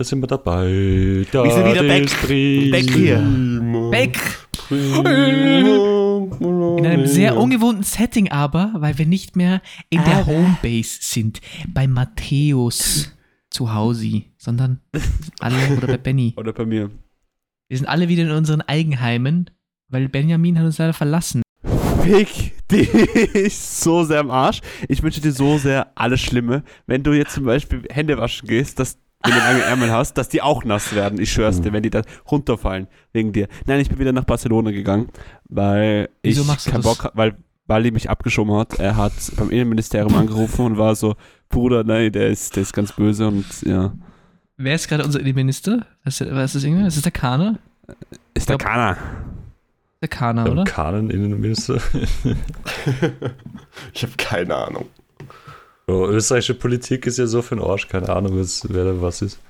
Da 0.00 0.04
sind 0.04 0.22
wir 0.22 0.28
dabei. 0.28 1.26
Da 1.30 1.44
Wir 1.44 1.50
sind 1.50 1.66
wieder 1.66 1.82
back. 1.82 2.08
Back 2.70 2.90
hier. 2.90 3.18
Back! 3.90 4.18
In 6.40 6.86
einem 6.86 7.06
sehr 7.06 7.36
ungewohnten 7.36 7.82
Setting 7.82 8.30
aber, 8.30 8.72
weil 8.76 8.96
wir 8.96 9.04
nicht 9.04 9.36
mehr 9.36 9.60
in 9.90 10.02
der 10.02 10.24
Homebase 10.24 11.00
sind, 11.02 11.42
bei 11.68 11.86
Matthäus 11.86 13.14
zu 13.50 13.74
Hause, 13.74 14.22
sondern 14.38 14.80
alle 15.38 15.76
oder 15.76 15.86
bei 15.86 15.98
Benny. 15.98 16.32
Oder 16.38 16.54
bei 16.54 16.64
mir. 16.64 16.90
Wir 17.68 17.76
sind 17.76 17.86
alle 17.86 18.08
wieder 18.08 18.22
in 18.22 18.30
unseren 18.30 18.62
Eigenheimen, 18.62 19.50
weil 19.88 20.08
Benjamin 20.08 20.58
hat 20.58 20.64
uns 20.64 20.78
leider 20.78 20.94
verlassen. 20.94 21.42
Fick 22.02 22.52
dich 22.70 23.54
so 23.54 24.04
sehr 24.04 24.20
am 24.20 24.30
Arsch. 24.30 24.62
Ich 24.88 25.02
wünsche 25.02 25.20
dir 25.20 25.32
so 25.32 25.58
sehr 25.58 25.92
alles 25.94 26.22
Schlimme. 26.22 26.62
Wenn 26.86 27.02
du 27.02 27.12
jetzt 27.12 27.34
zum 27.34 27.44
Beispiel 27.44 27.82
Hände 27.90 28.16
waschen 28.16 28.48
gehst, 28.48 28.78
dass 28.78 28.96
wenn 29.24 29.32
du 29.32 29.38
lange 29.38 29.62
Ärmel 29.62 29.90
hast, 29.90 30.14
dass 30.14 30.28
die 30.28 30.40
auch 30.42 30.64
nass 30.64 30.94
werden. 30.94 31.20
Ich 31.20 31.32
schwör's 31.32 31.60
dir, 31.60 31.72
wenn 31.72 31.82
die 31.82 31.90
da 31.90 32.02
runterfallen 32.30 32.86
wegen 33.12 33.32
dir. 33.32 33.48
Nein, 33.66 33.80
ich 33.80 33.88
bin 33.88 33.98
wieder 33.98 34.12
nach 34.12 34.24
Barcelona 34.24 34.70
gegangen, 34.70 35.08
weil 35.48 36.08
Wieso 36.22 36.42
ich 36.42 36.64
keinen? 36.64 36.82
Bock 36.82 37.04
ha- 37.04 37.12
weil 37.14 37.36
Wally 37.66 37.90
mich 37.92 38.10
abgeschoben 38.10 38.54
hat. 38.56 38.78
Er 38.80 38.96
hat 38.96 39.12
beim 39.36 39.50
Innenministerium 39.50 40.14
angerufen 40.16 40.64
und 40.66 40.78
war 40.78 40.94
so, 40.96 41.14
Bruder, 41.48 41.84
nein, 41.84 42.10
der 42.12 42.28
ist, 42.28 42.56
der 42.56 42.62
ist 42.62 42.72
ganz 42.72 42.92
böse 42.92 43.28
und 43.28 43.44
ja. 43.62 43.92
Wer 44.56 44.74
ist 44.74 44.88
gerade 44.88 45.04
unser 45.04 45.20
Innenminister? 45.20 45.86
Was 46.04 46.20
ist, 46.20 46.30
was 46.32 46.44
ist 46.46 46.54
das 46.56 46.64
irgendwie? 46.64 46.86
Ist 46.86 46.96
das 46.96 47.02
der 47.04 47.12
Kana? 47.12 47.58
Ist 48.34 48.48
der 48.48 48.58
Kana. 48.58 48.96
Der 50.02 50.08
Kana, 50.08 50.46
oder? 50.46 50.64
Kanen 50.64 51.10
Innenminister. 51.10 51.78
Ich 53.92 54.02
habe 54.02 54.12
keine 54.16 54.54
Ahnung. 54.54 54.86
Oh, 55.90 56.06
österreichische 56.06 56.54
Politik 56.54 57.06
ist 57.06 57.18
ja 57.18 57.26
so 57.26 57.42
für 57.42 57.56
den 57.56 57.64
Arsch, 57.64 57.88
keine 57.88 58.08
Ahnung, 58.10 58.38
was, 58.38 58.64
wer 58.68 58.84
da 58.84 59.00
was 59.02 59.22
ist. 59.22 59.40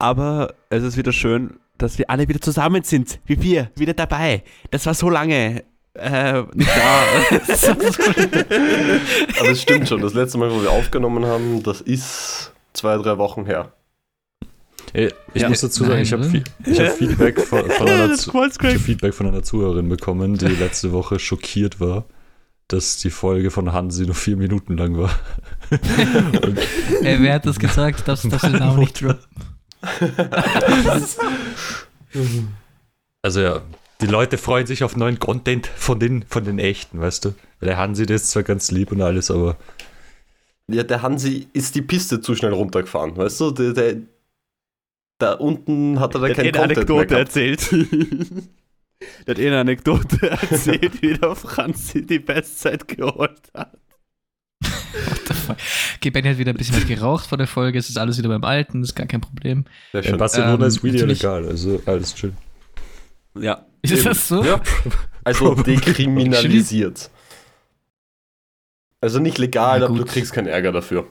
Aber 0.00 0.54
es 0.70 0.82
ist 0.82 0.96
wieder 0.96 1.12
schön, 1.12 1.58
dass 1.76 1.98
wir 1.98 2.08
alle 2.10 2.28
wieder 2.28 2.40
zusammen 2.40 2.82
sind. 2.82 3.20
Wie 3.26 3.40
wir, 3.42 3.70
wieder 3.76 3.94
dabei. 3.94 4.42
Das 4.70 4.86
war 4.86 4.94
so 4.94 5.10
lange 5.10 5.62
äh, 5.94 6.42
nicht 6.54 6.70
da. 6.70 7.02
Aber 9.40 9.50
es 9.50 9.62
stimmt 9.62 9.88
schon, 9.88 10.00
das 10.00 10.14
letzte 10.14 10.38
Mal, 10.38 10.50
wo 10.50 10.62
wir 10.62 10.70
aufgenommen 10.70 11.24
haben, 11.26 11.62
das 11.62 11.80
ist 11.80 12.52
zwei, 12.72 12.96
drei 12.98 13.18
Wochen 13.18 13.46
her. 13.46 13.72
Ey, 14.92 15.12
ich 15.34 15.42
Ja. 15.42 15.48
muss 15.48 15.60
dazu 15.60 15.84
sagen, 15.84 15.94
Nein, 15.94 16.02
ich 16.02 16.12
habe 16.12 16.24
oder? 16.26 16.42
ich 16.66 16.80
hab 16.80 16.92
Feedback 16.96 17.40
von, 17.40 17.68
von 17.70 17.88
einer. 17.88 18.16
Feedback 18.16 19.14
von 19.14 19.26
einer 19.26 19.42
Zuhörerin 19.42 19.88
bekommen, 19.88 20.36
die 20.38 20.46
letzte 20.46 20.92
Woche 20.92 21.18
schockiert 21.18 21.80
war, 21.80 22.04
dass 22.68 22.98
die 22.98 23.10
Folge 23.10 23.50
von 23.50 23.72
Hansi 23.72 24.04
nur 24.04 24.14
vier 24.14 24.36
Minuten 24.36 24.76
lang 24.76 24.96
war. 24.96 25.10
Äh, 27.02 27.18
wer 27.20 27.34
hat 27.34 27.46
das 27.46 27.58
gesagt? 27.58 28.08
Darfst, 28.08 28.24
darfst 28.30 28.46
du 28.46 28.50
den 28.50 28.58
Namen 28.58 28.78
nicht 28.78 29.02
droppen? 29.02 29.18
Also 33.22 33.40
ja, 33.40 33.62
die 34.00 34.06
Leute 34.06 34.38
freuen 34.38 34.66
sich 34.66 34.82
auf 34.82 34.96
neuen 34.96 35.18
Content 35.18 35.66
von 35.66 36.00
den, 36.00 36.24
von 36.26 36.44
den 36.44 36.58
echten, 36.58 37.00
weißt 37.00 37.26
du? 37.26 37.34
Weil 37.60 37.68
der 37.68 37.76
Hansi, 37.76 38.06
der 38.06 38.16
ist 38.16 38.30
zwar 38.30 38.42
ganz 38.42 38.70
lieb 38.70 38.92
und 38.92 39.02
alles, 39.02 39.30
aber 39.30 39.56
Ja, 40.70 40.82
der 40.82 41.02
Hansi 41.02 41.48
ist 41.52 41.74
die 41.74 41.82
Piste 41.82 42.20
zu 42.20 42.34
schnell 42.34 42.52
runtergefahren, 42.52 43.16
weißt 43.16 43.40
du? 43.40 43.50
Der, 43.50 43.72
der, 43.72 43.96
da 45.18 45.32
unten 45.34 46.00
hat 46.00 46.14
er 46.14 46.20
dann 46.20 46.34
Der 46.34 46.36
hat 46.36 46.36
kein 46.36 46.54
eh 46.54 46.58
eine 46.58 46.74
Content 46.74 46.88
mehr 46.88 46.96
Anekdote 46.96 47.18
erzählt. 47.18 47.70
Der 49.26 49.34
hat 49.34 49.38
eh 49.38 49.46
eine 49.46 49.60
Anekdote 49.60 50.30
erzählt, 50.30 51.02
wie 51.02 51.14
der 51.14 51.34
Franzi 51.36 52.04
die 52.04 52.18
Bestzeit 52.18 52.88
geholt 52.88 53.42
hat. 53.54 53.76
What 54.60 55.20
the 55.28 55.34
fuck? 55.34 55.56
Okay, 55.96 56.10
Benny 56.10 56.28
hat 56.30 56.38
wieder 56.38 56.52
ein 56.52 56.56
bisschen 56.56 56.76
was 56.76 56.86
geraucht 56.86 57.26
vor 57.26 57.38
der 57.38 57.46
Folge. 57.46 57.78
Es 57.78 57.88
ist 57.88 57.96
alles 57.98 58.18
wieder 58.18 58.28
beim 58.28 58.42
Alten, 58.44 58.82
ist 58.82 58.94
gar 58.96 59.06
kein 59.06 59.20
Problem. 59.20 59.64
Sehr 59.92 60.02
in 60.02 60.08
schön. 60.10 60.18
Barcelona 60.18 60.54
Ähm, 60.54 60.62
ist 60.62 60.82
Video 60.82 61.06
legal, 61.06 61.46
also 61.46 61.80
alles 61.86 62.18
schön. 62.18 62.36
Ja. 63.38 63.64
Ist 63.82 64.04
das 64.04 64.26
so? 64.26 64.42
Ja. 64.44 64.60
Also 65.22 65.54
dekriminalisiert. 65.62 67.10
Also 69.00 69.20
nicht 69.20 69.38
legal, 69.38 69.84
aber 69.84 69.96
du 69.96 70.04
kriegst 70.04 70.32
keinen 70.32 70.48
Ärger 70.48 70.72
dafür. 70.72 71.06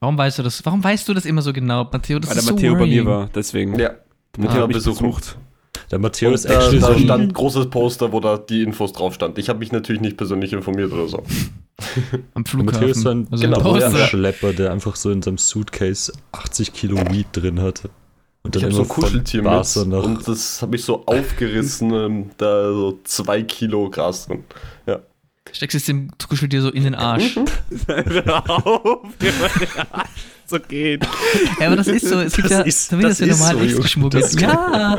Warum 0.00 0.18
weißt 0.18 0.38
du 0.38 0.42
das? 0.42 0.64
Warum 0.66 0.84
weißt 0.84 1.08
du 1.08 1.14
das 1.14 1.24
immer 1.24 1.40
so 1.40 1.52
genau, 1.54 1.84
Matteo? 1.90 2.18
Das 2.18 2.28
Weil 2.30 2.34
der 2.36 2.42
so 2.44 2.52
Matteo 2.54 2.72
bei 2.74 2.80
mir 2.80 2.86
worrying. 2.86 3.06
war, 3.06 3.28
deswegen. 3.34 3.78
Ja. 3.78 3.88
Der 4.36 4.44
Matteo 4.44 4.58
Ah, 4.58 4.62
hat 4.62 4.68
mich 4.68 4.76
besuchen. 4.76 5.06
besucht. 5.08 5.38
Der 5.90 5.98
Matteo 5.98 6.28
Und 6.28 6.34
ist 6.34 6.44
da, 6.44 6.54
da 6.54 6.80
so 6.80 6.86
ein, 6.88 6.98
stand 6.98 7.34
großes 7.34 7.70
Poster, 7.70 8.12
wo 8.12 8.20
da 8.20 8.36
die 8.36 8.62
Infos 8.62 8.92
drauf 8.92 9.14
stand. 9.14 9.38
Ich 9.38 9.48
habe 9.48 9.58
mich 9.58 9.72
natürlich 9.72 10.02
nicht 10.02 10.16
persönlich 10.16 10.52
informiert 10.52 10.92
oder 10.92 11.08
so. 11.08 11.18
Am 12.34 12.44
der 12.44 12.62
Matteo 12.62 12.88
ist 12.88 13.00
so 13.00 13.10
ein 13.10 13.26
Flughafen. 13.26 13.32
Also 13.32 13.44
genau, 13.44 13.72
ein 13.72 13.80
ja. 13.80 14.06
Schlepper, 14.06 14.52
der 14.52 14.72
einfach 14.72 14.96
so 14.96 15.10
in 15.10 15.22
seinem 15.22 15.38
Suitcase 15.38 16.12
80 16.32 16.72
Kilo 16.72 16.96
Weed 17.10 17.28
drin 17.32 17.60
hat. 17.60 17.88
Und 18.42 18.56
Ich 18.56 18.62
habe 18.62 18.72
so 18.72 18.82
ein 18.82 18.86
von 18.86 19.02
Kuscheltier 19.02 19.42
mit 19.42 19.76
und 19.76 20.28
das 20.28 20.62
habe 20.62 20.76
ich 20.76 20.84
so 20.84 21.04
aufgerissen, 21.06 21.92
ähm, 21.92 22.30
da 22.38 22.72
so 22.72 22.98
zwei 23.04 23.42
Kilo 23.42 23.90
Gras 23.90 24.26
drin. 24.26 24.44
Steckst 25.52 25.74
es 25.76 25.84
dem 25.86 26.10
Kuscheltier 26.28 26.62
so 26.62 26.70
in 26.70 26.84
den 26.84 26.94
Arsch. 26.94 27.36
Hör 27.86 28.50
auf, 28.66 29.00
so 30.46 30.58
geht. 30.60 31.06
Ja, 31.60 31.66
aber 31.66 31.76
das 31.76 31.88
ist 31.88 32.06
so. 32.06 32.20
Es 32.20 32.34
gibt 32.36 32.46
Das 32.50 32.58
ja, 32.58 32.60
ist- 32.62 32.92
das 32.92 33.00
das 33.00 33.18
ja 33.20 33.26
ist 33.26 33.38
normal 33.38 33.56
so, 33.58 33.64
Junge. 33.64 33.82
geschmuggelt. 33.82 34.40
Ja! 34.40 34.98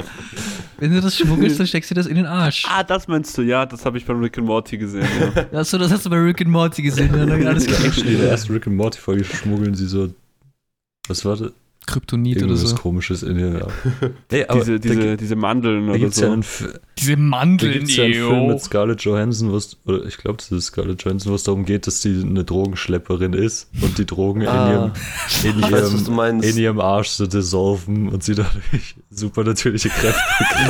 Wenn 0.78 0.94
du 0.94 1.02
das 1.02 1.18
schmuggelst, 1.18 1.60
dann 1.60 1.68
steckst 1.68 1.92
du 1.92 1.96
das 1.96 2.06
in 2.08 2.16
den 2.16 2.26
Arsch. 2.26 2.66
Ah, 2.70 2.84
das 2.84 3.08
meinst 3.08 3.38
du, 3.38 3.42
ja, 3.42 3.66
das 3.66 3.84
habe 3.86 3.98
ich 3.98 4.06
bei 4.06 4.14
Rick 4.14 4.38
and 4.38 4.48
Morty 4.48 4.78
gesehen. 4.78 5.06
Ja. 5.36 5.60
Achso, 5.60 5.78
das 5.78 5.92
hast 5.92 6.06
du 6.06 6.10
bei 6.10 6.18
Rick 6.18 6.42
and 6.42 6.50
Morty 6.52 6.82
gesehen. 6.84 7.10
Ja, 7.16 7.26
dann 7.26 7.46
alles 7.48 7.66
Ja, 7.66 8.04
in 8.04 8.18
der 8.20 8.30
ersten 8.32 8.54
Rick 8.54 8.68
and 8.68 8.76
Morty 8.78 9.00
Folge 9.00 9.26
schmuggeln 9.26 9.76
sie 9.76 9.88
so. 9.88 10.14
Was 11.08 11.26
war 11.26 11.36
das? 11.36 11.52
Kryptonit 11.92 12.38
oder 12.38 12.48
Irgendwas 12.48 12.70
so. 12.72 12.76
komisches 12.78 13.24
in 13.24 13.36
den. 13.38 13.62
Nee, 14.32 14.46
aber 14.48 14.60
diese, 14.60 14.80
da, 14.80 14.90
diese, 14.90 15.18
diese 15.18 15.36
Mandeln 15.36 15.86
da 15.86 15.90
oder 15.92 16.00
gibt 16.00 16.12
es 16.14 16.18
so. 16.20 16.26
ja 16.26 16.40
Diese 16.98 17.12
da 17.16 17.18
Mandeln, 17.20 17.74
gibt's 17.74 17.96
ja 17.96 18.04
einen 18.06 18.14
Film 18.14 18.48
mit 18.48 18.62
Scarlett 18.62 19.02
Johansson, 19.02 19.52
was, 19.54 19.78
oder 19.86 20.06
ich 20.06 20.18
glaube, 20.18 20.38
das 20.38 20.52
ist 20.52 20.66
Scarlett 20.68 21.04
Johansson, 21.04 21.34
was 21.34 21.44
darum 21.44 21.66
geht, 21.66 21.88
dass 21.88 22.02
die 22.02 22.22
eine 22.26 22.44
Drogenschlepperin 22.44 23.34
ist 23.34 23.70
und 23.82 23.98
die 23.98 24.06
Drogen 24.06 24.46
Ah, 24.48 24.92
in, 25.44 25.50
ihrem, 25.50 25.64
in, 25.64 25.72
weiß, 25.72 26.04
ihrem, 26.04 26.16
meinst. 26.16 26.50
in 26.50 26.58
ihrem 26.58 26.80
Arsch 26.80 27.10
so 27.10 27.28
dissolven 27.28 28.10
und 28.10 28.24
sie 28.24 28.36
dadurch 28.36 28.96
super 29.10 29.44
natürliche 29.44 29.90
Kräfte 29.90 30.20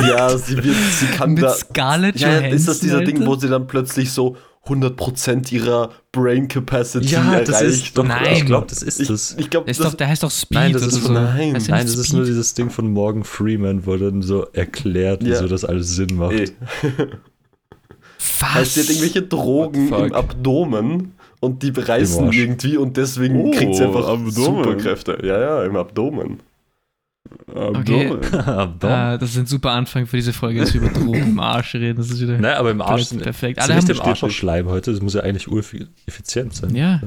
Ja, 0.08 0.36
sie 0.38 0.56
wird, 0.56 0.74
sie 0.98 1.06
kann 1.06 1.34
Mit 1.34 1.42
da. 1.44 1.50
Scarlett 1.50 2.18
Ja, 2.20 2.28
Johansson. 2.28 2.52
ist 2.56 2.68
das 2.68 2.80
dieser 2.80 3.00
Ding, 3.02 3.18
Alter? 3.18 3.26
wo 3.30 3.34
sie 3.36 3.48
dann 3.48 3.66
plötzlich 3.66 4.10
so 4.12 4.36
100% 4.66 5.52
ihrer 5.52 5.90
Brain 6.12 6.46
Capacity 6.46 7.06
Ja, 7.06 7.40
das 7.40 7.48
erreicht? 7.60 7.64
ist 7.86 7.98
doch, 7.98 8.04
Nein. 8.04 8.26
ich 8.32 8.44
glaube, 8.46 8.66
das 8.68 8.82
ist 8.82 9.00
ich, 9.00 9.08
das. 9.08 9.34
ich 9.38 9.48
glaube, 9.50 9.64
Der, 9.64 9.70
ist 9.72 9.80
das 9.80 9.90
doch, 9.92 9.96
der 9.96 10.08
heißt 10.08 10.22
doch 10.22 10.30
Speed 10.30 10.58
Nein, 10.58 10.72
das 10.74 10.82
ist 10.86 11.02
so. 11.02 11.12
nein. 11.12 11.54
Heißt 11.54 11.68
Nein, 11.70 11.86
das 11.86 11.96
ist 11.96 12.12
nur 12.12 12.24
dieses 12.24 12.54
Ding 12.54 12.68
von 12.70 12.92
Morgan 12.92 13.24
Freeman, 13.24 13.86
wo 13.86 13.96
dann 13.96 14.20
so 14.22 14.44
erklärt, 14.52 15.22
Ja. 15.22 15.30
wieso 15.30 15.48
das 15.48 15.64
alles 15.64 15.90
Sinn 15.96 16.14
macht. 16.16 16.32
eh. 16.34 16.50
Was? 18.40 18.54
heißt, 18.54 18.74
sie 18.74 18.80
hat 18.82 18.88
irgendwelche 18.90 19.22
Drogen 19.22 19.88
im? 19.92 20.12
Abdomen 20.14 21.12
und 21.40 21.62
die 21.62 21.70
reißen 21.74 22.30
irgendwie 22.32 22.76
und 22.76 22.96
deswegen 22.98 23.40
Oh, 23.46 23.50
kriegt 23.50 23.74
sie 23.76 23.82
einfach 23.84 24.06
Abdomen. 24.08 24.30
Superkräfte. 24.30 25.18
Ja, 25.22 25.40
ja, 25.40 25.64
im 25.64 25.76
Abdomen. 25.76 26.40
Okay. 27.46 28.08
Abdomen. 28.10 28.80
Ah, 28.82 29.16
das 29.18 29.30
ist 29.30 29.38
ein 29.38 29.46
super 29.46 29.70
Anfang 29.72 30.06
für 30.06 30.16
diese 30.16 30.32
Folge, 30.32 30.60
dass 30.60 30.74
wir 30.74 30.80
über 30.82 30.90
Drogen 30.90 31.22
im 31.30 31.40
Arsch 31.40 31.74
reden. 31.74 31.96
Das 31.98 32.10
ist 32.10 32.20
wieder 32.20 32.38
Nein, 32.38 32.56
aber 32.56 32.70
im 32.70 32.80
Arsch 32.80 33.04
sind, 33.04 33.22
perfekt. 33.22 33.58
Alle 33.60 33.74
Alle 33.74 33.80
nicht 33.82 33.88
haben 33.88 33.96
im 33.96 34.00
Arsch 34.00 34.08
auch 34.08 34.12
bestätigt. 34.28 34.38
Schleim 34.38 34.66
heute, 34.66 34.92
das 34.92 35.00
muss 35.00 35.14
ja 35.14 35.20
eigentlich 35.22 35.48
ureffizient 35.48 36.54
sein. 36.54 36.74
Ja. 36.74 37.00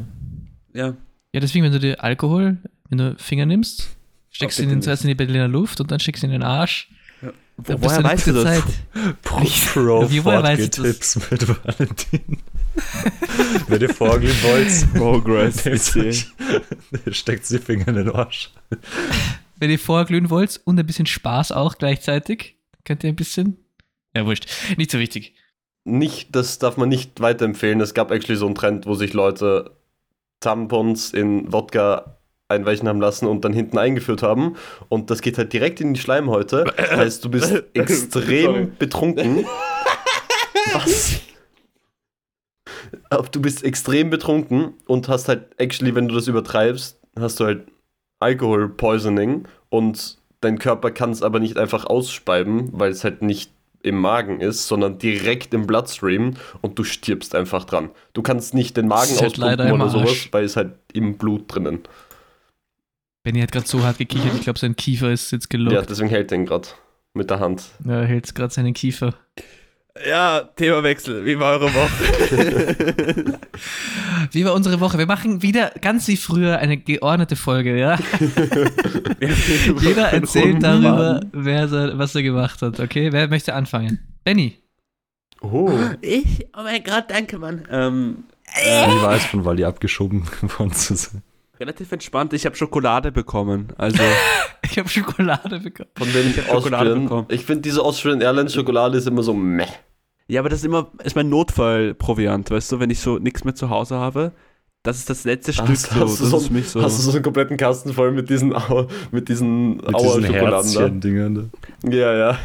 Ja. 0.73 0.87
ja, 1.33 1.39
deswegen, 1.39 1.65
wenn 1.65 1.71
du 1.71 1.79
dir 1.79 2.03
Alkohol, 2.03 2.57
wenn 2.89 2.97
du 2.97 3.15
Finger 3.17 3.45
nimmst, 3.45 3.89
steckst 4.31 4.59
du 4.59 4.63
ihn 4.63 4.69
in- 4.69 4.81
zuerst 4.81 5.03
in 5.03 5.09
die 5.09 5.15
Berliner 5.15 5.47
Luft 5.47 5.79
und 5.81 5.91
dann 5.91 5.99
steckst 5.99 6.23
du 6.23 6.27
ihn 6.27 6.33
in 6.33 6.39
den 6.41 6.47
Arsch. 6.47 6.89
Wo, 7.57 7.63
Dann 7.73 7.79
bist 7.79 7.91
woher 7.97 8.03
weißt 8.03 8.27
du 8.27 8.31
das? 8.33 8.43
Zeit. 8.43 8.63
Pro, 9.21 9.39
Pro 9.73 10.09
Wie, 10.09 10.23
woher 10.25 10.41
weiß 10.43 10.59
ich 10.59 10.69
das? 10.71 10.83
Tipps 10.83 11.31
mit 11.31 11.47
Valentin. 11.47 12.37
Wenn 13.67 13.81
ihr 13.81 13.89
vorgehen 13.93 14.35
wollt, 14.41 14.93
Progress. 14.95 15.95
euch- 15.95 16.25
steckt 17.11 17.47
die 17.49 17.59
Finger 17.59 17.87
in 17.89 17.95
den 17.95 18.09
Arsch. 18.09 18.49
Wenn 19.63 19.71
ihr 19.71 19.79
vorglühen 19.79 20.29
wollt 20.29 20.59
und 20.65 20.77
ein 20.77 20.85
bisschen 20.85 21.05
Spaß 21.05 21.53
auch 21.53 21.77
gleichzeitig, 21.77 22.57
könnt 22.83 23.01
ihr 23.05 23.11
ein 23.11 23.15
bisschen. 23.15 23.63
Ja, 24.13 24.25
wurscht. 24.25 24.45
Nicht 24.75 24.91
so 24.91 24.99
wichtig. 24.99 25.35
Nicht, 25.85 26.35
das 26.35 26.59
darf 26.59 26.75
man 26.75 26.89
nicht 26.89 27.21
weiterempfehlen. 27.21 27.79
Es 27.79 27.93
gab 27.93 28.11
actually 28.11 28.37
so 28.37 28.45
einen 28.45 28.55
Trend, 28.55 28.85
wo 28.87 28.95
sich 28.95 29.13
Leute 29.13 29.77
Tampons 30.41 31.13
in 31.13 31.53
Wodka 31.53 32.17
einweichen 32.49 32.89
haben 32.89 32.99
lassen 32.99 33.25
und 33.25 33.45
dann 33.45 33.53
hinten 33.53 33.77
eingeführt 33.77 34.21
haben. 34.21 34.57
Und 34.89 35.09
das 35.09 35.21
geht 35.21 35.37
halt 35.37 35.53
direkt 35.53 35.79
in 35.79 35.93
die 35.93 35.99
Schleimhäute. 36.01 36.65
Das 36.75 36.91
heißt, 36.91 37.23
du 37.23 37.29
bist 37.29 37.53
extrem 37.73 38.75
betrunken. 38.75 39.45
Was? 40.73 41.21
Du 43.31 43.41
bist 43.41 43.63
extrem 43.63 44.09
betrunken 44.09 44.73
und 44.87 45.07
hast 45.07 45.29
halt, 45.29 45.57
actually, 45.57 45.95
wenn 45.95 46.09
du 46.09 46.15
das 46.15 46.27
übertreibst, 46.27 46.99
hast 47.17 47.39
du 47.39 47.45
halt 47.45 47.65
Alkohol 48.23 48.69
Poisoning 48.69 49.45
und 49.69 50.17
dein 50.41 50.57
Körper 50.59 50.91
kann 50.91 51.11
es 51.11 51.21
aber 51.21 51.39
nicht 51.39 51.57
einfach 51.57 51.85
ausspeiben, 51.85 52.69
weil 52.71 52.91
es 52.91 53.03
halt 53.03 53.21
nicht 53.21 53.51
im 53.81 53.97
Magen 53.99 54.39
ist, 54.39 54.67
sondern 54.67 54.97
direkt 54.97 55.53
im 55.53 55.67
Bloodstream 55.67 56.35
und 56.61 56.79
du 56.79 56.83
stirbst 56.85 57.35
einfach 57.35 57.65
dran. 57.65 57.89
Du 58.13 58.21
kannst 58.21 58.53
nicht 58.53 58.77
den 58.77 58.87
Magen 58.87 59.11
halt 59.19 59.37
auspumpen 59.39 59.71
oder 59.73 59.89
sowas, 59.89 60.29
weil 60.31 60.45
es 60.45 60.55
halt 60.55 60.75
im 60.93 61.17
Blut 61.17 61.53
drinnen. 61.53 61.79
Benny 63.23 63.41
hat 63.41 63.51
gerade 63.51 63.67
so 63.67 63.83
hart 63.83 63.97
gekichert, 63.97 64.33
ich 64.35 64.41
glaube, 64.41 64.59
sein 64.59 64.75
Kiefer 64.75 65.11
ist 65.11 65.31
jetzt 65.31 65.51
Ja, 65.51 65.57
gelockt. 65.57 65.89
deswegen 65.89 66.09
hält 66.09 66.31
er 66.31 66.37
ihn 66.37 66.45
gerade 66.45 66.69
mit 67.13 67.29
der 67.29 67.39
Hand. 67.39 67.71
Ja, 67.85 68.01
er 68.01 68.05
hält 68.05 68.33
gerade 68.35 68.53
seinen 68.53 68.73
Kiefer. 68.73 69.13
Ja, 70.01 70.49
Themawechsel. 70.55 71.23
Wie 71.23 71.39
war 71.39 71.53
eure 71.59 71.71
Woche? 71.71 73.37
Wie 74.31 74.43
war 74.43 74.55
unsere 74.55 74.79
Woche? 74.79 74.97
Wir 74.97 75.05
machen 75.05 75.43
wieder 75.43 75.69
ganz 75.81 76.07
wie 76.07 76.17
früher 76.17 76.57
eine 76.57 76.77
geordnete 76.77 77.35
Folge, 77.35 77.77
ja? 77.77 77.99
Jeder 79.81 80.11
erzählt 80.11 80.63
darüber, 80.63 81.21
wer 81.31 81.67
so, 81.67 81.77
was 81.99 82.15
er 82.15 82.23
gemacht 82.23 82.63
hat, 82.63 82.79
okay? 82.79 83.11
Wer 83.11 83.27
möchte 83.27 83.53
anfangen? 83.53 83.99
Benny. 84.23 84.57
Oh. 85.41 85.71
Ich? 86.01 86.47
Oh 86.57 86.63
mein 86.63 86.83
Gott, 86.83 87.05
danke, 87.09 87.37
Mann. 87.37 87.67
Ähm, 87.69 88.23
Wie 88.55 89.01
war 89.03 89.13
es 89.15 89.25
von 89.25 89.45
Wally 89.45 89.63
abgeschoben 89.63 90.23
worden 90.57 90.71
zu 90.73 90.95
sein? 90.95 91.21
Relativ 91.63 91.91
entspannt. 91.91 92.33
Ich 92.33 92.45
habe 92.45 92.55
Schokolade 92.55 93.11
bekommen. 93.11 93.67
Also, 93.77 94.01
Ich 94.65 94.77
habe 94.79 94.87
Schokolade 94.89 95.59
bekommen. 95.59 95.89
Von 95.97 96.11
den 96.13 96.35
hab 96.37 96.45
Schokolade 96.45 96.89
Austrian. 96.89 97.03
bekommen. 97.03 97.27
Ich 97.29 97.45
finde, 97.45 97.61
diese 97.61 97.81
Austrian 97.83 98.21
Airlines 98.21 98.53
Schokolade 98.53 98.97
ist 98.97 99.07
immer 99.07 99.23
so 99.23 99.33
meh. 99.33 99.65
ja, 100.27 100.39
aber 100.41 100.49
das 100.49 100.59
ist 100.59 100.65
immer 100.65 100.89
ist 101.03 101.15
mein 101.15 101.29
Notfallproviant, 101.29 102.49
weißt 102.51 102.71
du, 102.71 102.79
wenn 102.79 102.89
ich 102.89 102.99
so 102.99 103.17
nichts 103.19 103.43
mehr 103.43 103.55
zu 103.55 103.69
Hause 103.69 103.95
habe. 103.97 104.31
Das 104.85 104.97
ist 104.97 105.09
das 105.09 105.23
letzte 105.23 105.53
Stück 105.53 105.69
Hast, 105.69 105.91
so. 105.91 105.99
hast, 106.01 106.19
du 106.19 106.25
so, 106.25 106.49
mich 106.51 106.67
so. 106.69 106.81
hast 106.81 106.97
du 106.97 107.03
so 107.03 107.11
einen 107.13 107.23
kompletten 107.23 107.55
Kasten 107.55 107.93
voll 107.93 108.11
mit 108.11 108.29
diesen, 108.29 108.53
Au- 108.53 108.87
mit 109.11 109.29
diesen 109.29 109.77
Mit 109.77 109.95
Auer 109.95 110.19
diesen 110.19 110.33
Schokoladen 110.33 111.51
da? 111.83 111.89
Ja, 111.89 112.13
ja. 112.13 112.37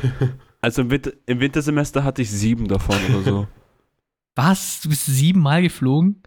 Also 0.60 0.82
im, 0.82 0.90
Winter, 0.90 1.10
im 1.26 1.40
Wintersemester 1.40 2.04
hatte 2.04 2.22
ich 2.22 2.30
sieben 2.30 2.68
davon 2.68 2.96
oder 3.10 3.22
so. 3.22 3.48
Was? 4.36 4.80
Du 4.82 4.88
bist 4.88 5.06
siebenmal 5.06 5.62
geflogen? 5.62 6.22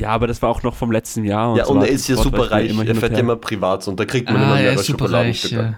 Ja, 0.00 0.10
aber 0.10 0.26
das 0.26 0.40
war 0.42 0.48
auch 0.48 0.62
noch 0.62 0.74
vom 0.74 0.90
letzten 0.92 1.24
Jahr. 1.24 1.56
ja, 1.56 1.64
so 1.64 1.72
und 1.72 1.82
er 1.82 1.88
ist 1.88 2.08
ja 2.08 2.16
super 2.16 2.50
reich. 2.50 2.70
immer 2.70 2.84
Er 2.84 2.90
und 2.90 3.00
fährt 3.00 3.12
ja 3.12 3.18
immer 3.18 3.36
privat 3.36 3.86
und 3.88 3.98
da 3.98 4.04
kriegt 4.04 4.26
man 4.30 4.36
immer 4.36 4.46
Ah, 4.52 4.56
er 4.56 4.62
mehrere 4.62 4.80
ist 4.80 4.86
super 4.86 5.04
reich. 5.12 5.40
Schokoladenstücke. 5.40 5.76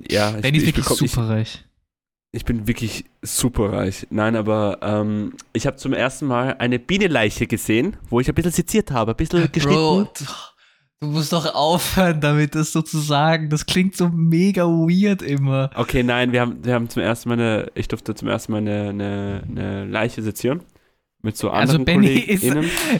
Ja. 0.00 0.30
Ja, 0.30 0.36
ich, 0.36 0.42
Benny 0.42 0.58
ist 0.58 0.62
ich, 0.62 0.68
wirklich 0.76 0.86
super 0.86 1.28
reich. 1.28 1.64
ich 2.32 2.44
bin 2.44 2.66
wirklich 2.68 3.04
super 3.22 3.72
reich. 3.72 4.06
Nein, 4.10 4.36
aber 4.36 4.78
ähm, 4.82 5.32
ich 5.52 5.66
habe 5.66 5.76
zum 5.76 5.92
ersten 5.92 6.26
Mal 6.26 6.54
eine 6.58 6.78
Bienenleiche 6.78 7.46
gesehen, 7.46 7.96
wo 8.08 8.20
ich 8.20 8.28
ein 8.28 8.34
bisschen 8.34 8.52
seziert 8.52 8.90
habe, 8.92 9.12
ein 9.12 9.16
bisschen 9.16 9.50
geschnitten. 9.50 9.74
Bro, 9.76 10.04
du, 10.16 10.24
du 11.00 11.06
musst 11.08 11.32
doch 11.32 11.52
aufhören 11.54 12.20
damit, 12.20 12.54
das 12.54 12.72
so 12.72 12.82
zu 12.82 12.98
sagen. 12.98 13.50
Das 13.50 13.66
klingt 13.66 13.96
so 13.96 14.08
mega 14.08 14.64
weird 14.66 15.20
immer. 15.22 15.70
Okay, 15.74 16.04
nein, 16.04 16.30
wir 16.32 16.42
haben, 16.42 16.64
wir 16.64 16.74
haben 16.74 16.88
zum 16.88 17.02
ersten 17.02 17.28
Mal 17.28 17.34
eine, 17.40 17.66
ich 17.74 17.88
durfte 17.88 18.14
zum 18.14 18.28
ersten 18.28 18.52
Mal 18.52 18.58
eine, 18.58 18.90
eine, 18.90 19.42
eine 19.48 19.84
Leiche 19.86 20.22
sezieren. 20.22 20.60
Mit 21.22 21.36
so 21.36 21.50
Also 21.50 21.74
anderen 21.78 21.84
Benny 21.84 22.18
ist. 22.18 22.44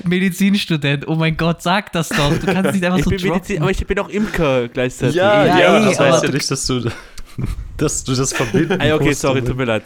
Medizinstudent. 0.05 1.07
Oh 1.07 1.15
mein 1.15 1.37
Gott, 1.37 1.63
sag 1.63 1.93
das 1.93 2.09
doch. 2.09 2.37
Du 2.39 2.47
kannst 2.47 2.73
nicht 2.73 2.85
einfach 2.85 2.99
Ich 2.99 3.05
so 3.05 3.11
bin 3.11 3.23
Medizin, 3.23 3.63
aber 3.63 3.71
ich 3.71 3.87
bin 3.87 3.99
auch 3.99 4.09
Imker 4.09 4.69
gleichzeitig. 4.69 5.15
Ja, 5.17 5.45
Ja, 5.47 5.59
ja, 5.59 5.79
ey, 5.79 5.85
das 5.87 6.01
aber 6.01 6.13
heißt 6.13 6.25
ja 6.25 6.31
nicht, 6.31 6.51
dass 6.51 6.67
du, 6.67 6.91
dass 7.77 8.05
du 8.05 8.15
das 8.15 8.33
verbinden 8.33 8.81
Ah, 8.81 8.87
ja, 8.87 8.95
okay, 8.97 9.09
musst 9.09 9.21
sorry, 9.21 9.43
tut 9.43 9.57
mir 9.57 9.65
leid. 9.67 9.83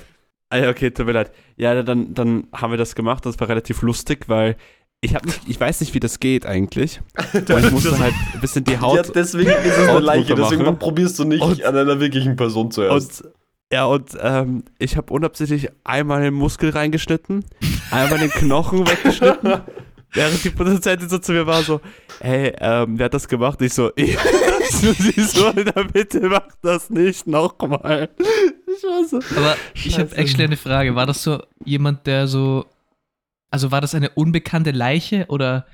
Ah, 0.50 0.58
ja, 0.58 0.70
okay, 0.70 0.90
tut 0.90 1.06
mir 1.06 1.12
leid. 1.12 1.30
Ja, 1.56 1.82
dann, 1.82 2.14
dann 2.14 2.44
haben 2.54 2.70
wir 2.72 2.78
das 2.78 2.94
gemacht. 2.94 3.24
Das 3.26 3.38
war 3.40 3.48
relativ 3.48 3.82
lustig, 3.82 4.24
weil 4.28 4.56
ich 5.02 5.14
habe 5.14 5.26
nicht, 5.26 5.40
ich 5.48 5.60
weiß 5.60 5.80
nicht, 5.80 5.92
wie 5.94 6.00
das 6.00 6.20
geht 6.20 6.46
eigentlich. 6.46 7.00
Und 7.34 7.50
ich 7.64 7.70
musste 7.70 7.98
halt 7.98 8.14
ein 8.34 8.40
bisschen 8.40 8.64
die 8.64 8.72
Ja, 8.72 8.80
Haut 8.80 9.14
deswegen 9.14 9.50
ist 9.50 9.76
es 9.78 9.88
eine 9.88 9.98
Leiche, 10.00 10.34
deswegen 10.34 10.78
probierst 10.78 11.18
du 11.18 11.24
nicht 11.24 11.42
Und- 11.42 11.62
an 11.64 11.76
einer 11.76 12.00
wirklichen 12.00 12.36
Person 12.36 12.70
zuerst. 12.70 13.22
und 13.22 13.30
ja 13.72 13.86
und 13.86 14.10
ähm, 14.20 14.64
ich 14.78 14.96
habe 14.96 15.12
unabsichtlich 15.12 15.68
einmal 15.82 16.22
den 16.22 16.34
Muskel 16.34 16.70
reingeschnitten, 16.70 17.44
einmal 17.90 18.18
den 18.20 18.30
Knochen 18.30 18.86
weggeschnitten. 18.88 19.60
Während 20.14 20.44
die 20.44 20.50
Produzentin 20.50 21.08
so 21.08 21.16
zu 21.18 21.32
mir 21.32 21.46
war, 21.46 21.62
so, 21.62 21.80
hey, 22.20 22.52
ähm, 22.60 22.98
wer 22.98 23.06
hat 23.06 23.14
das 23.14 23.26
gemacht? 23.26 23.60
Ich 23.62 23.72
so, 23.72 23.90
ich. 23.96 24.16
so, 24.70 24.92
sie 24.92 25.20
so, 25.22 25.50
na 25.56 25.82
bitte 25.84 26.20
mach 26.28 26.48
das 26.60 26.90
nicht 26.90 27.26
nochmal. 27.26 28.10
Ich 28.18 28.82
war 28.84 29.04
so, 29.08 29.16
Aber 29.36 29.56
ich 29.74 29.98
habe 29.98 30.08
Scheiße. 30.10 30.16
actually 30.20 30.44
eine 30.44 30.56
Frage. 30.58 30.94
War 30.94 31.06
das 31.06 31.22
so 31.22 31.42
jemand, 31.64 32.06
der 32.06 32.26
so. 32.26 32.66
Also 33.50 33.70
war 33.70 33.80
das 33.80 33.94
eine 33.94 34.10
unbekannte 34.10 34.70
Leiche 34.70 35.24
oder. 35.28 35.66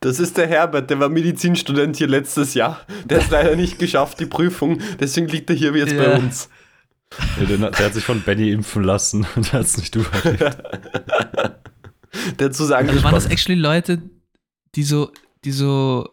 Das 0.00 0.18
ist 0.18 0.36
der 0.38 0.46
Herbert, 0.46 0.88
der 0.90 1.00
war 1.00 1.08
Medizinstudent 1.10 1.96
hier 1.96 2.08
letztes 2.08 2.52
Jahr. 2.54 2.80
Der 3.04 3.22
hat 3.22 3.30
leider 3.30 3.56
nicht 3.56 3.78
geschafft, 3.78 4.18
die 4.20 4.26
Prüfung. 4.26 4.78
Deswegen 5.00 5.28
liegt 5.28 5.48
er 5.50 5.56
hier 5.56 5.74
jetzt 5.76 5.92
Ja. 5.92 6.02
bei 6.04 6.16
uns. 6.18 6.48
Ja, 7.40 7.46
der, 7.46 7.70
der 7.70 7.86
hat 7.86 7.94
sich 7.94 8.04
von 8.04 8.22
Benny 8.22 8.50
impfen 8.50 8.82
lassen 8.84 9.26
und 9.36 9.52
hat 9.52 9.62
es 9.62 9.76
nicht 9.76 9.94
überlebt. 9.96 10.40
Der 12.38 12.46
hat 12.46 12.54
zu 12.54 12.64
sagen 12.64 12.88
Also 12.88 13.02
waren 13.02 13.14
das 13.14 13.26
actually 13.26 13.60
Leute, 13.60 14.00
die 14.76 14.84
so, 14.84 15.10
die 15.44 15.50
so 15.50 16.08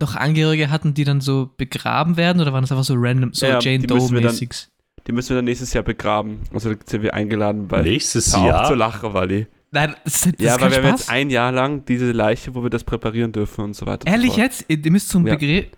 noch 0.00 0.14
Angehörige 0.14 0.70
hatten, 0.70 0.94
die 0.94 1.02
dann 1.04 1.20
so 1.20 1.50
begraben 1.56 2.16
werden 2.16 2.40
oder 2.40 2.52
waren 2.52 2.62
das 2.62 2.70
einfach 2.70 2.84
so 2.84 2.94
random, 2.96 3.32
so 3.32 3.46
Ja, 3.46 3.58
Jane 3.60 3.80
die 3.86 3.92
müssen 3.92 4.14
wir 4.14 4.20
dann- 4.20 4.30
Doe-mäßig? 4.36 4.68
die 5.06 5.12
müssen 5.12 5.30
wir 5.30 5.36
dann 5.36 5.44
nächstes 5.46 5.72
Jahr 5.72 5.82
begraben. 5.82 6.40
Also 6.54 6.72
sind 6.86 7.02
wir 7.02 7.12
eingeladen 7.14 7.66
bei. 7.66 7.82
Nächstes 7.82 8.32
auf 8.34 8.46
Jahr? 8.46 8.68
zu 8.68 8.74
lachen, 8.74 9.12
Wally. 9.14 9.48
Nein, 9.72 9.96
das, 10.04 10.20
das 10.20 10.32
Ja, 10.38 10.54
ist 10.54 10.60
weil 10.60 10.70
kein 10.70 10.82
wir 10.82 10.88
haben 10.90 10.96
jetzt 10.96 11.10
ein 11.10 11.30
Jahr 11.30 11.50
lang 11.50 11.84
diese 11.86 12.12
Leiche, 12.12 12.54
wo 12.54 12.62
wir 12.62 12.70
das 12.70 12.84
präparieren 12.84 13.32
dürfen 13.32 13.64
und 13.64 13.74
so 13.74 13.84
weiter. 13.86 14.04
so 14.08 14.12
Ehrlich 14.12 14.34
fort. 14.34 14.38
jetzt? 14.42 14.64
Ihr 14.68 14.90
müsst 14.92 15.08
zum 15.08 15.26
Ja. 15.26 15.34
Begräb. 15.34 15.76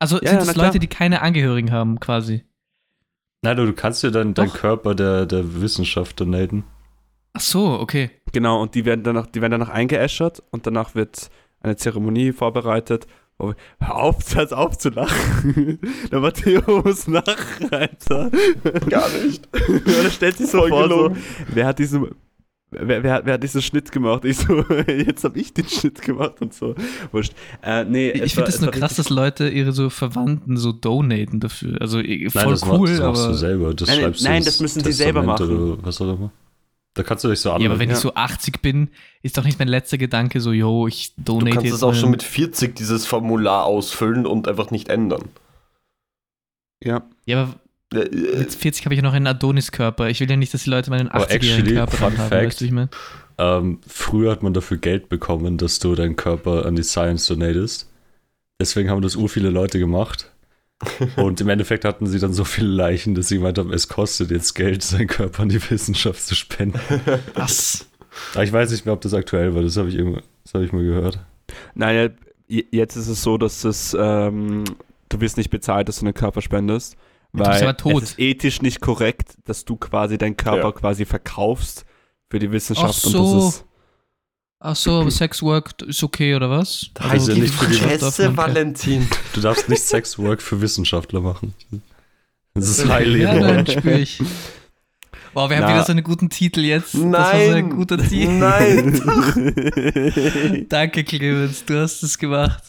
Also 0.00 0.16
Ja, 0.16 0.22
sind 0.22 0.32
ja, 0.32 0.38
das 0.38 0.46
na 0.48 0.52
klar. 0.54 0.66
Leute, 0.66 0.78
die 0.80 0.88
keine 0.88 1.22
Angehörigen 1.22 1.70
haben, 1.70 2.00
quasi? 2.00 2.42
Nein, 3.44 3.58
du, 3.58 3.66
du 3.66 3.74
kannst 3.74 4.02
dir 4.02 4.10
dann 4.10 4.32
deinen. 4.32 4.50
Körper 4.50 4.94
der, 4.94 5.26
der 5.26 5.60
Wissenschaft 5.60 6.18
donaten. 6.18 6.64
Ach 7.34 7.42
so, 7.42 7.78
okay. 7.78 8.10
Genau, 8.32 8.62
und 8.62 8.74
die 8.74 8.86
werden 8.86 9.04
danach, 9.04 9.26
die 9.26 9.42
werden 9.42 9.52
danach 9.52 9.68
eingeäschert 9.68 10.42
und 10.50 10.66
danach 10.66 10.94
wird 10.94 11.28
eine 11.60 11.76
Zeremonie 11.76 12.32
vorbereitet. 12.32 13.06
Wo 13.36 13.48
wir, 13.48 13.56
hör 13.80 13.96
auf, 13.96 14.34
hör 14.34 14.58
auf 14.58 14.78
zu 14.78 14.88
lachen. 14.88 15.78
Der 16.10 16.20
Matteo 16.20 16.80
muss 16.82 17.06
lachen, 17.06 17.70
Alter. 17.70 18.30
Gar 18.88 19.08
nicht. 19.10 19.46
Und 19.68 19.86
er 19.88 20.10
stellt 20.10 20.38
sich 20.38 20.48
so 20.48 20.66
vor, 20.68 20.88
so, 20.88 21.16
wer 21.48 21.66
hat 21.66 21.80
diesen, 21.80 22.14
wer, 22.80 23.02
wer, 23.02 23.12
hat- 23.14 23.26
wer 23.26 23.34
hat 23.34 23.42
diesen 23.42 23.62
Schnitt 23.62 23.90
gemacht? 23.92 24.24
Ich 24.24 24.38
so, 24.38 24.64
jetzt 24.86 25.24
habe 25.24 25.38
ich 25.38 25.52
den 25.54 25.68
Schnitt 25.68 26.02
gemacht 26.02 26.34
und 26.40 26.52
so. 26.54 26.74
Wurscht. 27.12 27.32
Äh, 27.62 27.84
nee, 27.84 28.10
Ich, 28.10 28.22
es 28.22 28.32
finde 28.32 28.50
es 28.50 28.60
nur 28.60 28.70
krass, 28.70 28.96
dass 28.96 29.10
Leute 29.10 29.48
ihre 29.48 29.72
so 29.72 29.90
Verwandten 29.90 30.56
so 30.56 30.72
donaten 30.72 31.40
dafür. 31.40 31.80
Also 31.80 32.00
eh, 32.00 32.28
voll 32.30 32.42
Nein, 32.42 32.50
das, 32.52 32.62
cool, 32.66 32.78
mach, 32.78 32.88
das 32.88 33.00
machst 33.00 33.26
du 33.28 33.34
selber. 33.34 33.74
Das 33.74 33.88
Nein, 33.88 34.00
schreibst 34.00 34.20
du 34.20 34.24
nein, 34.28 34.44
das 34.44 34.60
müssen 34.60 34.84
sie 34.84 34.92
selber 34.92 35.22
machen. 35.22 35.50
Oder 35.74 35.82
was 35.84 36.00
auch 36.00 36.12
immer. 36.14 36.30
Da 36.96 37.02
kannst 37.02 37.24
du 37.24 37.28
dich 37.28 37.40
so 37.40 37.48
Ja, 37.48 37.54
aber 37.56 37.64
anmelden. 37.64 37.80
wenn 37.80 37.88
Ja. 37.90 37.94
ich 37.96 38.00
so 38.00 38.14
80 38.14 38.62
bin, 38.62 38.88
ist 39.22 39.36
doch 39.36 39.44
nicht 39.44 39.58
mein 39.58 39.66
letzter 39.66 39.98
Gedanke 39.98 40.40
so, 40.40 40.52
yo, 40.52 40.86
ich 40.86 41.14
Du 41.16 41.22
donate 41.38 41.50
kannst 41.50 41.64
jetzt 41.64 41.72
das 41.74 41.82
auch 41.82 41.94
schon 41.94 42.10
mit 42.12 42.22
40 42.22 42.76
dieses 42.76 43.04
Formular 43.04 43.64
ausfüllen 43.64 44.26
und 44.26 44.46
einfach 44.46 44.70
nicht 44.70 44.88
ändern. 44.90 45.22
Ja. 46.82 47.02
Ja, 47.26 47.42
aber 47.42 47.54
mit 47.94 48.52
40 48.52 48.84
habe 48.84 48.94
ich 48.94 48.98
ja 48.98 49.02
noch 49.02 49.12
einen 49.12 49.26
Adonis-Körper. 49.26 50.08
Ich 50.08 50.20
will 50.20 50.28
ja 50.28 50.36
nicht, 50.36 50.52
dass 50.52 50.64
die 50.64 50.70
Leute 50.70 50.90
meinen 50.90 51.08
Aber 51.08 51.24
80-jährigen 51.24 51.58
actually, 51.58 51.74
Körper 51.74 51.96
fun 51.96 52.18
haben, 52.18 52.28
fact, 52.28 52.46
weißt 52.46 52.60
du, 52.60 52.64
ich 52.64 52.70
meine? 52.72 52.88
Ähm, 53.38 53.80
früher 53.86 54.30
hat 54.30 54.42
man 54.42 54.54
dafür 54.54 54.76
Geld 54.76 55.08
bekommen, 55.08 55.58
dass 55.58 55.78
du 55.78 55.94
deinen 55.94 56.16
Körper 56.16 56.66
an 56.66 56.76
die 56.76 56.82
Science 56.82 57.26
donatest. 57.26 57.90
Deswegen 58.60 58.90
haben 58.90 59.02
das 59.02 59.16
ur 59.16 59.28
viele 59.28 59.50
Leute 59.50 59.78
gemacht. 59.78 60.30
Und 61.16 61.40
im 61.40 61.48
Endeffekt 61.48 61.84
hatten 61.84 62.06
sie 62.06 62.18
dann 62.18 62.32
so 62.32 62.44
viele 62.44 62.68
Leichen, 62.68 63.14
dass 63.14 63.28
sie 63.28 63.36
gemeint 63.36 63.58
haben, 63.58 63.72
es 63.72 63.88
kostet 63.88 64.30
jetzt 64.30 64.54
Geld, 64.54 64.82
seinen 64.82 65.06
Körper 65.06 65.42
an 65.42 65.48
die 65.48 65.70
Wissenschaft 65.70 66.22
zu 66.22 66.34
spenden. 66.34 66.80
Was? 67.34 67.86
Aber 68.34 68.44
ich 68.44 68.52
weiß 68.52 68.70
nicht 68.70 68.84
mehr, 68.84 68.94
ob 68.94 69.00
das 69.00 69.14
aktuell 69.14 69.54
war. 69.54 69.62
Das 69.62 69.76
habe 69.76 69.88
ich, 69.88 69.96
das 69.96 70.54
hab 70.54 70.62
ich 70.62 70.72
mal 70.72 70.84
gehört. 70.84 71.18
Naja, 71.74 72.10
jetzt 72.48 72.96
ist 72.96 73.08
es 73.08 73.22
so, 73.22 73.38
dass 73.38 73.64
es, 73.64 73.96
ähm, 73.98 74.64
du 75.08 75.20
wirst 75.20 75.36
nicht 75.36 75.50
bezahlt, 75.50 75.88
dass 75.88 76.00
du 76.00 76.06
einen 76.06 76.14
Körper 76.14 76.42
spendest. 76.42 76.96
Du 77.34 77.38
bist 77.44 77.50
Weil 77.50 77.62
aber 77.62 77.76
tot. 77.76 78.02
es 78.02 78.10
ist 78.12 78.18
ethisch 78.18 78.62
nicht 78.62 78.80
korrekt, 78.80 79.34
dass 79.44 79.64
du 79.64 79.76
quasi 79.76 80.16
deinen 80.18 80.36
Körper 80.36 80.68
Ja. 80.68 80.72
quasi 80.72 81.04
verkaufst 81.04 81.84
für 82.30 82.38
die 82.38 82.50
Wissenschaft. 82.50 83.00
Ach 83.02 83.06
Und 83.06 83.12
so. 83.12 83.34
das 83.46 83.54
ist, 83.56 83.64
Ach 84.66 84.76
so, 84.76 85.00
aber 85.02 85.10
Sexwork 85.10 85.82
ist 85.82 86.02
okay, 86.02 86.34
oder 86.34 86.48
was? 86.48 86.88
Da 86.94 87.10
heißt 87.10 87.28
ja 87.28 87.34
nicht 87.34 87.52
für 87.52 87.66
die 87.66 87.76
kein- 87.78 88.34
Valentin. 88.36 89.06
Du 89.34 89.42
darfst 89.42 89.68
nicht 89.68 89.82
Sexwork 89.82 90.40
für 90.40 90.58
Wissenschaftler 90.62 91.20
machen. 91.20 91.52
Das 92.54 92.68
ist 92.68 92.88
highly 92.88 93.22
Ja, 93.24 93.34
nein, 93.34 93.66
spür 93.66 93.98
ich. 93.98 94.20
Wow, 95.34 95.50
wir 95.50 95.56
haben 95.56 95.64
Na. 95.64 95.70
wieder 95.74 95.84
so 95.84 95.90
einen 95.92 96.04
guten 96.04 96.30
Titel 96.30 96.60
jetzt. 96.60 96.94
Das 96.94 97.02
war 97.02 97.32
so 97.32 97.36
ein 97.36 97.50
Nein. 97.50 97.70
guter 97.70 97.98
Titel. 97.98 98.30
Nein. 98.38 99.02
Danke, 100.68 101.04
Clemens, 101.04 101.64
du 101.66 101.78
hast 101.80 102.02
es 102.02 102.16
gemacht. 102.16 102.62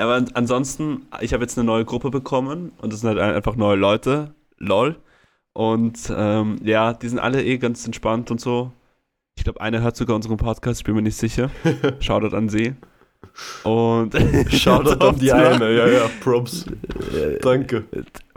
Aber 0.00 0.14
an- 0.14 0.30
ansonsten, 0.34 1.02
ich 1.20 1.32
habe 1.32 1.42
jetzt 1.44 1.58
eine 1.58 1.66
neue 1.66 1.84
Gruppe 1.84 2.10
bekommen 2.10 2.72
und 2.80 2.92
das 2.92 3.00
sind 3.00 3.08
halt 3.08 3.18
ein- 3.18 3.34
einfach 3.34 3.56
neue 3.56 3.76
Leute. 3.76 4.34
LOL. 4.58 4.96
Und 5.52 5.98
ähm, 6.16 6.56
ja, 6.64 6.92
die 6.92 7.08
sind 7.08 7.18
alle 7.18 7.42
eh 7.44 7.58
ganz 7.58 7.84
entspannt 7.86 8.30
und 8.30 8.40
so. 8.40 8.72
Ich 9.36 9.44
glaube, 9.44 9.60
einer 9.60 9.80
hört 9.80 9.96
sogar 9.96 10.16
unseren 10.16 10.36
Podcast, 10.36 10.80
ich 10.80 10.84
bin 10.84 10.94
mir 10.94 11.02
nicht 11.02 11.16
sicher. 11.16 11.50
Shoutout 12.00 12.36
an 12.36 12.48
sie. 12.48 12.74
Und 13.64 14.14
Shoutout 14.52 15.04
an 15.06 15.18
die 15.18 15.32
eine. 15.32 15.74
Ja, 15.76 15.86
ja, 15.88 16.10
Props. 16.22 16.66
Danke. 17.42 17.84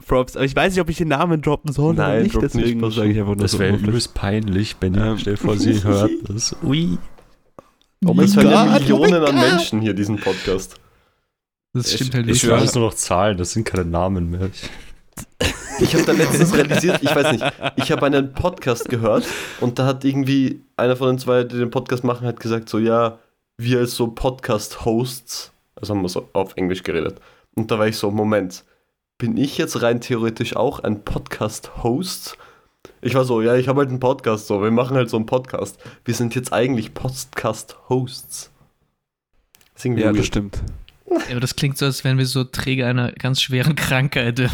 Props. 0.05 0.36
Aber 0.36 0.46
ich 0.46 0.55
weiß 0.55 0.74
nicht, 0.74 0.82
ob 0.82 0.89
ich 0.89 0.98
den 0.98 1.08
Namen 1.10 1.41
droppen 1.41 1.72
soll 1.72 1.93
oder 1.93 2.08
Nein, 2.08 2.24
nicht, 2.24 2.36
drop 2.36 2.43
nicht, 2.43 2.55
deswegen 2.55 2.82
passt 2.82 2.96
sage 2.98 3.12
ich 3.12 3.17
einfach 3.20 3.36
nur 3.36 3.41
Das 3.43 3.51
so. 3.51 3.60
wäre 3.60 3.75
übelst 3.77 4.13
peinlich, 4.13 4.75
Benny. 4.77 4.98
Ähm. 5.00 5.17
Stell 5.17 5.36
dir 5.36 5.39
vor, 5.39 5.55
sie 5.58 5.84
hört 5.84 6.12
das. 6.27 6.55
Ui. 6.63 6.98
Oh, 8.05 8.13
es 8.20 8.36
hören 8.36 8.50
ja 8.50 8.65
Gott, 8.65 8.82
Millionen 8.82 9.13
oh 9.24 9.25
an 9.27 9.36
Gott. 9.36 9.50
Menschen 9.50 9.82
hier 9.82 9.93
diesen 9.93 10.17
Podcast. 10.17 10.75
Das 11.74 11.88
Ich- 11.88 11.96
stimmt 11.96 12.13
halt 12.15 12.25
ich 12.27 12.34
nicht. 12.34 12.36
Das 12.36 12.42
sind 12.42 12.50
schwör- 12.51 12.58
alles 12.60 12.75
nur 12.75 12.86
noch 12.86 12.94
Zahlen, 12.94 13.38
das 13.38 13.51
sind 13.51 13.65
keine 13.65 13.86
Namen 13.86 14.30
mehr. 14.30 14.50
Ich, 14.51 14.70
Ich 15.80 15.94
habe 15.96 16.06
da 16.06 16.12
letztens 16.12 16.56
realisiert, 16.56 17.01
ich 17.01 17.13
weiß 17.15 17.32
nicht, 17.34 17.44
ich 17.77 17.92
habe 17.92 18.06
einen 18.06 18.32
Podcast 18.34 18.89
gehört 18.89 19.25
und 19.60 19.80
da 19.80 19.86
hat 19.86 20.06
irgendwie 20.06 20.62
einer 20.77 20.96
von 20.96 21.08
den 21.10 21.18
zwei, 21.20 21.44
die 21.44 21.58
den 21.58 21.72
Podcast 21.72 22.03
machen, 22.03 22.27
hat 22.27 22.39
gesagt 22.39 22.70
so, 22.70 22.77
ja, 22.77 23.18
wir 23.58 23.80
als 23.80 23.96
so 23.96 24.08
Podcast-Hosts, 24.08 25.51
also 25.75 25.94
haben 25.96 26.01
wir 26.03 26.10
so 26.10 26.30
auf 26.34 26.56
Englisch 26.58 26.84
geredet. 26.84 27.20
Und 27.56 27.70
da 27.72 27.80
war 27.80 27.88
ich 27.88 27.98
so, 27.98 28.12
Moment, 28.12 28.63
bin 29.18 29.36
ich 29.38 29.58
jetzt 29.58 29.82
rein 29.82 30.00
theoretisch 30.00 30.56
auch 30.56 30.80
ein 30.80 31.03
Podcast-Host? 31.03 32.38
Ich 33.01 33.15
war 33.15 33.25
so, 33.25 33.42
ja, 33.42 33.56
ich 33.56 33.68
habe 33.68 33.80
halt 33.80 33.89
einen 33.89 34.00
Podcast, 34.00 34.48
so, 34.48 34.62
wir 34.62 34.72
machen 34.72 34.96
halt 34.96 35.10
so 35.10 35.18
einen 35.18 35.25
Podcast. 35.25 35.77
Wir 36.06 36.13
sind 36.13 36.36
jetzt 36.36 36.53
eigentlich 36.53 36.94
Podcast-Hosts. 36.94 38.51
Das 39.74 39.84
Ja, 39.84 39.94
das 39.96 40.15
weird. 40.15 40.25
stimmt. 40.25 40.62
Ja, 41.27 41.32
aber 41.32 41.39
das 41.39 41.55
klingt 41.55 41.77
so, 41.77 41.86
als 41.86 42.03
wären 42.03 42.17
wir 42.17 42.25
so 42.25 42.43
Träger 42.43 42.88
einer 42.88 43.12
ganz 43.12 43.41
schweren 43.41 43.75
Krankheit. 43.75 44.39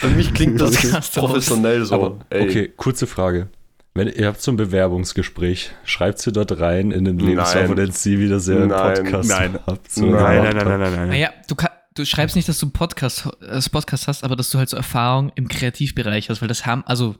Für 0.00 0.08
mich 0.08 0.32
klingt 0.34 0.60
das 0.60 0.72
Podcast-Host. 0.72 1.14
professionell 1.14 1.84
so. 1.84 1.94
aber, 1.94 2.18
okay, 2.30 2.72
kurze 2.76 3.06
Frage. 3.06 3.48
Wenn 3.94 4.08
ihr 4.08 4.26
habt 4.26 4.42
so 4.42 4.50
ein 4.50 4.56
Bewerbungsgespräch, 4.56 5.70
schreibt 5.84 6.18
sie 6.18 6.30
dort 6.30 6.60
rein 6.60 6.90
in 6.90 7.04
den 7.06 7.18
Lebenslauf 7.18 7.70
und 7.70 7.76
den 7.76 7.92
CV, 7.92 8.28
dass 8.28 8.46
ihr 8.46 8.56
einen 8.56 8.68
Nein. 8.68 8.94
Podcast 8.94 9.28
Nein. 9.30 9.58
habt. 9.66 9.90
so 9.90 10.04
Nein, 10.04 10.12
Nein, 10.12 10.42
nein, 10.42 10.54
nein, 10.56 10.66
nein, 10.68 10.80
nein, 10.80 10.92
nein. 10.96 11.08
Naja, 11.08 11.30
du, 11.48 11.54
kann, 11.54 11.70
du 11.94 12.04
schreibst 12.04 12.36
nicht, 12.36 12.46
dass 12.46 12.58
du 12.58 12.66
einen 12.66 12.72
Podcast, 12.72 13.26
äh, 13.40 13.60
Podcast 13.70 14.06
hast, 14.06 14.22
aber 14.22 14.36
dass 14.36 14.50
du 14.50 14.58
halt 14.58 14.68
so 14.68 14.76
Erfahrung 14.76 15.32
im 15.34 15.48
Kreativbereich 15.48 16.28
hast, 16.28 16.42
weil 16.42 16.48
das 16.48 16.66
haben, 16.66 16.84
also, 16.86 17.14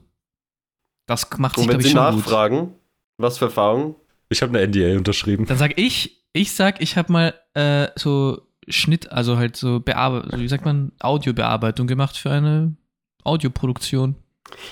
das 1.07 1.27
macht 1.37 1.55
sich, 1.55 1.63
Und 1.63 1.69
wenn 1.73 1.79
glaube 1.79 1.81
ich, 1.81 1.87
sie 1.87 1.97
schon 1.97 2.05
gut. 2.15 2.25
nachfragen, 2.25 2.73
was 3.17 3.39
für 3.39 3.45
Erfahrungen? 3.45 3.95
Ich 4.29 4.41
habe 4.43 4.55
eine 4.55 4.67
NDA 4.67 4.97
unterschrieben. 4.97 5.45
Dann 5.47 5.57
sag 5.57 5.79
ich, 5.79 6.16
ich 6.33 6.53
sag, 6.53 6.81
ich 6.81 6.97
habe 6.97 7.11
mal 7.11 7.33
äh, 7.53 7.87
so 7.95 8.41
Schnitt, 8.67 9.11
also 9.11 9.37
halt 9.37 9.55
so 9.55 9.79
Bearbeitung, 9.79 10.39
wie 10.39 10.47
sagt 10.47 10.65
man, 10.65 10.91
Audiobearbeitung 10.99 11.87
gemacht 11.87 12.17
für 12.17 12.31
eine 12.31 12.75
Audioproduktion. 13.23 14.15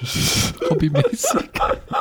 Hobbymäßig. 0.69 1.49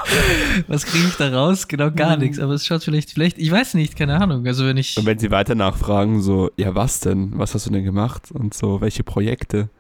Was 0.69 0.87
kriege 0.87 1.09
ich 1.09 1.17
da 1.17 1.29
raus? 1.31 1.67
Genau 1.67 1.91
gar 1.91 2.17
nichts, 2.17 2.39
aber 2.39 2.55
es 2.55 2.65
schaut 2.65 2.85
vielleicht, 2.85 3.11
vielleicht, 3.11 3.39
ich 3.39 3.51
weiß 3.51 3.75
nicht, 3.75 3.97
keine 3.97 4.21
Ahnung. 4.21 4.47
Also 4.47 4.65
wenn 4.65 4.77
ich. 4.77 4.97
Und 4.97 5.07
wenn 5.07 5.19
sie 5.19 5.31
weiter 5.31 5.55
nachfragen, 5.55 6.23
so, 6.23 6.51
ja, 6.57 6.75
was 6.75 7.01
denn? 7.01 7.33
Was 7.37 7.55
hast 7.55 7.67
du 7.67 7.71
denn 7.71 7.85
gemacht? 7.85 8.31
Und 8.31 8.55
so, 8.55 8.81
welche 8.81 9.03
Projekte? 9.03 9.71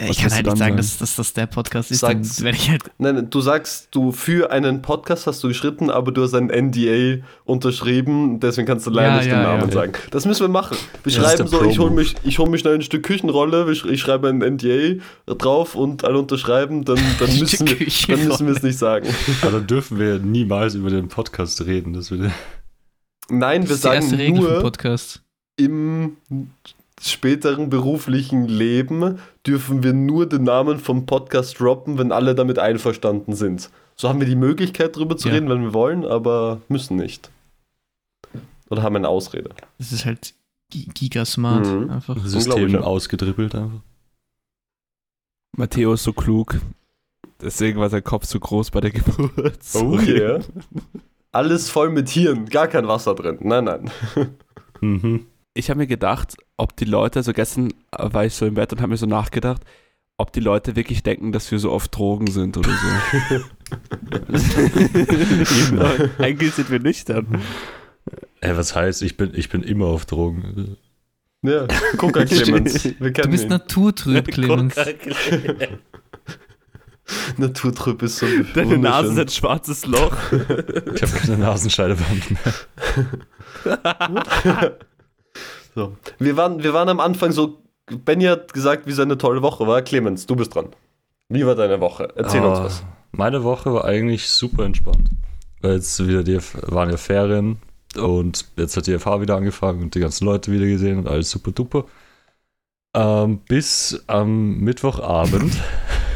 Was 0.00 0.10
ich 0.16 0.22
kann 0.22 0.32
halt 0.32 0.46
nicht 0.46 0.56
sagen, 0.56 0.58
sagen? 0.58 0.76
dass, 0.78 0.98
dass 0.98 1.16
das 1.16 1.32
der 1.34 1.46
Podcast 1.46 1.90
ist. 1.90 2.02
Dann 2.02 2.24
Sag's. 2.24 2.42
werde 2.42 2.56
ich 2.56 2.70
halt. 2.70 2.82
Nein, 2.98 3.28
du 3.28 3.40
sagst, 3.42 3.88
du 3.90 4.12
für 4.12 4.50
einen 4.50 4.80
Podcast 4.80 5.26
hast 5.26 5.44
du 5.44 5.48
geschritten, 5.48 5.90
aber 5.90 6.10
du 6.10 6.22
hast 6.22 6.34
ein 6.34 6.46
NDA 6.46 7.22
unterschrieben, 7.44 8.40
deswegen 8.40 8.66
kannst 8.66 8.86
du 8.86 8.90
leider 8.90 9.10
Ja, 9.10 9.16
nicht 9.18 9.26
ja, 9.26 9.34
den 9.34 9.42
Namen 9.42 9.68
ja. 9.68 9.74
sagen. 9.74 9.92
Das 10.10 10.24
müssen 10.24 10.40
wir 10.40 10.48
machen. 10.48 10.78
Wir 11.04 11.12
schreiben 11.12 11.46
so, 11.46 11.62
ich 11.64 11.78
hole 11.78 11.90
mich, 11.90 12.14
ich 12.24 12.38
hol 12.38 12.48
mich 12.48 12.62
schnell 12.62 12.76
ein 12.76 12.82
Stück 12.82 13.02
Küchenrolle, 13.02 13.70
ich 13.70 14.00
schreibe 14.00 14.28
ein 14.28 14.38
NDA 14.38 15.02
drauf 15.26 15.74
und 15.74 16.04
alle 16.04 16.18
unterschreiben, 16.18 16.84
dann, 16.84 16.96
dann, 17.18 17.38
müssen, 17.38 17.66
Stück 17.66 17.80
wir, 17.80 18.16
dann 18.16 18.26
müssen 18.26 18.46
wir 18.46 18.54
es 18.56 18.62
nicht 18.62 18.78
sagen. 18.78 19.06
Aber 19.42 19.52
dann 19.52 19.66
dürfen 19.66 19.98
wir 19.98 20.18
niemals 20.18 20.74
über 20.74 20.88
den 20.90 21.08
Podcast 21.08 21.64
reden. 21.66 21.92
Das 21.92 22.10
würde 22.10 22.32
Nein, 23.28 23.62
Das 23.62 23.68
wir 23.70 23.74
ist 23.76 23.84
die 23.84 23.88
erste 23.88 24.16
sagen 24.16 24.34
nur, 24.34 24.60
Podcast. 24.60 25.22
im 25.56 26.16
späteren 27.00 27.70
beruflichen 27.70 28.46
Leben 28.46 29.18
dürfen 29.46 29.82
wir 29.82 29.92
nur 29.92 30.28
den 30.28 30.44
Namen 30.44 30.78
vom 30.78 31.06
Podcast 31.06 31.58
droppen, 31.60 31.98
wenn 31.98 32.12
alle 32.12 32.34
damit 32.34 32.58
einverstanden 32.58 33.34
sind. 33.34 33.70
So 33.96 34.08
haben 34.08 34.20
wir 34.20 34.26
die 34.26 34.36
Möglichkeit, 34.36 34.96
drüber 34.96 35.16
zu 35.16 35.28
Ja. 35.28 35.34
reden, 35.34 35.48
wenn 35.48 35.62
wir 35.62 35.74
wollen, 35.74 36.04
aber 36.04 36.60
müssen 36.68 36.96
nicht. 36.96 37.30
Oder 38.68 38.82
haben 38.82 38.96
eine 38.96 39.08
Ausrede. 39.08 39.50
Das 39.78 39.92
ist 39.92 40.04
halt 40.06 40.34
gi- 40.70 40.88
gigasmart. 40.94 41.66
Mhm. 41.66 41.90
Einfach. 41.90 42.16
System 42.24 42.76
ausgedribbelt 42.76 43.54
einfach. 43.54 43.80
Matteo 45.56 45.94
ist 45.94 46.04
so 46.04 46.12
klug. 46.12 46.60
Deswegen 47.40 47.80
war 47.80 47.88
sein 47.90 48.04
Kopf 48.04 48.24
so 48.26 48.38
groß 48.38 48.70
bei 48.70 48.80
der 48.80 48.90
Geburt. 48.90 49.58
Oh 49.74 49.98
yeah. 49.98 50.40
Alles 51.32 51.70
voll 51.70 51.90
mit 51.90 52.08
Hirn, 52.08 52.46
gar 52.46 52.68
kein 52.68 52.86
Wasser 52.88 53.14
drin. 53.14 53.38
Nein, 53.40 53.64
nein. 53.64 53.90
Mhm. 54.80 55.26
Ich 55.54 55.68
habe 55.68 55.78
mir 55.78 55.86
gedacht, 55.86 56.36
ob 56.56 56.76
die 56.76 56.84
Leute, 56.84 57.18
also 57.18 57.32
gestern 57.32 57.72
war 57.90 58.24
ich 58.24 58.34
so 58.34 58.46
im 58.46 58.54
Bett 58.54 58.72
und 58.72 58.80
habe 58.80 58.90
mir 58.90 58.96
so 58.96 59.06
nachgedacht, 59.06 59.62
ob 60.16 60.32
die 60.32 60.40
Leute 60.40 60.76
wirklich 60.76 61.02
denken, 61.02 61.32
dass 61.32 61.50
wir 61.50 61.58
so 61.58 61.72
auf 61.72 61.88
Drogen 61.88 62.30
sind 62.30 62.56
oder 62.56 62.70
so. 62.70 63.40
Eigentlich 66.18 66.54
sind 66.54 66.70
wir 66.70 66.78
nüchtern. 66.78 67.40
Ey, 68.40 68.56
was 68.56 68.76
heißt, 68.76 69.02
ich 69.02 69.16
bin, 69.16 69.32
ich 69.34 69.48
bin 69.48 69.62
immer 69.62 69.86
auf 69.86 70.06
Drogen. 70.06 70.76
Ja, 71.42 71.66
Coca 71.96 72.24
Clemens. 72.26 72.84
Wir 72.84 73.10
Du 73.12 73.28
bist 73.28 73.44
ihn. 73.44 73.50
naturtrüb, 73.50 74.28
Clemens. 74.28 74.76
Naturtrüb 77.38 78.02
ist 78.02 78.18
so 78.18 78.26
Deine 78.54 78.78
Nase 78.78 79.12
ist 79.12 79.18
ein 79.18 79.28
schwarzes 79.28 79.84
Loch. 79.86 80.16
Ich 80.94 81.02
habe 81.02 81.12
keine 81.12 81.38
Nasenscheidewand 81.38 82.30
mehr. 82.30 82.54
So. 85.74 85.96
Wir, 86.18 86.36
waren, 86.36 86.62
wir 86.62 86.72
waren 86.74 86.88
am 86.88 87.00
Anfang 87.00 87.32
so, 87.32 87.62
Benny 87.86 88.24
hat 88.24 88.52
gesagt, 88.52 88.86
wie 88.86 88.92
seine 88.92 89.18
tolle 89.18 89.42
Woche 89.42 89.66
war. 89.66 89.82
Clemens, 89.82 90.26
du 90.26 90.36
bist 90.36 90.54
dran. 90.54 90.68
Wie 91.28 91.46
war 91.46 91.54
deine 91.54 91.80
Woche? 91.80 92.08
Erzähl 92.16 92.42
uns 92.42 92.58
Ah, 92.58 92.64
was. 92.64 92.84
Meine 93.12 93.44
Woche 93.44 93.72
war 93.72 93.84
eigentlich 93.84 94.28
super 94.28 94.64
entspannt. 94.64 95.10
Weil 95.60 95.74
jetzt 95.74 96.04
wieder 96.06 96.22
die 96.22 96.38
waren 96.62 96.90
ja 96.90 96.96
Ferien 96.96 97.58
und 97.96 98.46
jetzt 98.56 98.76
hat 98.76 98.86
die 98.86 98.98
FH 98.98 99.20
wieder 99.20 99.36
angefangen 99.36 99.82
und 99.82 99.94
die 99.94 100.00
ganzen 100.00 100.24
Leute 100.24 100.52
wieder 100.52 100.66
gesehen 100.66 100.98
und 100.98 101.08
alles 101.08 101.30
super 101.30 101.52
duper. 101.52 101.84
Ähm, 102.94 103.38
bis 103.48 104.02
am 104.06 104.58
Mittwochabend 104.58 105.52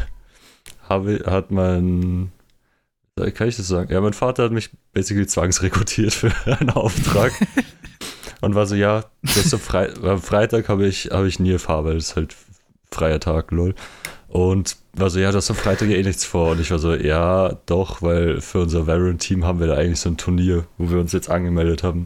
habe, 0.89 1.23
hat 1.25 1.51
mein, 1.51 2.31
kann 3.33 3.47
ich 3.47 3.55
das 3.57 3.67
sagen? 3.67 3.91
Ja, 3.91 4.01
mein 4.01 4.13
Vater 4.13 4.43
hat 4.43 4.51
mich 4.51 4.71
basically 4.91 5.27
zwangsrekrutiert 5.27 6.13
für 6.13 6.31
einen 6.45 6.71
Auftrag. 6.71 7.31
und 8.45 8.53
war 8.53 8.67
so, 8.67 8.75
ja, 8.75 9.05
das 9.23 9.51
am, 9.55 9.59
Frei 9.59 9.89
am 10.03 10.21
Freitag 10.21 10.69
habe 10.69 10.85
ich, 10.85 11.09
habe 11.11 11.27
ich 11.27 11.39
nie 11.39 11.57
FH, 11.57 11.83
weil 11.83 11.97
es 11.97 12.09
ist 12.09 12.15
halt 12.15 12.35
freier 12.91 13.19
Tag, 13.19 13.49
lol. 13.49 13.73
Und 14.27 14.77
war 14.93 15.09
so, 15.09 15.19
ja, 15.19 15.31
du 15.31 15.37
hast 15.37 15.49
am 15.49 15.55
Freitag 15.55 15.89
eh 15.89 16.03
nichts 16.03 16.25
vor. 16.25 16.51
Und 16.51 16.59
ich 16.59 16.69
war 16.69 16.77
so, 16.77 16.93
ja, 16.93 17.57
doch, 17.65 18.03
weil 18.03 18.41
für 18.41 18.61
unser 18.61 18.85
Valorant-Team 18.85 19.45
haben 19.45 19.59
wir 19.59 19.65
da 19.65 19.73
eigentlich 19.73 19.99
so 19.99 20.09
ein 20.09 20.17
Turnier, 20.17 20.65
wo 20.77 20.91
wir 20.91 20.99
uns 20.99 21.11
jetzt 21.11 21.27
angemeldet 21.27 21.81
haben. 21.81 22.03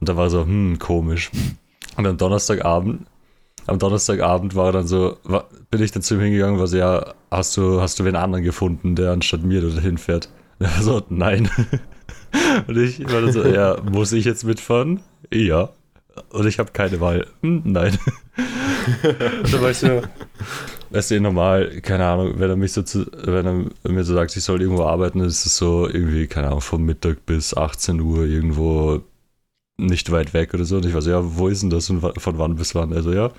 Und 0.00 0.08
da 0.08 0.16
war 0.16 0.30
so, 0.30 0.44
hm, 0.44 0.78
komisch. 0.78 1.30
Und 1.98 2.06
am 2.06 2.16
Donnerstagabend, 2.16 3.06
am 3.66 3.78
Donnerstagabend 3.78 4.54
war 4.54 4.72
dann 4.72 4.86
so, 4.86 5.18
war, 5.24 5.44
bin 5.70 5.82
ich 5.82 5.92
dann 5.92 6.02
zu 6.02 6.14
ihm 6.14 6.20
hingegangen, 6.20 6.58
war 6.58 6.68
so, 6.68 6.78
ja, 6.78 7.12
hast 7.30 7.54
du, 7.58 7.82
hast 7.82 7.98
du 7.98 8.04
wen 8.06 8.16
anderen 8.16 8.44
gefunden, 8.44 8.96
der 8.96 9.12
anstatt 9.12 9.42
mir 9.42 9.60
dorthin 9.60 9.98
fährt? 9.98 10.30
Und 10.58 10.66
er 10.66 10.74
war 10.74 10.82
so, 10.82 11.02
nein. 11.10 11.50
Und 12.66 12.78
ich 12.78 13.04
war 13.12 13.20
dann 13.20 13.32
so, 13.32 13.44
ja, 13.46 13.76
muss 13.82 14.12
ich 14.12 14.24
jetzt 14.24 14.44
mitfahren? 14.44 15.00
Ja. 15.32 15.70
Und 16.30 16.46
ich 16.46 16.58
habe 16.58 16.72
keine 16.72 17.00
Wahl. 17.00 17.26
Hm, 17.42 17.62
nein. 17.64 17.98
Dann 19.02 19.62
war 19.62 19.70
ich 19.70 19.78
so, 19.78 20.02
weißt 20.90 21.10
du, 21.10 21.20
normal, 21.20 21.80
keine 21.80 22.06
Ahnung, 22.06 22.34
wenn 22.38 22.50
er 22.50 22.56
mich 22.56 22.72
so 22.72 22.82
zu, 22.82 23.06
wenn 23.24 23.70
er 23.84 23.90
mir 23.90 24.04
so 24.04 24.14
sagt, 24.14 24.36
ich 24.36 24.44
soll 24.44 24.62
irgendwo 24.62 24.84
arbeiten, 24.84 25.20
ist 25.20 25.46
es 25.46 25.56
so 25.56 25.86
irgendwie, 25.86 26.26
keine 26.26 26.48
Ahnung, 26.48 26.60
vom 26.60 26.84
Mittag 26.84 27.26
bis 27.26 27.54
18 27.54 28.00
Uhr 28.00 28.24
irgendwo 28.24 29.02
nicht 29.78 30.10
weit 30.10 30.32
weg 30.34 30.54
oder 30.54 30.64
so. 30.64 30.76
Und 30.76 30.86
ich 30.86 30.94
war 30.94 31.02
so, 31.02 31.10
ja, 31.10 31.20
wo 31.22 31.48
ist 31.48 31.62
denn 31.62 31.70
das 31.70 31.90
und 31.90 32.00
von 32.00 32.38
wann 32.38 32.56
bis 32.56 32.74
wann? 32.74 32.92
Also 32.92 33.12
ja, 33.12 33.30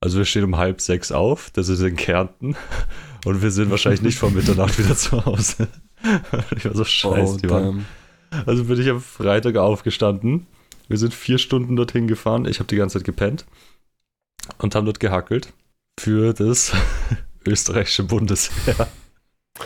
also 0.00 0.18
wir 0.18 0.24
stehen 0.24 0.44
um 0.44 0.56
halb 0.56 0.80
sechs 0.80 1.12
auf, 1.12 1.50
das 1.50 1.68
ist 1.68 1.80
in 1.80 1.96
Kärnten 1.96 2.56
und 3.24 3.42
wir 3.42 3.50
sind 3.50 3.70
wahrscheinlich 3.70 4.02
nicht 4.02 4.18
vor 4.18 4.30
Mitternacht 4.30 4.78
wieder 4.78 4.96
zu 4.96 5.24
Hause. 5.24 5.68
ich 6.56 6.64
war 6.64 6.74
so 6.74 6.84
scheiße, 6.84 7.38
die 7.38 7.50
waren 7.50 7.84
damn. 8.30 8.44
also 8.46 8.64
bin 8.64 8.80
ich 8.80 8.88
am 8.88 9.00
Freitag 9.00 9.56
aufgestanden. 9.56 10.46
Wir 10.88 10.98
sind 10.98 11.14
vier 11.14 11.38
Stunden 11.38 11.76
dorthin 11.76 12.06
gefahren. 12.06 12.46
Ich 12.46 12.58
habe 12.58 12.68
die 12.68 12.76
ganze 12.76 12.98
Zeit 12.98 13.04
gepennt 13.06 13.44
und 14.58 14.74
haben 14.74 14.84
dort 14.86 15.00
gehackelt 15.00 15.52
für 15.98 16.32
das 16.32 16.72
österreichische 17.46 18.04
Bundesheer. 18.04 18.88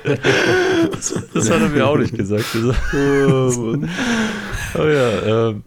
das, 0.05 1.15
das 1.35 1.51
hat 1.51 1.61
er 1.61 1.69
mir 1.69 1.87
auch 1.87 1.97
nicht 1.97 2.15
gesagt. 2.17 2.45
Also, 2.55 2.73
oh 4.75 4.87
ja, 4.87 5.49
ähm, 5.51 5.65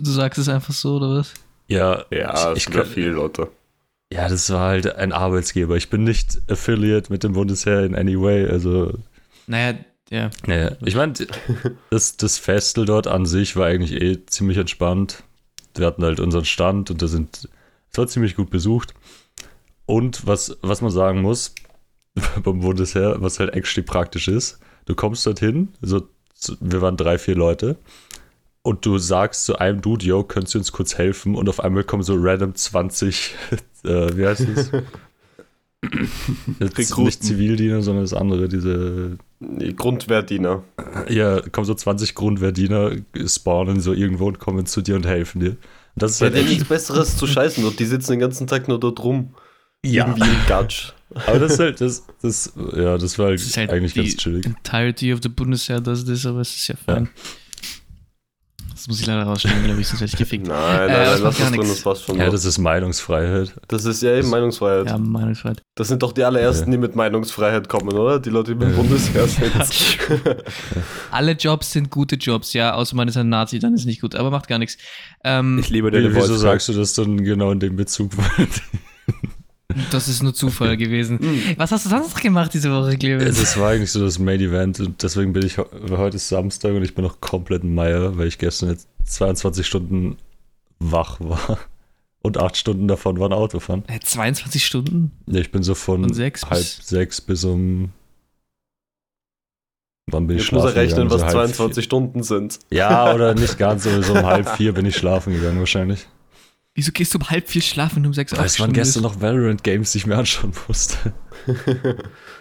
Du 0.00 0.10
sagst 0.10 0.38
es 0.38 0.48
einfach 0.48 0.74
so, 0.74 0.96
oder 0.96 1.10
was? 1.18 1.32
ja, 1.68 2.04
Ja, 2.10 2.52
ich, 2.52 2.66
ich 2.66 2.72
kann, 2.72 2.86
viele 2.86 3.10
Leute. 3.10 3.48
ja, 4.12 4.28
das 4.28 4.50
war 4.50 4.68
halt 4.68 4.96
ein 4.96 5.12
Arbeitsgeber. 5.12 5.76
Ich 5.76 5.90
bin 5.90 6.02
nicht 6.04 6.40
affiliate 6.50 7.12
mit 7.12 7.22
dem 7.22 7.34
Bundesheer 7.34 7.84
in 7.84 7.94
any 7.94 8.20
way. 8.20 8.48
Also 8.48 8.94
Naja, 9.46 9.78
ja. 10.10 10.30
Naja, 10.46 10.76
ich 10.84 10.94
meine, 10.96 11.12
das, 11.90 12.16
das 12.16 12.38
Festel 12.38 12.84
dort 12.84 13.06
an 13.06 13.26
sich 13.26 13.56
war 13.56 13.66
eigentlich 13.66 14.00
eh 14.00 14.24
ziemlich 14.26 14.58
entspannt. 14.58 15.22
Wir 15.74 15.86
hatten 15.86 16.04
halt 16.04 16.20
unseren 16.20 16.44
Stand 16.44 16.90
und 16.90 17.02
da 17.02 17.06
sind, 17.06 17.48
es 17.90 17.98
war 17.98 18.06
ziemlich 18.06 18.36
gut 18.36 18.50
besucht. 18.50 18.94
Und 19.84 20.26
was, 20.26 20.56
was 20.62 20.80
man 20.80 20.90
sagen 20.90 21.22
muss, 21.22 21.54
beim 22.42 22.60
Bundesheer, 22.60 23.16
was 23.20 23.38
halt 23.38 23.54
actually 23.54 23.84
praktisch 23.84 24.28
ist, 24.28 24.58
du 24.86 24.94
kommst 24.94 25.26
dorthin, 25.26 25.68
so, 25.82 26.08
so- 26.34 26.56
wir 26.60 26.80
waren 26.82 26.96
drei, 26.96 27.18
vier 27.18 27.34
Leute 27.36 27.76
und 28.62 28.84
du 28.86 28.98
sagst 28.98 29.44
zu 29.44 29.58
einem 29.58 29.80
Dude, 29.80 30.04
yo, 30.04 30.24
könntest 30.24 30.54
du 30.54 30.58
uns 30.58 30.72
kurz 30.72 30.98
helfen? 30.98 31.36
Und 31.36 31.48
auf 31.48 31.60
einmal 31.60 31.84
kommen 31.84 32.02
so 32.02 32.16
random 32.18 32.54
20, 32.54 33.34
äh, 33.84 34.16
wie 34.16 34.26
heißt 34.26 34.40
es? 34.48 34.70
Jetzt 36.60 36.78
Rekruten. 36.78 37.04
nicht 37.04 37.22
Zivildiener, 37.22 37.82
sondern 37.82 38.04
das 38.04 38.14
andere, 38.14 38.48
diese, 38.48 39.18
Die 39.40 39.74
Grundwehrdiener. 39.76 40.64
ja, 41.08 41.40
kommen 41.50 41.64
so 41.66 41.74
20 41.74 42.14
Grundwehrdiener, 42.14 42.92
spawnen 43.26 43.80
so 43.80 43.92
irgendwo 43.92 44.26
und 44.26 44.38
kommen 44.38 44.66
zu 44.66 44.80
dir 44.82 44.96
und 44.96 45.06
helfen 45.06 45.40
dir. 45.40 45.56
Das 45.94 46.12
ist 46.12 46.20
Ja, 46.20 46.30
halt 46.30 46.48
nichts 46.48 46.64
Besseres 46.64 47.16
zu 47.16 47.26
scheißen 47.26 47.64
und 47.64 47.78
die 47.78 47.84
sitzen 47.84 48.12
den 48.12 48.20
ganzen 48.20 48.46
Tag 48.46 48.68
nur 48.68 48.80
dort 48.80 49.02
rum. 49.02 49.34
ja, 49.84 50.06
Irgendwie 50.06 50.28
im 50.28 50.46
Gatsch. 50.48 50.92
aber 51.26 51.38
das 51.38 51.52
ist 51.52 51.58
halt, 51.60 51.80
das, 51.80 52.04
das, 52.20 52.52
ja, 52.76 52.98
das 52.98 53.18
war 53.18 53.26
halt, 53.26 53.38
Das 53.40 53.46
ist 53.46 53.56
halt 53.56 53.70
eigentlich 53.70 53.92
die 53.94 54.00
ganz 54.00 54.16
chillig. 54.16 54.44
Entirety 54.46 55.12
of 55.14 55.20
the 55.22 55.28
Bundesheer 55.28 55.80
does 55.80 56.04
this, 56.04 56.26
aber 56.26 56.40
es 56.40 56.54
ist 56.56 56.68
ja 56.68 56.74
fein. 56.76 57.08
Das 58.86 58.92
muss 58.92 59.00
ich 59.00 59.06
leider 59.08 59.24
rausstellen, 59.24 59.64
glaube 59.64 59.80
ich, 59.80 59.88
sonst 59.88 60.00
werde 60.00 60.12
ich 60.12 60.16
gefickt. 60.16 60.46
Nein, 60.46 60.56
nein, 60.56 60.88
Äh, 60.88 60.92
nein, 60.92 61.04
das 61.06 61.20
lass 61.20 61.36
das 61.36 61.38
gar 61.42 61.50
drin, 61.58 61.68
das 61.68 61.80
passt 61.82 62.04
schon. 62.04 62.18
Ja, 62.18 62.30
das 62.30 62.44
ist 62.44 62.58
Meinungsfreiheit. 62.58 63.52
das 63.66 63.84
ist 63.84 64.00
ja 64.00 64.14
eben 64.14 64.30
Meinungsfreiheit. 64.30 64.86
Ja, 64.86 64.96
Meinungsfreiheit. 64.96 65.60
Das 65.74 65.88
sind 65.88 66.04
doch 66.04 66.12
die 66.12 66.22
allerersten, 66.22 66.70
die 66.70 66.78
mit 66.78 66.94
Meinungsfreiheit 66.94 67.68
kommen, 67.68 67.92
oder? 67.92 68.20
Die 68.20 68.30
Leute, 68.30 68.52
die 68.52 68.58
beim 68.60 68.70
Ja. 68.70 68.76
Bundesheer 68.76 69.26
sind. 69.26 69.52
Alle 71.10 71.32
Jobs 71.32 71.72
sind 71.72 71.90
gute 71.90 72.14
Jobs, 72.14 72.52
ja, 72.52 72.74
außer 72.74 72.94
man 72.94 73.08
ist 73.08 73.16
ein 73.16 73.28
Nazi, 73.28 73.58
dann 73.58 73.74
ist 73.74 73.80
es 73.80 73.86
nicht 73.86 74.00
gut, 74.00 74.14
aber 74.14 74.30
macht 74.30 74.46
gar 74.46 74.58
nichts. 74.60 74.76
Ähm, 75.24 75.58
Ich 75.58 75.68
liebe 75.70 75.90
deine 75.90 76.14
Wieso 76.14 76.36
sagst 76.36 76.68
du 76.68 76.72
das 76.72 76.94
dann 76.94 77.24
genau 77.24 77.50
in 77.50 77.58
dem 77.58 77.74
Bezug? 77.74 78.12
das 79.90 80.08
ist 80.08 80.22
nur 80.22 80.34
Zufall 80.34 80.76
gewesen. 80.76 81.18
Hm. 81.18 81.40
Was 81.56 81.72
hast 81.72 81.84
du 81.86 81.90
sonst 81.90 82.14
noch 82.14 82.20
gemacht 82.22 82.52
diese 82.54 82.70
Woche, 82.72 82.96
Clemens? 82.96 83.38
Es 83.38 83.56
war 83.58 83.70
eigentlich 83.70 83.92
so 83.92 84.00
das 84.04 84.18
Main 84.18 84.40
Event 84.40 84.80
und 84.80 85.02
deswegen 85.02 85.32
bin 85.32 85.44
ich, 85.46 85.58
heute 85.58 86.16
ist 86.16 86.28
Samstag 86.28 86.72
und 86.74 86.82
ich 86.82 86.94
bin 86.94 87.04
noch 87.04 87.20
komplett 87.20 87.64
ein 87.64 87.74
Meier, 87.74 88.16
weil 88.16 88.28
ich 88.28 88.38
gestern 88.38 88.70
jetzt 88.70 88.88
22 89.04 89.66
Stunden 89.66 90.16
wach 90.78 91.18
war 91.20 91.58
und 92.22 92.38
8 92.38 92.56
Stunden 92.56 92.88
davon 92.88 93.18
waren 93.20 93.32
Autofahren. 93.32 93.84
Äh, 93.88 94.00
22 94.00 94.64
Stunden? 94.66 95.12
Ja, 95.26 95.40
ich 95.40 95.50
bin 95.52 95.62
so 95.62 95.74
von 95.74 96.02
Von 96.04 96.12
sechs 96.14 96.42
halb 96.44 96.52
bis- 96.58 96.78
sechs 96.86 97.20
bis 97.20 97.44
um. 97.44 97.90
Wann 100.08 100.28
bin 100.28 100.36
ich 100.36 100.44
Jetzt 100.44 100.52
muss 100.52 100.62
er 100.64 100.70
schlafen 100.70 100.78
rechnen, 100.78 101.08
gegangen? 101.08 101.10
was 101.10 101.32
So 101.32 101.38
halb 101.38 101.48
22 101.48 101.84
Stunden 101.84 102.22
sind. 102.22 102.58
Ja, 102.70 103.12
oder 103.12 103.34
nicht 103.38 103.58
ganz, 103.58 103.86
aber 103.88 104.02
so 104.04 104.12
um 104.14 104.24
halb 104.24 104.48
vier 104.56 104.72
bin 104.72 104.86
ich 104.86 104.96
schlafen 104.96 105.32
gegangen 105.32 105.58
wahrscheinlich. 105.58 106.06
Wieso 106.76 106.92
gehst 106.92 107.14
du 107.14 107.18
um 107.18 107.28
halb 107.30 107.48
vier 107.48 107.62
schlafen 107.62 108.00
und 108.00 108.06
um 108.06 108.14
sechs 108.14 108.32
Weil 108.32 108.44
es 108.44 108.60
waren 108.60 108.68
aufstehen 108.68 108.84
gestern 108.84 109.02
noch 109.02 109.18
Valorant-Games, 109.20 109.92
die 109.92 109.98
ich 109.98 110.06
mir 110.06 110.16
anschauen 110.16 110.52
musste. 110.68 111.12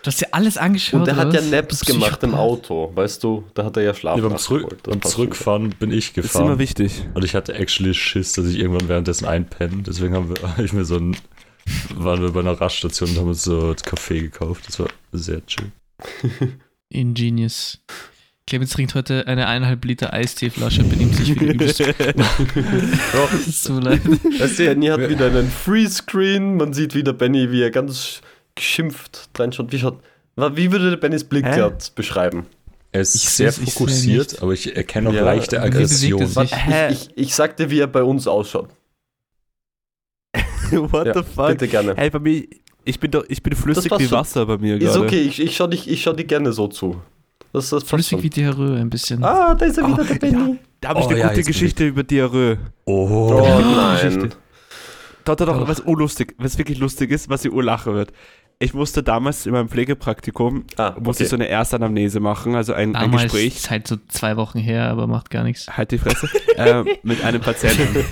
Du 0.04 0.12
hast 0.12 0.22
dir 0.22 0.28
alles 0.34 0.58
angeschaut. 0.58 1.00
Und 1.00 1.08
der 1.08 1.16
hat 1.16 1.34
ja 1.34 1.40
was? 1.40 1.50
Naps 1.50 1.80
Du 1.80 1.94
gemacht 1.94 2.22
im. 2.22 2.36
Auto, 2.36 2.92
weißt 2.94 3.24
du? 3.24 3.44
Da 3.56 3.66
hat 3.66 3.76
er 3.78 3.82
ja 3.84 3.94
Schlaf 3.96 4.20
Ja, 4.20 4.28
beim. 4.28 4.38
Zurück, 4.38 4.84
beim. 4.84 5.02
Zurückfahren 5.02 5.70
bin 5.80 5.92
ich 5.92 6.14
Das 6.14 6.26
ist 6.26 6.36
immer 6.36 6.44
gefahren. 6.44 6.60
wichtig. 6.60 7.08
Und 7.16 7.24
ich 7.26 7.34
hatte 7.34 7.56
actually 7.56 7.94
Schiss, 7.96 8.34
dass 8.34 8.46
ich 8.46 8.60
irgendwann 8.60 8.88
währenddessen 8.88 9.26
einpenne. 9.26 9.82
Deswegen 9.82 10.14
haben 10.14 10.30
wir, 10.30 10.36
hab 10.48 10.60
ich 10.60 10.74
mir 10.74 10.86
so 10.86 10.98
ein, 10.98 11.18
waren 11.96 12.22
wir 12.22 12.32
bei 12.34 12.42
einer 12.42 12.60
Raststation 12.62 13.10
und 13.10 13.18
haben 13.18 13.28
uns 13.30 13.44
so 13.44 13.60
einen 13.60 13.76
Kaffee 13.78 14.20
gekauft. 14.22 14.66
Das 14.68 14.80
war 14.80 14.88
sehr 15.12 15.44
chill. 15.48 15.72
Ingenious. 16.90 17.80
Clemens 18.48 18.72
trinkt 18.74 18.94
heute 18.94 19.26
eine 19.26 19.48
eineinhalb 19.48 19.84
Liter 19.86 20.14
Eisteeflasche 20.14 20.84
und 20.84 20.90
benimmt 20.90 21.16
sich 21.16 21.40
wie 21.40 21.46
übelst. 21.46 21.80
Ist 23.48 23.64
so 23.64 23.80
leid. 23.80 24.02
Weißt 24.40 24.60
du, 24.60 24.66
Benny 24.66 24.88
hat 24.88 25.10
wieder 25.10 25.26
einen 25.28 25.50
Freescreen. 25.50 26.56
Man 26.58 26.72
sieht 26.74 26.94
wieder 26.94 27.14
Benny, 27.14 27.52
wie 27.52 27.64
er 27.64 27.72
ganz 27.72 28.22
geschimpft 28.54 29.30
reinschaut. 29.38 29.72
Wie, 29.72 29.80
schaut, 29.80 30.00
wie 30.36 30.72
würde 30.72 30.96
Bennys 30.98 31.24
Blick 31.24 31.44
gerade 31.44 31.78
beschreiben? 31.96 32.46
Er 32.92 33.02
ist 33.02 33.16
Ich 33.16 33.28
sehr 33.30 33.50
ich 33.50 33.74
fokussiert, 33.74 34.34
nicht. 34.34 34.42
aber 34.44 34.54
ich 34.54 34.76
erkenne 34.76 35.10
auch 35.10 35.14
Ja, 35.14 35.26
leichte 35.26 35.60
Aggression. 35.62 36.22
ich, 36.22 36.54
ich, 36.92 37.10
ich 37.18 37.36
sagte, 37.36 37.72
wie 37.72 37.80
er 37.80 37.88
bei 37.88 38.04
uns 38.04 38.28
ausschaut. 38.28 38.70
What 40.72 41.08
Ja, 41.08 41.14
the 41.16 41.24
fuck? 41.24 41.48
Bitte 41.48 41.68
gerne. 41.68 41.96
Hey, 41.98 42.12
bei 42.12 42.20
mir, 42.20 42.44
ich 42.86 43.00
bin 43.00 43.10
doch, 43.10 43.26
ich 43.28 43.42
bin 43.42 43.56
flüssig 43.56 43.92
wie. 43.98 44.12
Wasser 44.12 44.46
bei 44.46 44.58
mir 44.60 44.76
Ist 44.80 44.94
gerade. 44.94 45.00
okay, 45.06 45.22
ich, 45.22 45.42
ich 45.42 45.56
schaue 45.56 45.70
dich, 45.70 45.90
ich 45.90 46.04
schau 46.04 46.14
dir 46.14 46.26
gerne 46.26 46.54
so 46.54 46.68
zu. 46.68 47.02
Das, 47.56 47.70
das 47.70 47.84
passt 47.84 47.90
Flüssig 48.10 48.24
wie 48.24 48.30
Diarrhoe 48.30 48.78
ein 48.78 48.90
bisschen. 48.90 49.24
Ah, 49.24 49.56
da 49.56 49.66
ist 49.66 49.78
er 49.78 49.88
wieder, 49.88 50.02
Ah, 50.02 50.06
der 50.06 50.16
Benny. 50.16 50.60
Da 50.82 50.90
habe 50.90 51.00
ich 51.00 51.06
Oh, 51.06 51.10
eine 51.10 51.20
ja, 51.20 51.28
gute 51.30 51.44
Geschichte 51.44 51.88
über 51.88 52.04
Diarrhoe. 52.04 52.58
Oh, 52.86 53.08
Oh, 53.32 53.44
Ja, 53.46 53.60
nein. 53.60 53.96
Geschichte. 54.02 54.38
Doch, 55.24 55.36
doch, 55.36 55.46
doch, 55.48 55.58
Doch. 55.60 55.68
was 55.68 55.80
urlustig, 55.82 56.36
was 56.38 56.58
wirklich 56.58 56.78
lustig 56.78 57.12
ist, 57.12 57.30
was 57.30 57.44
ihr 57.46 57.52
urlachen 57.54 57.94
wird. 57.94 58.12
Ich 58.60 58.74
musste 58.74 59.04
damals 59.04 59.46
in 59.46 59.52
meinem 59.54 59.68
Pflegepraktikum, 59.70 60.66
Ah, 60.78 60.94
musste 61.00 61.24
ich 61.24 61.28
okay. 61.28 61.30
so 61.32 61.36
eine 61.36 61.48
Erstanamnese 61.50 62.20
machen, 62.20 62.56
also 62.56 62.74
ein, 62.74 62.96
ein 62.96 63.12
Gespräch. 63.12 63.56
ist 63.56 63.70
halt 63.70 63.88
so 63.88 63.98
zwei 64.08 64.38
Wochen 64.38 64.60
her, 64.60 64.90
aber 64.90 65.08
macht 65.08 65.30
gar 65.30 65.44
nichts. 65.44 65.68
Halt 65.76 65.92
die 65.92 65.98
Fresse. 65.98 66.30
äh, 66.58 66.84
mit 67.04 67.24
einem 67.24 67.42
Patienten. 67.42 68.06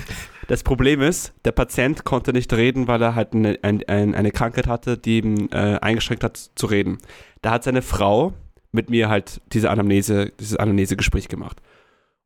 Das 0.48 0.62
Problem 0.62 1.00
ist, 1.00 1.32
der 1.46 1.52
Patient 1.52 2.04
konnte 2.04 2.32
nicht 2.34 2.52
reden, 2.52 2.88
weil 2.88 3.00
er 3.00 3.14
halt 3.14 3.32
eine, 3.32 3.58
ein, 3.62 3.82
ein, 3.88 4.14
eine 4.14 4.30
Krankheit 4.32 4.66
hatte, 4.66 4.98
die 4.98 5.18
ihn 5.18 5.50
äh, 5.52 5.78
eingeschränkt 5.80 6.22
hat 6.24 6.36
zu 6.54 6.66
reden. 6.66 6.98
Da 7.40 7.52
hat 7.52 7.64
seine 7.64 7.80
Frau 7.80 8.34
mit 8.74 8.90
mir 8.90 9.08
halt 9.08 9.40
diese 9.52 9.70
Anamnese, 9.70 10.32
dieses 10.38 10.56
Anamnesegespräch 10.56 11.28
gemacht. 11.28 11.62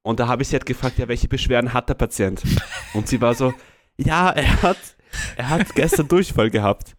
Und 0.02 0.20
da 0.20 0.28
habe 0.28 0.42
ich 0.42 0.48
sie 0.48 0.54
halt 0.54 0.66
gefragt, 0.66 0.98
ja, 0.98 1.06
welche 1.06 1.28
Beschwerden 1.28 1.74
hat 1.74 1.88
der 1.88 1.94
Patient? 1.94 2.42
Und 2.94 3.08
sie 3.08 3.20
war 3.20 3.34
so, 3.34 3.52
ja, 3.98 4.30
er 4.30 4.62
hat, 4.62 4.78
er 5.36 5.50
hat 5.50 5.74
gestern 5.74 6.08
Durchfall 6.08 6.50
gehabt. 6.50 6.96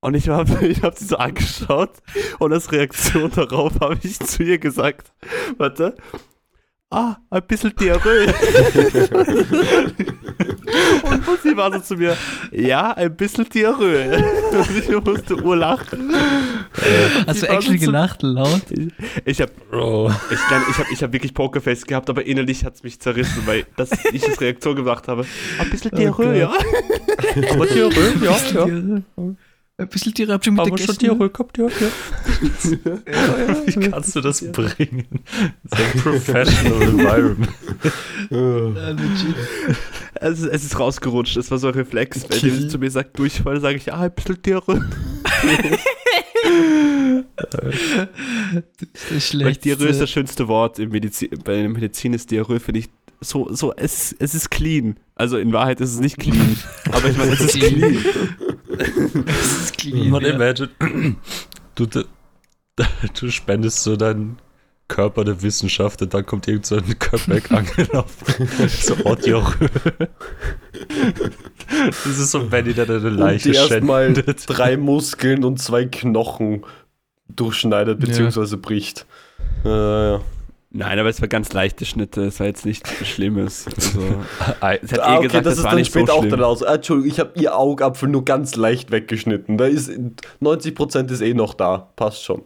Und 0.00 0.14
ich 0.14 0.28
habe 0.28 0.66
ich 0.66 0.82
hab 0.82 0.96
sie 0.98 1.04
so 1.04 1.16
angeschaut 1.16 1.92
und 2.38 2.52
als 2.52 2.72
Reaktion 2.72 3.30
darauf 3.30 3.80
habe 3.80 3.98
ich 4.02 4.18
zu 4.18 4.42
ihr 4.42 4.58
gesagt, 4.58 5.12
warte, 5.58 5.96
ah, 6.90 7.16
ein 7.30 7.42
bisschen 7.46 7.74
Diarrhoe. 7.74 8.26
und 11.06 11.42
sie 11.42 11.56
war 11.56 11.72
so 11.72 11.80
zu 11.80 11.96
mir, 11.96 12.16
ja, 12.52 12.92
ein 12.92 13.16
bisschen 13.16 13.48
Diarrhoe. 13.48 14.22
Und 14.52 14.76
ich 14.76 14.88
musste 14.88 15.42
urlachen. 15.42 16.14
Hast 17.26 17.40
Sie 17.40 17.46
du 17.46 17.52
actually 17.52 17.78
so 17.78 17.86
gelacht, 17.86 18.22
laut? 18.22 18.62
Ich 19.24 19.40
habe 19.40 19.52
Bro. 19.70 20.12
ich, 20.30 20.38
ich 20.70 20.78
hab, 20.78 20.90
ich 20.90 21.02
hab 21.02 21.12
wirklich 21.12 21.34
Pokerface 21.34 21.86
gehabt, 21.86 22.10
aber 22.10 22.26
innerlich 22.26 22.64
hat 22.64 22.74
es 22.74 22.82
mich 22.82 23.00
zerrissen, 23.00 23.42
weil 23.46 23.66
das, 23.76 23.90
ich 24.12 24.24
als 24.24 24.40
Reaktion 24.40 24.76
gemacht 24.76 25.08
habe. 25.08 25.26
Ein 25.58 25.70
bisschen 25.70 25.90
Diarrhoe, 25.92 26.36
ja. 26.36 26.52
Aber 27.52 27.66
Diarrhoe, 27.66 28.12
ja, 28.22 28.36
ja. 28.54 29.00
Ein 29.78 29.88
bisschen 29.88 30.14
Diarrhoe, 30.14 30.32
habt 30.34 30.46
ihr 30.46 30.52
schon 30.52 30.58
Aber 30.60 30.70
mit 30.70 30.80
schon 30.80 30.96
Diarrhoe 30.96 31.28
gehabt, 31.28 31.58
ja, 31.58 31.66
ja. 31.66 31.90
Wie 33.66 33.90
kannst 33.90 34.16
du 34.16 34.22
das 34.22 34.40
bringen? 34.50 35.04
So 35.64 35.76
ein 35.76 36.00
professional 36.00 36.82
environment. 36.82 37.52
Es, 40.14 40.40
ist- 40.40 40.46
es 40.48 40.64
ist 40.64 40.78
rausgerutscht, 40.80 41.36
es 41.36 41.50
war 41.50 41.58
so 41.58 41.68
ein 41.68 41.74
Reflex. 41.74 42.24
Wenn 42.26 42.38
jemand 42.38 42.70
zu 42.70 42.78
mir 42.78 42.90
sagt 42.90 43.18
Durchfall, 43.18 43.60
sage 43.60 43.76
ich, 43.76 43.84
ja, 43.86 43.96
ein 44.00 44.12
bisschen 44.12 44.40
Diarrhoe. 44.40 44.82
Das 47.36 47.74
ist 49.10 49.10
Weil 49.10 49.20
schlecht. 49.20 49.64
Diarrhoe 49.64 49.88
ist 49.88 50.00
das 50.00 50.10
schönste 50.10 50.48
Wort 50.48 50.78
im 50.78 50.90
Medizin, 50.90 51.28
bei 51.44 51.56
der 51.56 51.68
Medizin 51.68 52.14
ist 52.14 52.30
Diarrhoe, 52.30 52.60
finde 52.60 52.80
ich, 52.80 52.88
so, 53.20 53.52
so, 53.52 53.74
es, 53.74 54.14
es 54.18 54.34
ist 54.34 54.50
clean. 54.50 54.96
Also 55.16 55.36
in 55.38 55.52
Wahrheit 55.52 55.80
ist 55.80 55.92
es 55.94 56.00
nicht 56.00 56.18
clean. 56.18 56.56
aber 56.92 57.08
ich 57.10 57.16
meine, 57.16 57.32
es 57.32 57.40
ist 57.40 57.58
clean. 57.58 57.98
Das 58.76 59.52
ist 59.60 59.78
clean. 59.78 60.10
Man 60.10 60.22
ja. 60.22 60.34
imagine, 60.34 60.68
du, 61.74 61.86
du, 61.86 63.30
spendest 63.30 63.82
so 63.82 63.96
deinen 63.96 64.38
Körper 64.88 65.24
der 65.24 65.42
Wissenschaft 65.42 66.02
und 66.02 66.14
dann 66.14 66.24
kommt 66.24 66.46
irgend 66.46 66.66
so 66.66 66.76
ein 66.76 66.98
Köpek 66.98 67.50
angelaufen. 67.50 68.48
so 68.68 68.94
Diarrhoe. 69.14 69.68
Das 71.78 72.06
ist 72.06 72.30
so 72.30 72.46
Benny, 72.46 72.72
der 72.72 72.86
deine 72.86 73.08
Und 73.08 73.16
Leiche 73.16 73.50
die 73.50 73.56
erstmal 73.56 74.14
schändet. 74.14 74.44
drei 74.46 74.76
Muskeln 74.76 75.44
und 75.44 75.60
zwei 75.60 75.86
Knochen 75.86 76.64
durchschneidet 77.28 77.98
bzw. 77.98 78.56
bricht. 78.56 79.06
Äh, 79.64 79.68
ja. 79.68 80.20
Nein, 80.76 80.98
aber 80.98 81.08
es 81.08 81.22
war 81.22 81.28
ganz 81.28 81.52
leichte 81.54 81.86
Schnitte, 81.86 82.26
es 82.26 82.38
war 82.38 82.46
jetzt 82.46 82.66
nichts 82.66 82.90
Schlimmes. 83.06 83.66
Also, 83.66 84.00
Ei, 84.60 84.78
es 84.82 84.92
hat 84.92 85.00
Ah, 85.00 85.14
eh 85.14 85.16
okay, 85.16 85.26
gesagt, 85.28 85.46
das 85.46 85.52
es 85.54 85.58
ist 85.60 85.64
war 85.64 85.70
dann 85.70 85.78
nicht 85.78 85.92
so 85.92 85.98
später 86.00 86.14
auch 86.14 86.26
dann 86.26 86.42
aus. 86.42 86.62
Ah, 86.62 86.74
Entschuldigung, 86.74 87.10
ich 87.10 87.18
habe 87.18 87.32
ihr 87.40 87.56
Augapfel 87.56 88.08
nur 88.10 88.24
ganz 88.26 88.56
leicht 88.56 88.90
weggeschnitten. 88.90 89.56
Da 89.56 89.64
ist 89.64 89.90
90% 90.42 91.10
ist 91.10 91.22
eh 91.22 91.32
noch 91.32 91.54
da. 91.54 91.90
Passt 91.96 92.22
schon. 92.24 92.44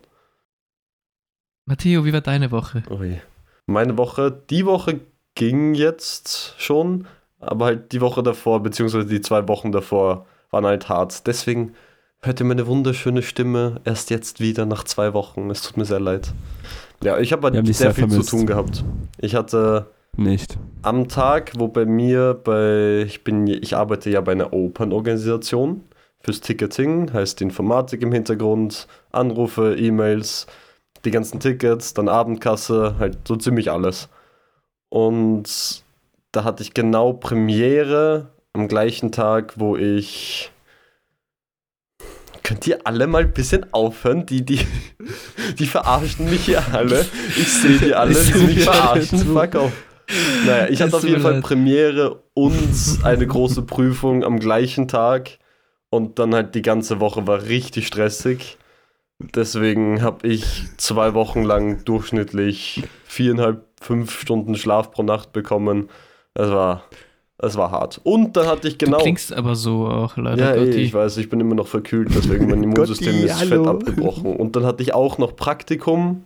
Matteo, 1.66 2.04
wie 2.04 2.12
war 2.12 2.20
deine 2.20 2.52
Woche? 2.52 2.84
Ui. 2.88 3.20
Meine 3.66 3.98
Woche, 3.98 4.30
die 4.50 4.64
Woche 4.64 5.00
ging 5.34 5.74
jetzt 5.74 6.54
schon, 6.58 7.06
aber 7.40 7.64
halt 7.66 7.92
die 7.92 8.00
Woche 8.00 8.22
davor, 8.22 8.62
beziehungsweise 8.62 9.06
die 9.06 9.20
zwei 9.20 9.48
Wochen 9.48 9.72
davor, 9.72 10.26
waren 10.50 10.66
halt 10.66 10.88
hart. 10.88 11.26
Deswegen 11.26 11.74
hört 12.22 12.38
ihr 12.40 12.46
meine 12.46 12.66
wunderschöne 12.68 13.22
Stimme 13.22 13.80
erst 13.84 14.10
jetzt 14.10 14.38
wieder 14.40 14.66
nach 14.66 14.84
zwei 14.84 15.14
Wochen. 15.14 15.50
Es 15.50 15.62
tut 15.62 15.76
mir 15.76 15.84
sehr 15.84 16.00
leid. 16.00 16.32
Ja, 17.02 17.18
ich 17.18 17.32
habe 17.32 17.48
haben 17.48 17.56
halt 17.56 17.68
dich 17.68 17.78
sehr 17.78 17.94
viel 17.94 18.08
vermisst. 18.08 18.30
zu 18.30 18.36
tun 18.36 18.46
gehabt. 18.46 18.84
Ich 19.18 19.34
hatte 19.34 19.86
Nicht. 20.16 20.58
am 20.82 21.08
Tag, 21.08 21.52
wo 21.56 21.68
bei 21.68 21.86
mir 21.86 22.34
bei 22.34 23.04
ich 23.06 23.24
bin 23.24 23.46
ich 23.46 23.76
arbeite 23.76 24.10
ja 24.10 24.20
bei 24.20 24.32
einer 24.32 24.52
Open-Organisation 24.52 25.82
fürs 26.22 26.40
Ticketing, 26.40 27.12
heißt 27.12 27.40
Informatik 27.40 28.02
im 28.02 28.12
Hintergrund, 28.12 28.86
Anrufe, 29.12 29.74
E-Mails, 29.78 30.46
die 31.04 31.10
ganzen 31.10 31.40
Tickets, 31.40 31.94
dann 31.94 32.08
Abendkasse, 32.08 32.96
halt 32.98 33.18
so 33.26 33.36
ziemlich 33.36 33.70
alles. 33.70 34.08
Und 34.90 35.82
da 36.32 36.44
hatte 36.44 36.62
ich 36.62 36.74
genau 36.74 37.14
Premiere 37.14 38.28
am 38.52 38.68
gleichen 38.68 39.12
Tag, 39.12 39.54
wo 39.56 39.76
ich. 39.76 40.50
Könnt 42.50 42.66
ihr 42.66 42.84
alle 42.84 43.06
mal 43.06 43.22
ein 43.22 43.32
bisschen 43.32 43.72
aufhören? 43.72 44.26
Die, 44.26 44.44
die, 44.44 44.58
die 45.60 45.66
verarschen 45.66 46.28
mich 46.28 46.46
hier 46.46 46.60
alle. 46.72 47.06
Ich 47.36 47.46
sehe 47.46 47.78
die 47.78 47.94
alle, 47.94 48.24
die 48.24 48.38
mich 48.38 48.64
verarschen. 48.64 49.20
Fuck 49.20 49.54
off. 49.54 49.72
Naja, 50.44 50.68
ich 50.68 50.82
hatte 50.82 50.96
auf 50.96 51.04
jeden 51.04 51.22
Fall. 51.22 51.40
Premiere 51.42 52.24
und 52.34 52.98
eine 53.04 53.24
große 53.24 53.62
Prüfung 53.62 54.24
am 54.24 54.40
gleichen 54.40 54.88
Tag. 54.88 55.38
Und 55.90 56.18
dann 56.18 56.34
halt 56.34 56.56
die 56.56 56.62
ganze 56.62 56.98
Woche 56.98 57.28
war 57.28 57.44
richtig 57.44 57.86
stressig. 57.86 58.58
Deswegen 59.20 60.02
habe 60.02 60.26
ich 60.26 60.64
zwei 60.76 61.14
Wochen 61.14 61.44
lang 61.44 61.84
durchschnittlich 61.84 62.82
viereinhalb, 63.04 63.64
fünf 63.80 64.18
Stunden 64.18 64.56
Schlaf 64.56 64.90
pro 64.90 65.04
Nacht 65.04 65.32
bekommen. 65.32 65.88
Das 66.34 66.50
war, 66.50 66.82
das 67.40 67.56
war 67.56 67.70
hart. 67.70 68.00
Und 68.04 68.36
dann 68.36 68.46
hatte 68.46 68.68
ich 68.68 68.76
genau. 68.76 68.98
Du 68.98 69.04
klingst 69.04 69.32
aber 69.32 69.54
so 69.54 69.86
auch 69.86 70.16
leider. 70.18 70.44
Ja, 70.44 70.50
ey, 70.52 70.66
Gotti. 70.66 70.78
ich 70.80 70.92
weiß, 70.92 71.16
ich 71.16 71.30
bin 71.30 71.40
immer 71.40 71.54
noch 71.54 71.66
verkühlt, 71.66 72.10
deswegen 72.14 72.48
mein 72.50 72.62
Immunsystem 72.64 73.12
Gotti, 73.12 73.24
ist 73.24 73.42
fett 73.44 73.66
abgebrochen. 73.66 74.36
Und 74.36 74.56
dann 74.56 74.66
hatte 74.66 74.82
ich 74.82 74.92
auch 74.92 75.16
noch 75.16 75.34
Praktikum, 75.36 76.24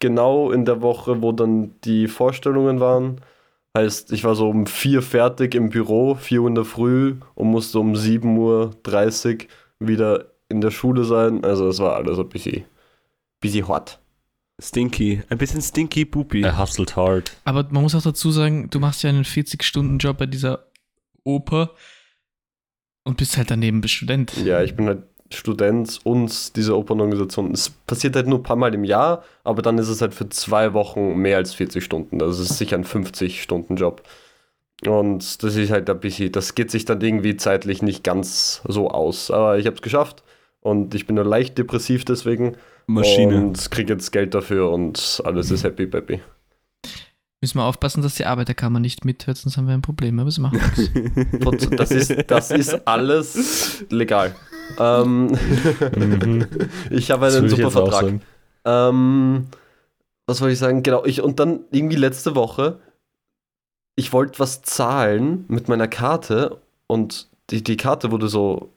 genau 0.00 0.50
in 0.50 0.64
der 0.64 0.82
Woche, 0.82 1.22
wo 1.22 1.30
dann 1.30 1.74
die 1.84 2.08
Vorstellungen 2.08 2.80
waren. 2.80 3.20
Heißt, 3.76 4.12
ich 4.12 4.24
war 4.24 4.34
so 4.34 4.50
um 4.50 4.66
vier 4.66 5.02
fertig 5.02 5.54
im 5.54 5.70
Büro, 5.70 6.16
vier 6.16 6.42
Uhr 6.42 6.48
in 6.48 6.56
der 6.56 6.64
Früh 6.64 7.14
und 7.36 7.48
musste 7.48 7.78
um 7.78 7.92
7.30 7.92 8.26
Uhr 9.34 9.46
wieder 9.78 10.24
in 10.48 10.60
der 10.60 10.72
Schule 10.72 11.04
sein. 11.04 11.44
Also 11.44 11.68
es 11.68 11.78
war 11.78 11.94
alles 11.94 12.18
ein 12.18 12.28
bisschen, 12.28 12.64
bisschen 13.40 13.68
hart. 13.68 13.99
Stinky. 14.60 15.22
Ein 15.28 15.38
bisschen 15.38 15.62
stinky 15.62 16.04
poopy. 16.04 16.42
Er 16.42 16.58
hustelt 16.58 16.96
hard. 16.96 17.32
Aber 17.44 17.66
man 17.70 17.82
muss 17.82 17.94
auch 17.94 18.02
dazu 18.02 18.30
sagen, 18.30 18.68
du 18.70 18.78
machst 18.78 19.02
ja 19.02 19.10
einen 19.10 19.24
40-Stunden-Job 19.24 20.18
bei 20.18 20.26
dieser 20.26 20.66
Oper 21.24 21.70
und 23.04 23.16
bist 23.16 23.36
halt 23.36 23.50
daneben 23.50 23.86
Student. 23.88 24.32
Ja, 24.44 24.62
ich 24.62 24.76
bin 24.76 24.86
halt 24.86 25.02
Student 25.32 26.00
und 26.04 26.56
diese 26.56 26.76
Opernorganisation. 26.76 27.52
Es 27.52 27.70
passiert 27.70 28.16
halt 28.16 28.26
nur 28.26 28.40
ein 28.40 28.42
paar 28.42 28.56
Mal 28.56 28.74
im 28.74 28.84
Jahr, 28.84 29.24
aber 29.44 29.62
dann 29.62 29.78
ist 29.78 29.88
es 29.88 30.00
halt 30.00 30.12
für 30.12 30.28
zwei 30.28 30.72
Wochen 30.74 31.16
mehr 31.16 31.36
als 31.36 31.54
40 31.54 31.82
Stunden. 31.82 32.18
Das 32.18 32.38
ist 32.38 32.58
sicher 32.58 32.76
ein 32.76 32.84
50-Stunden-Job. 32.84 34.02
Und 34.86 35.42
das 35.42 35.56
ist 35.56 35.70
halt 35.70 35.88
ein 35.88 36.00
bisschen, 36.00 36.32
das 36.32 36.54
geht 36.54 36.70
sich 36.70 36.84
dann 36.84 37.00
irgendwie 37.00 37.36
zeitlich 37.36 37.82
nicht 37.82 38.02
ganz 38.02 38.62
so 38.66 38.90
aus. 38.90 39.30
Aber 39.30 39.58
ich 39.58 39.66
habe 39.66 39.76
es 39.76 39.82
geschafft 39.82 40.22
und 40.60 40.94
ich 40.94 41.06
bin 41.06 41.16
nur 41.16 41.24
leicht 41.24 41.58
depressiv 41.58 42.04
deswegen. 42.04 42.56
Maschine. 42.86 43.36
Und 43.36 43.70
kriege 43.70 43.92
jetzt 43.92 44.10
Geld 44.10 44.34
dafür 44.34 44.70
und 44.70 45.22
alles 45.24 45.50
ist 45.50 45.64
happy 45.64 45.86
peppy. 45.86 46.20
Müssen 47.42 47.56
wir 47.58 47.64
aufpassen, 47.64 48.02
dass 48.02 48.16
die 48.16 48.26
Arbeiterkammer 48.26 48.80
nicht 48.80 49.04
mithört, 49.06 49.38
sonst 49.38 49.56
haben 49.56 49.66
wir 49.66 49.72
ein 49.72 49.80
Problem. 49.80 50.18
Aber 50.18 50.26
das 50.26 50.38
machen. 50.38 50.60
Und 51.44 51.70
Das 51.80 51.90
ist, 51.90 52.14
das 52.26 52.50
ist 52.50 52.86
alles 52.86 53.84
legal. 53.88 54.34
Ähm, 54.78 55.28
Mhm. 55.96 56.46
ich 56.90 57.10
habe 57.10 57.26
einen 57.26 57.48
super 57.48 57.70
Vertrag. 57.70 58.20
Ähm, 58.64 59.46
was 60.26 60.40
wollte 60.40 60.52
ich 60.52 60.58
sagen? 60.58 60.82
Genau, 60.82 61.04
ich 61.04 61.22
und 61.22 61.40
dann 61.40 61.60
irgendwie 61.70 61.96
letzte 61.96 62.34
Woche, 62.34 62.78
ich 63.96 64.12
wollte 64.12 64.38
was 64.38 64.62
zahlen 64.62 65.44
mit 65.48 65.68
meiner 65.68 65.88
Karte 65.88 66.58
und 66.86 67.28
die, 67.50 67.64
die 67.64 67.76
Karte 67.76 68.10
wurde 68.10 68.28
so, 68.28 68.70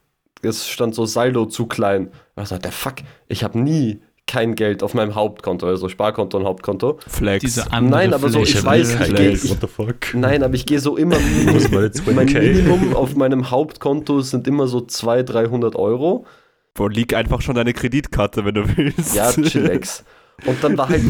es 0.46 0.68
stand 0.68 0.96
so 0.96 1.06
Saldo 1.06 1.46
zu 1.46 1.66
klein. 1.66 2.12
Ich 2.42 2.50
dachte, 2.50 2.60
der 2.60 2.72
Fuck, 2.72 2.96
ich 3.28 3.44
habe 3.44 3.60
nie 3.60 4.02
kein 4.26 4.56
Geld 4.56 4.84
auf 4.84 4.94
meinem 4.94 5.16
Hauptkonto, 5.16 5.68
also 5.68 5.90
Sparkonto 5.90 6.38
und 6.38 6.46
Hauptkonto. 6.46 6.98
Flex. 7.08 7.42
Diese 7.44 7.72
andere 7.74 8.00
Nein, 8.02 8.14
aber 8.14 8.30
so, 8.30 8.42
ich 8.42 8.64
weiß, 8.64 8.96
kein 8.98 9.10
ich 9.12 9.16
Geld. 9.16 9.42
geh- 9.42 9.50
What 9.50 9.58
the 9.62 9.68
fuck? 9.68 9.96
Nein, 10.16 10.44
aber 10.44 10.56
ich 10.56 10.66
gehe 10.66 10.80
so 10.80 10.96
immer, 10.98 11.18
Muss 11.52 11.70
man 11.70 11.84
jetzt 11.84 12.06
mein 12.08 12.28
20k? 12.30 12.40
Minimum 12.42 12.96
auf 12.96 13.16
meinem 13.16 13.52
Hauptkonto 13.52 14.22
sind 14.22 14.48
immer 14.48 14.68
so 14.68 14.82
200, 14.82 15.30
300 15.34 15.76
Euro. 15.76 16.26
Boah, 16.74 16.90
lieg 16.90 17.14
einfach 17.14 17.42
schon 17.42 17.56
deine 17.56 17.74
Kreditkarte, 17.74 18.46
wenn 18.46 18.56
du 18.56 18.78
willst. 18.78 19.14
Ja, 19.16 19.32
chillax. 19.32 20.04
Und 20.46 20.64
dann 20.64 20.78
war 20.78 20.90
halt, 20.90 21.02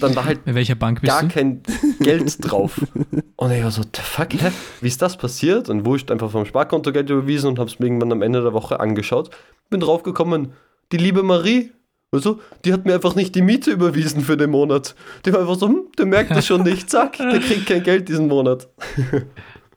dann 0.00 0.14
war 0.14 0.24
halt 0.24 0.44
Bei 0.44 0.54
welcher 0.54 0.74
Bank 0.74 1.00
bist 1.00 1.12
gar 1.12 1.22
du? 1.22 1.28
kein 1.28 1.62
Geld 2.00 2.36
drauf. 2.40 2.80
Und 3.36 3.50
ich 3.52 3.62
war 3.62 3.70
so, 3.70 3.82
the 3.82 4.02
fuck, 4.02 4.32
hä? 4.34 4.50
Wie 4.80 4.88
ist 4.88 5.00
das 5.00 5.16
passiert? 5.16 5.68
Und 5.68 5.86
wurscht, 5.86 6.10
einfach 6.10 6.30
vom 6.30 6.44
Sparkonto 6.44 6.92
Geld 6.92 7.08
überwiesen 7.10 7.48
und 7.48 7.58
hab's 7.58 7.78
mir 7.78 7.86
irgendwann 7.86 8.12
am 8.12 8.22
Ende 8.22 8.42
der 8.42 8.52
Woche 8.52 8.80
angeschaut. 8.80 9.30
Bin 9.70 9.80
draufgekommen, 9.80 10.52
die 10.92 10.98
liebe 10.98 11.22
Marie, 11.22 11.72
also, 12.14 12.40
die 12.66 12.74
hat 12.74 12.84
mir 12.84 12.92
einfach 12.92 13.14
nicht 13.14 13.34
die 13.34 13.40
Miete 13.40 13.70
überwiesen 13.70 14.20
für 14.20 14.36
den 14.36 14.50
Monat. 14.50 14.94
Die 15.24 15.32
war 15.32 15.40
einfach 15.40 15.54
so, 15.54 15.66
hm, 15.66 15.86
der 15.96 16.04
merkt 16.04 16.30
das 16.30 16.46
schon 16.46 16.62
nicht, 16.62 16.90
zack, 16.90 17.16
der 17.16 17.40
kriegt 17.40 17.64
kein 17.64 17.82
Geld 17.82 18.08
diesen 18.10 18.28
Monat. 18.28 18.68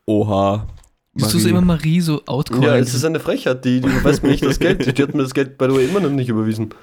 Oha. 0.06 0.68
Bist 1.13 1.34
du 1.34 1.39
so 1.39 1.48
immer 1.48 1.62
Marie 1.62 2.02
so 2.02 2.22
outcallen? 2.26 2.63
Ja, 2.63 2.76
es 2.76 2.94
ist 2.94 3.06
eine 3.06 3.22
Frechheit, 3.22 3.63
die, 3.63 3.80
die 3.80 3.88
überweist 3.88 4.22
mir 4.22 4.32
nicht 4.32 4.44
das 4.44 4.60
Geld. 4.60 4.98
Die 4.98 5.02
hat 5.02 5.13
mir 5.13 5.24
das 5.24 5.34
Geld 5.34 5.58
bei 5.58 5.68
der 5.68 5.80
immer 5.80 6.02
noch 6.02 6.10
nicht 6.10 6.28
überwiesen. 6.28 6.74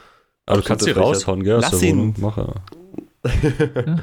Aber 0.46 0.60
du 0.60 0.66
kannst 0.66 0.84
sie 0.84 0.90
raushauen, 0.90 1.42
gell? 1.44 1.58
Lass 1.60 1.82
ihn. 1.82 1.98
Wohnung. 1.98 2.14
Mach 2.18 2.38
er. 2.38 2.54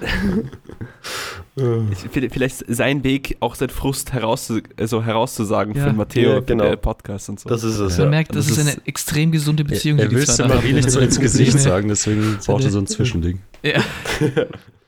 Ich- 1.92 2.32
vielleicht- 2.32 2.64
sein 2.74 3.04
Weg, 3.04 3.36
auch 3.42 3.56
sein 3.56 3.68
Frust 3.70 4.14
herauszu 4.14 4.60
also 4.80 5.04
herauszusagen 5.04 5.76
Ja. 5.76 5.88
für 5.88 5.94
Matteo, 5.94 6.34
Ja, 6.36 6.40
genau. 6.40 6.64
für 6.64 6.70
den 6.72 6.80
Podcast 6.82 7.28
und 7.28 7.38
so. 7.40 7.50
Das 7.50 7.64
ist 7.66 7.80
es, 7.80 7.98
Man 7.98 8.06
ja. 8.06 8.10
merkt, 8.12 8.34
das, 8.34 8.48
Das 8.48 8.58
ist 8.58 8.62
eine 8.62 8.70
ist- 8.78 8.88
extrem 8.88 9.32
gesunde 9.34 9.66
Beziehung, 9.66 10.00
er 10.00 10.08
die 10.08 10.16
will 10.16 10.24
es 10.24 10.40
haben. 10.40 10.74
nicht 10.74 10.90
so 10.90 11.02
ins. 11.02 11.20
Gesicht 11.20 11.60
sagen, 11.60 11.90
deswegen 11.90 12.38
braucht 12.46 12.64
er 12.64 12.70
so 12.70 12.80
ein 12.80 12.88
Zwischending. 12.88 13.40
Ja. 13.62 13.82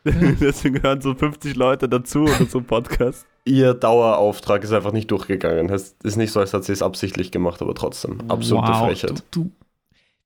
Deswegen 0.05 0.81
hören 0.81 1.01
so 1.01 1.13
50 1.13 1.55
Leute 1.57 1.89
dazu 1.89 2.21
oder 2.21 2.45
so 2.49 2.59
einen 2.59 2.67
Podcast. 2.67 3.25
Ihr 3.43 3.73
Dauerauftrag 3.73 4.63
ist 4.63 4.71
einfach 4.71 4.93
nicht 4.93 5.11
durchgegangen. 5.11 5.69
Es 5.69 5.95
ist 6.03 6.15
nicht 6.15 6.31
so, 6.31 6.39
als 6.39 6.53
hat 6.53 6.63
sie 6.63 6.71
es 6.71 6.81
absichtlich 6.81 7.31
gemacht, 7.31 7.61
aber 7.61 7.75
trotzdem. 7.75 8.19
Absolute 8.29 8.67
wow, 8.69 8.87
Frechheit. 8.87 9.23
Du, 9.31 9.43
du, 9.43 9.51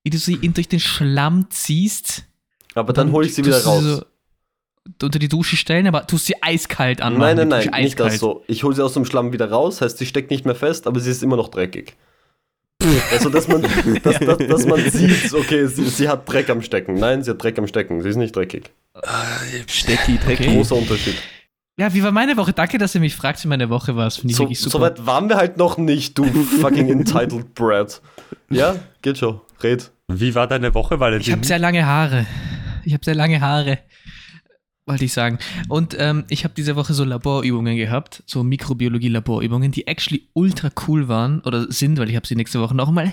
wie 0.06 0.10
du 0.10 0.18
sie 0.18 0.34
in, 0.34 0.54
durch 0.54 0.68
den 0.68 0.78
Schlamm 0.78 1.50
ziehst. 1.50 2.22
Aber 2.76 2.92
dann 2.92 3.10
hole 3.10 3.26
ich 3.26 3.34
sie 3.34 3.44
wieder 3.44 3.64
raus. 3.64 3.82
So 3.82 4.04
unter 5.02 5.18
die 5.18 5.26
Dusche 5.28 5.56
stellen, 5.56 5.88
aber 5.88 6.06
tust 6.06 6.26
sie 6.26 6.40
eiskalt 6.40 7.02
an. 7.02 7.18
nein, 7.18 7.36
nein, 7.36 7.48
nein, 7.48 7.68
nicht 7.82 7.98
das 7.98 8.20
so. 8.20 8.44
Ich 8.46 8.62
hole 8.62 8.72
sie 8.72 8.84
aus 8.84 8.94
dem 8.94 9.04
Schlamm 9.04 9.32
wieder 9.32 9.50
raus, 9.50 9.80
heißt, 9.80 9.98
sie 9.98 10.06
steckt 10.06 10.30
nicht 10.30 10.44
mehr 10.44 10.54
fest, 10.54 10.86
aber 10.86 11.00
sie 11.00 11.10
ist 11.10 11.24
immer 11.24 11.34
noch 11.34 11.48
dreckig. 11.48 11.96
Also, 13.10 13.30
dass 13.30 13.48
man, 13.48 13.62
dass, 14.04 14.20
dass, 14.20 14.38
dass 14.38 14.66
man 14.66 14.88
sieht, 14.88 15.34
okay, 15.34 15.66
sie, 15.66 15.86
sie 15.86 16.08
hat 16.08 16.30
Dreck 16.30 16.48
am 16.50 16.62
Stecken. 16.62 16.94
Nein, 16.94 17.24
sie 17.24 17.32
hat 17.32 17.42
Dreck 17.42 17.58
am 17.58 17.66
Stecken, 17.66 18.00
sie 18.00 18.10
ist 18.10 18.16
nicht 18.16 18.36
dreckig. 18.36 18.70
Stecki, 19.66 20.18
Dreck. 20.18 20.38
Okay. 20.38 20.54
Großer 20.54 20.76
Unterschied. 20.76 21.16
Ja, 21.80 21.92
wie 21.92 22.04
war 22.04 22.12
meine 22.12 22.36
Woche? 22.36 22.52
Danke, 22.52 22.78
dass 22.78 22.94
ihr 22.94 23.00
mich 23.00 23.16
fragt, 23.16 23.42
wie 23.42 23.48
meine 23.48 23.70
Woche 23.70 23.96
war. 23.96 24.04
Das 24.04 24.18
finde 24.18 24.30
ich 24.30 24.36
So, 24.36 24.44
wirklich 24.44 24.60
super. 24.60 24.70
so 24.78 24.80
weit 24.82 25.04
waren 25.04 25.28
wir 25.28 25.36
halt 25.36 25.56
noch 25.56 25.78
nicht, 25.78 26.16
du 26.16 26.24
fucking 26.24 26.90
entitled 26.90 27.54
brat. 27.54 28.00
Ja, 28.50 28.76
geht 29.02 29.18
schon. 29.18 29.40
Red. 29.62 29.90
Wie 30.08 30.34
war 30.34 30.46
deine 30.46 30.72
Woche, 30.74 31.00
Valentin? 31.00 31.28
Ich 31.28 31.32
habe 31.32 31.44
sehr 31.44 31.58
lange 31.58 31.84
Haare. 31.84 32.26
Ich 32.84 32.92
habe 32.92 33.04
sehr 33.04 33.16
lange 33.16 33.40
Haare, 33.40 33.78
wollte 34.86 35.04
ich 35.04 35.12
sagen. 35.12 35.38
Und 35.68 35.96
ähm, 35.98 36.24
ich 36.28 36.44
habe 36.44 36.54
diese 36.54 36.76
Woche 36.76 36.94
so 36.94 37.02
Laborübungen 37.04 37.76
gehabt, 37.76 38.22
so 38.26 38.44
Mikrobiologie-Laborübungen, 38.44 39.72
die 39.72 39.88
actually 39.88 40.28
ultra 40.32 40.70
cool 40.86 41.08
waren 41.08 41.40
oder 41.40 41.70
sind, 41.72 41.98
weil 41.98 42.08
ich 42.08 42.14
habe 42.16 42.26
sie 42.26 42.36
nächste 42.36 42.60
Woche 42.60 42.76
nochmal, 42.76 43.12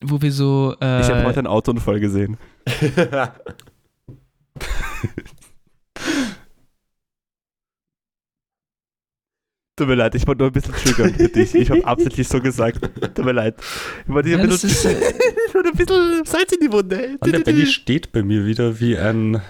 wo 0.00 0.22
wir 0.22 0.30
so... 0.30 0.76
Äh, 0.80 1.00
Ich 1.00 1.08
habe 1.08 1.24
heute 1.24 1.40
einen 1.40 1.48
Autounfall 1.48 1.98
gesehen. 1.98 2.36
Tut 9.74 9.88
mir 9.88 9.94
leid, 9.94 10.14
ich 10.14 10.26
wollte 10.26 10.40
nur 10.42 10.50
ein 10.50 10.52
bisschen 10.52 10.74
triggern 10.74 11.14
für 11.14 11.28
dich. 11.28 11.54
Ich 11.54 11.70
habe 11.70 11.84
absichtlich 11.86 12.28
so 12.28 12.40
gesagt. 12.40 12.78
Tut 13.14 13.24
mir 13.24 13.32
leid. 13.32 13.54
Ich 14.06 14.12
wollte 14.12 14.28
Ja, 14.28 14.38
ein 14.38 14.46
bisschen, 14.48 14.68
äh, 14.90 14.94
wollte 15.54 15.70
ein 15.70 15.76
bisschen 15.76 16.24
Salz 16.26 16.52
in 16.52 16.58
die 16.60 16.70
Wunde. 16.70 17.16
Mann, 17.20 17.32
der 17.32 17.38
Benny 17.40 17.64
steht 17.66 18.12
bei 18.12 18.22
mir 18.22 18.44
wieder 18.44 18.78
wie 18.80 18.98
ein. 18.98 19.40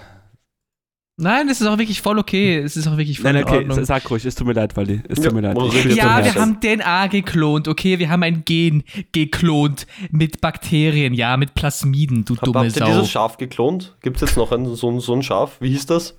nein, 1.17 1.47
das 1.49 1.59
ist 1.59 1.67
auch 1.67 1.77
wirklich 1.77 2.01
voll 2.01 2.17
okay. 2.19 2.57
Es 2.59 2.77
ist 2.77 2.87
auch 2.87 2.95
wirklich 2.95 3.19
voll 3.19 3.33
Nein, 3.33 3.41
in 3.41 3.47
okay, 3.49 3.57
Ordnung. 3.57 3.83
sag 3.83 4.09
ruhig, 4.09 4.23
es 4.23 4.33
tut 4.35 4.47
mir 4.47 4.53
leid, 4.53 4.77
Wally. 4.77 5.01
Es 5.09 5.17
tut 5.17 5.25
Ja, 5.25 5.31
mir 5.33 5.41
leid. 5.41 5.57
Ja, 5.93 6.23
wir 6.23 6.35
haben 6.35 6.57
DNA 6.61 7.07
geklont, 7.07 7.67
okay? 7.67 7.99
Wir 7.99 8.09
haben 8.09 8.23
ein 8.23 8.43
Gen 8.45 8.83
geklont 9.11 9.87
mit 10.09 10.39
Bakterien, 10.39 11.13
ja, 11.13 11.35
mit 11.35 11.53
Plasmiden, 11.53 12.23
du 12.23 12.37
Hab, 12.37 12.45
dumme 12.45 12.59
habt 12.59 12.67
ihr 12.67 12.79
Sau. 12.79 12.85
dieses 12.85 13.11
Schaf 13.11 13.35
geklont? 13.37 13.97
Gibt 14.01 14.15
es 14.15 14.21
jetzt 14.21 14.37
noch 14.37 14.53
ein, 14.53 14.73
so, 14.73 14.89
ein- 14.89 15.01
so 15.01 15.13
ein 15.13 15.21
Schaf? 15.21 15.57
Wie 15.59 15.69
hieß 15.69 15.85
das? 15.85 16.15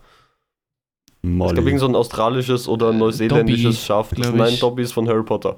Es 1.24 1.30
gab 1.30 1.54
Molly. 1.54 1.58
irgend 1.66 1.80
so 1.80 1.86
ein 1.86 1.94
australisches 1.96 2.68
oder 2.68 2.92
neuseeländisches 2.92 3.76
Dobby, 3.76 3.86
Schaf. 3.86 4.10
Das, 4.14 4.32
nein, 4.32 4.54
ich. 4.54 4.60
Dobby 4.60 4.82
ist 4.82 4.92
von 4.92 5.08
Harry 5.08 5.22
Potter. 5.24 5.56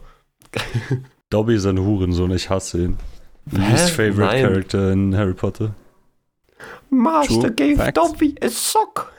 Dobby 1.31 1.55
ist 1.57 1.67
ein 1.67 1.79
Hurensohn, 1.79 2.31
ich 2.31 2.49
hasse 2.49 2.85
ihn. 2.85 2.97
Hä? 3.51 3.73
Least 3.73 3.91
favorite 3.91 4.21
Nein. 4.21 4.43
character 4.45 4.93
in 4.93 5.17
Harry 5.17 5.35
Potter. 5.35 5.75
Master 6.91 7.41
True. 7.41 7.53
gave 7.55 7.77
Facts. 7.77 7.95
Dobby 7.95 8.35
a 8.41 8.49
sock. 8.49 9.13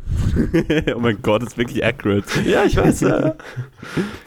oh 0.94 0.98
mein 1.00 1.20
Gott, 1.22 1.42
das 1.42 1.50
ist 1.50 1.58
wirklich 1.58 1.84
accurate. 1.84 2.26
Ja, 2.42 2.64
ich 2.64 2.76
weiß, 2.76 3.00
ja. 3.02 3.34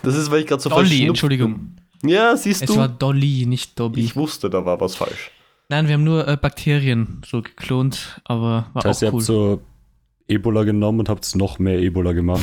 Das 0.02 0.16
ist, 0.16 0.32
weil 0.32 0.42
ich 0.42 0.48
gerade 0.48 0.62
so 0.62 0.70
Dolly, 0.70 0.82
verschnupft 0.88 1.08
Entschuldigung. 1.10 1.76
Ja, 2.04 2.36
siehst 2.36 2.64
Es 2.64 2.70
du. 2.70 2.76
war 2.78 2.88
Dolly, 2.90 3.46
nicht 3.46 3.80
Dobby. 3.80 4.02
ich 4.02 4.16
wusste, 4.16 4.50
da 4.50 4.66
war 4.66 4.80
was 4.82 4.96
falsch. 4.96 5.32
Nein, 5.70 5.88
wir 5.88 5.94
haben 5.94 6.04
nur 6.04 6.28
äh, 6.28 6.36
Bakterien 6.38 7.22
so 7.26 7.42
geklont, 7.42 8.22
aber 8.26 8.68
war 8.74 8.84
Das 8.84 9.02
heißt, 9.02 9.02
ihr 9.04 9.08
auch 9.10 9.14
cool. 9.14 9.20
habt 9.20 9.26
so 9.26 9.62
Ebola 10.34 10.64
genommen 10.64 11.00
und 11.02 11.10
habt 11.10 11.36
noch 11.36 11.60
mehr 11.60 11.80
Ebola 11.80 12.12
gemacht? 12.14 12.42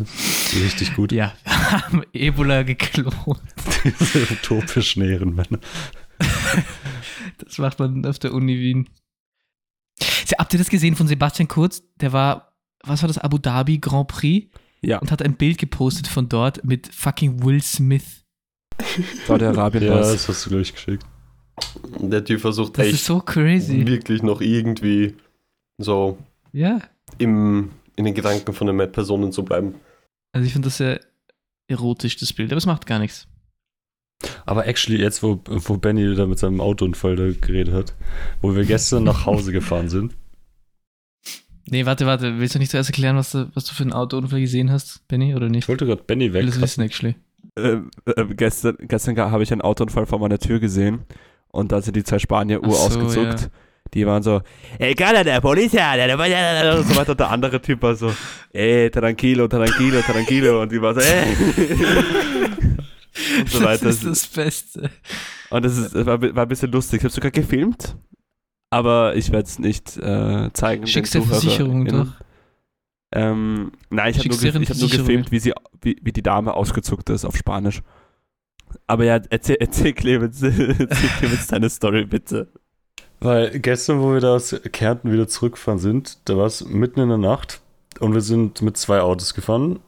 Richtig 0.54 0.94
gut. 0.94 1.12
Ja, 1.12 1.32
wir 1.44 1.52
haben 1.82 2.02
Ebola 2.12 2.62
geklont. 2.62 3.40
Diese 3.84 4.22
utopischen 4.32 5.02
Ehrenmänner. 5.02 5.58
Das 7.44 7.58
macht 7.58 7.78
man 7.80 8.04
auf 8.06 8.18
der 8.18 8.32
Uni 8.32 8.56
Wien. 8.58 8.88
Habt 10.38 10.52
ihr 10.52 10.58
das 10.58 10.68
gesehen 10.68 10.94
von 10.96 11.08
Sebastian 11.08 11.48
Kurz? 11.48 11.82
Der 11.96 12.12
war, 12.12 12.52
was 12.84 13.02
war 13.02 13.08
das, 13.08 13.18
Abu 13.18 13.38
Dhabi 13.38 13.78
Grand 13.78 14.08
Prix? 14.08 14.48
Ja. 14.80 14.98
Und 14.98 15.10
hat 15.10 15.22
ein 15.22 15.34
Bild 15.34 15.58
gepostet 15.58 16.06
von 16.06 16.28
dort 16.28 16.64
mit 16.64 16.92
fucking 16.94 17.42
Will 17.44 17.60
Smith. 17.62 18.24
Saudi-Arabien 19.26 19.84
Ja, 19.84 19.94
was. 20.00 20.12
das 20.12 20.28
hast 20.28 20.46
du 20.46 20.50
gleich 20.50 20.72
geschickt. 20.72 21.04
Der 21.98 22.24
Typ 22.24 22.40
versucht 22.40 22.78
Das 22.78 22.86
ist 22.86 22.94
echt 22.94 23.04
so 23.04 23.20
crazy. 23.20 23.86
wirklich 23.86 24.22
noch 24.22 24.40
irgendwie 24.40 25.14
so 25.78 26.18
Ja. 26.52 26.80
Im, 27.18 27.70
in 27.96 28.04
den 28.04 28.14
Gedanken 28.14 28.52
von 28.52 28.66
den 28.66 28.92
Personen 28.92 29.32
zu 29.32 29.44
bleiben. 29.44 29.74
Also 30.32 30.46
ich 30.46 30.52
finde 30.52 30.66
das 30.66 30.78
sehr 30.78 31.00
erotisch, 31.68 32.16
das 32.16 32.32
Bild, 32.32 32.50
aber 32.52 32.58
es 32.58 32.66
macht 32.66 32.86
gar 32.86 32.98
nichts. 32.98 33.28
Aber 34.46 34.66
actually, 34.66 35.00
jetzt, 35.00 35.22
wo, 35.22 35.40
wo 35.46 35.76
Benny 35.76 36.14
da 36.14 36.26
mit 36.26 36.38
seinem 36.38 36.60
Autounfall 36.60 37.16
da 37.16 37.24
geredet 37.32 37.74
hat, 37.74 37.94
wo 38.40 38.54
wir 38.54 38.64
gestern 38.64 39.04
nach 39.04 39.26
Hause 39.26 39.52
gefahren 39.52 39.88
sind, 39.88 40.14
Nee, 41.68 41.86
warte, 41.86 42.06
warte. 42.06 42.38
Willst 42.38 42.54
du 42.54 42.58
nicht 42.58 42.70
zuerst 42.70 42.90
erklären, 42.90 43.16
was 43.16 43.30
du, 43.32 43.50
was 43.54 43.64
du 43.64 43.74
für 43.74 43.82
einen 43.84 43.92
Autounfall 43.92 44.40
gesehen 44.40 44.70
hast, 44.70 45.06
Benny, 45.08 45.34
oder 45.34 45.46
ich 45.46 45.52
nicht? 45.52 45.68
wollte 45.68 45.86
gerade 45.86 46.02
Benny 46.02 46.26
Ich 46.26 46.32
will 46.32 46.42
weg. 46.42 46.50
das 46.50 46.60
wissen, 46.60 46.82
actually. 46.82 47.14
Äh, 47.58 47.78
äh, 48.06 48.26
gestern 48.34 48.76
gestern 48.80 49.16
habe 49.16 49.42
ich 49.42 49.52
einen 49.52 49.60
Autounfall 49.62 50.06
vor 50.06 50.18
meiner 50.18 50.38
Tür 50.38 50.58
gesehen 50.58 51.04
und 51.48 51.72
da 51.72 51.80
sind 51.80 51.96
die 51.96 52.04
zwei 52.04 52.18
Spanier 52.18 52.62
ur 52.62 52.72
so, 52.72 52.76
ausgezuckt. 52.86 53.40
ja. 53.42 53.48
Die 53.94 54.06
waren 54.06 54.22
so, 54.22 54.40
ey, 54.78 54.94
der 54.94 55.40
Polizia, 55.40 55.92
und 55.92 56.88
so 56.88 56.96
weiter. 56.96 57.14
Der 57.14 57.30
andere 57.30 57.60
Typ 57.60 57.82
war 57.82 57.94
so, 57.94 58.12
ey, 58.52 58.90
tranquilo, 58.90 59.48
tranquilo, 59.48 60.00
tranquilo. 60.00 60.62
Und 60.62 60.72
die 60.72 60.80
war 60.80 60.94
so, 60.94 61.00
ey. 61.00 61.24
und 63.40 63.50
so 63.50 63.62
weiter. 63.62 63.86
Das 63.86 63.96
ist 63.96 64.06
das 64.06 64.26
Beste. 64.28 64.90
Und 65.50 65.64
das, 65.64 65.76
ist, 65.76 65.94
das 65.94 66.06
war, 66.06 66.22
war 66.22 66.44
ein 66.44 66.48
bisschen 66.48 66.72
lustig. 66.72 67.00
Ich 67.00 67.04
habe 67.04 67.12
sogar 67.12 67.30
gefilmt, 67.30 67.96
aber 68.70 69.14
ich 69.14 69.30
werde 69.30 69.46
es 69.46 69.58
nicht 69.58 69.98
äh, 69.98 70.50
zeigen. 70.54 70.86
Schickst 70.86 71.14
der 71.14 71.22
Versicherung 71.22 71.86
ZuhörerInnen. 71.86 72.14
doch. 72.14 72.24
Ähm, 73.14 73.72
nein, 73.90 74.10
ich 74.10 74.18
habe 74.18 74.30
nur, 74.30 74.38
ge 74.38 74.52
hab 74.52 74.78
nur 74.78 74.88
gefilmt, 74.88 75.30
wie, 75.30 75.38
sie, 75.38 75.52
wie, 75.82 75.98
wie 76.00 76.12
die 76.12 76.22
Dame 76.22 76.54
ausgezuckt 76.54 77.10
ist 77.10 77.26
auf 77.26 77.36
Spanisch. 77.36 77.82
Aber 78.86 79.04
ja, 79.04 79.20
erzähl, 79.28 79.58
erzähl 79.60 79.92
Clemens, 79.92 80.40
erzähl 80.42 80.86
Clemens 81.18 81.46
deine 81.48 81.68
Story 81.68 82.06
bitte. 82.06 82.50
Weil 83.22 83.60
gestern, 83.60 84.00
wo 84.00 84.12
wir 84.12 84.20
da 84.20 84.34
aus 84.34 84.54
Kärnten 84.72 85.12
wieder 85.12 85.28
zurückgefahren 85.28 85.78
sind, 85.78 86.18
da 86.24 86.36
war 86.36 86.46
es 86.46 86.64
mitten 86.64 87.00
in 87.00 87.08
der 87.08 87.18
Nacht 87.18 87.60
und 88.00 88.14
wir 88.14 88.20
sind 88.20 88.62
mit 88.62 88.76
zwei 88.76 89.00
Autos 89.00 89.32
gefahren. 89.34 89.78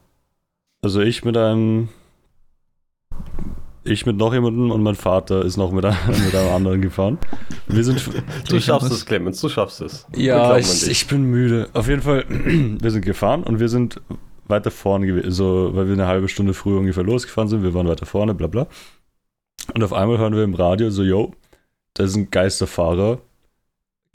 Also 0.81 1.01
ich 1.01 1.25
mit 1.25 1.35
einem, 1.35 1.89
ich 3.83 4.05
mit 4.05 4.15
noch 4.15 4.33
jemandem 4.33 4.71
und 4.71 4.81
mein 4.83 4.95
Vater 4.95 5.43
ist 5.43 5.57
noch 5.57 5.73
mit 5.73 5.83
einem, 5.83 5.97
mit 6.25 6.33
einem 6.33 6.53
anderen 6.53 6.81
gefahren. 6.81 7.17
Wir 7.67 7.83
sind, 7.83 8.09
Du 8.47 8.61
schaffst 8.61 8.89
es, 8.89 9.05
Clemens, 9.05 9.41
du 9.41 9.49
schaffst 9.49 9.81
es. 9.81 10.07
Ja, 10.15 10.55
ich, 10.57 10.89
ich 10.89 11.05
bin 11.07 11.23
müde. 11.23 11.67
Auf 11.73 11.89
jeden 11.89 12.03
Fall, 12.03 12.23
wir 12.29 12.91
sind 12.91 13.03
gefahren 13.03 13.43
und 13.43 13.59
wir 13.59 13.67
sind 13.67 13.99
weiter 14.47 14.71
vorne 14.71 15.07
gewesen, 15.07 15.31
so, 15.31 15.71
weil 15.73 15.87
wir 15.87 15.93
eine 15.93 16.07
halbe 16.07 16.29
Stunde 16.29 16.53
früher 16.53 16.79
ungefähr 16.79 17.03
losgefahren 17.03 17.49
sind. 17.49 17.63
Wir 17.63 17.73
waren 17.73 17.89
weiter 17.89 18.05
vorne, 18.05 18.33
bla 18.33 18.47
bla. 18.47 18.67
Und 19.73 19.83
auf 19.83 19.91
einmal 19.91 20.19
hören 20.19 20.35
wir 20.35 20.43
im 20.43 20.53
Radio 20.53 20.89
so, 20.89 21.03
yo, 21.03 21.33
da 21.95 22.03
ist 22.05 22.15
ein 22.15 22.29
Geisterfahrer 22.29 23.19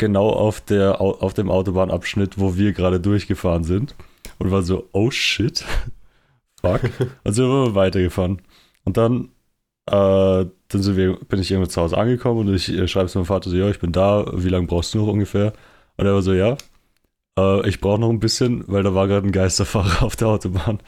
genau 0.01 0.31
auf, 0.31 0.61
der, 0.61 1.01
Au- 1.01 1.19
auf 1.21 1.35
dem 1.35 1.49
Autobahnabschnitt, 1.51 2.39
wo 2.39 2.57
wir 2.57 2.73
gerade 2.73 2.99
durchgefahren 2.99 3.63
sind. 3.63 3.95
Und 4.39 4.51
war 4.51 4.63
so, 4.63 4.89
oh 4.93 5.11
shit, 5.13 5.65
fuck. 6.61 6.81
Und 7.25 7.33
sind 7.33 7.47
wir 7.47 7.75
weitergefahren. 7.77 8.43
Und 8.85 8.97
dann, 8.97 9.29
äh, 9.87 10.47
dann 10.69 10.97
wir, 10.97 11.17
bin 11.29 11.41
ich 11.41 11.51
irgendwann 11.51 11.71
zu 11.71 11.81
Hause 11.81 11.99
angekommen 11.99 12.49
und 12.49 12.55
ich 12.55 12.69
äh, 12.71 12.89
schreibe 12.89 13.09
zu 13.09 13.19
meinem 13.19 13.27
Vater 13.27 13.51
so, 13.51 13.57
ja, 13.57 13.69
ich 13.69 13.79
bin 13.79 13.93
da, 13.93 14.27
wie 14.35 14.49
lange 14.49 14.67
brauchst 14.67 14.95
du 14.95 14.99
noch 14.99 15.09
ungefähr? 15.09 15.53
Und 15.97 16.07
er 16.07 16.15
war 16.15 16.23
so, 16.23 16.33
ja, 16.33 16.57
äh, 17.39 17.69
ich 17.69 17.81
brauche 17.81 18.01
noch 18.01 18.11
ein 18.11 18.21
bisschen, 18.21 18.65
weil 18.67 18.83
da 18.83 18.95
war 18.95 19.07
gerade 19.09 19.27
ein 19.29 19.33
Geisterfahrer 19.33 20.03
auf 20.05 20.17
der 20.17 20.29
Autobahn. 20.29 20.79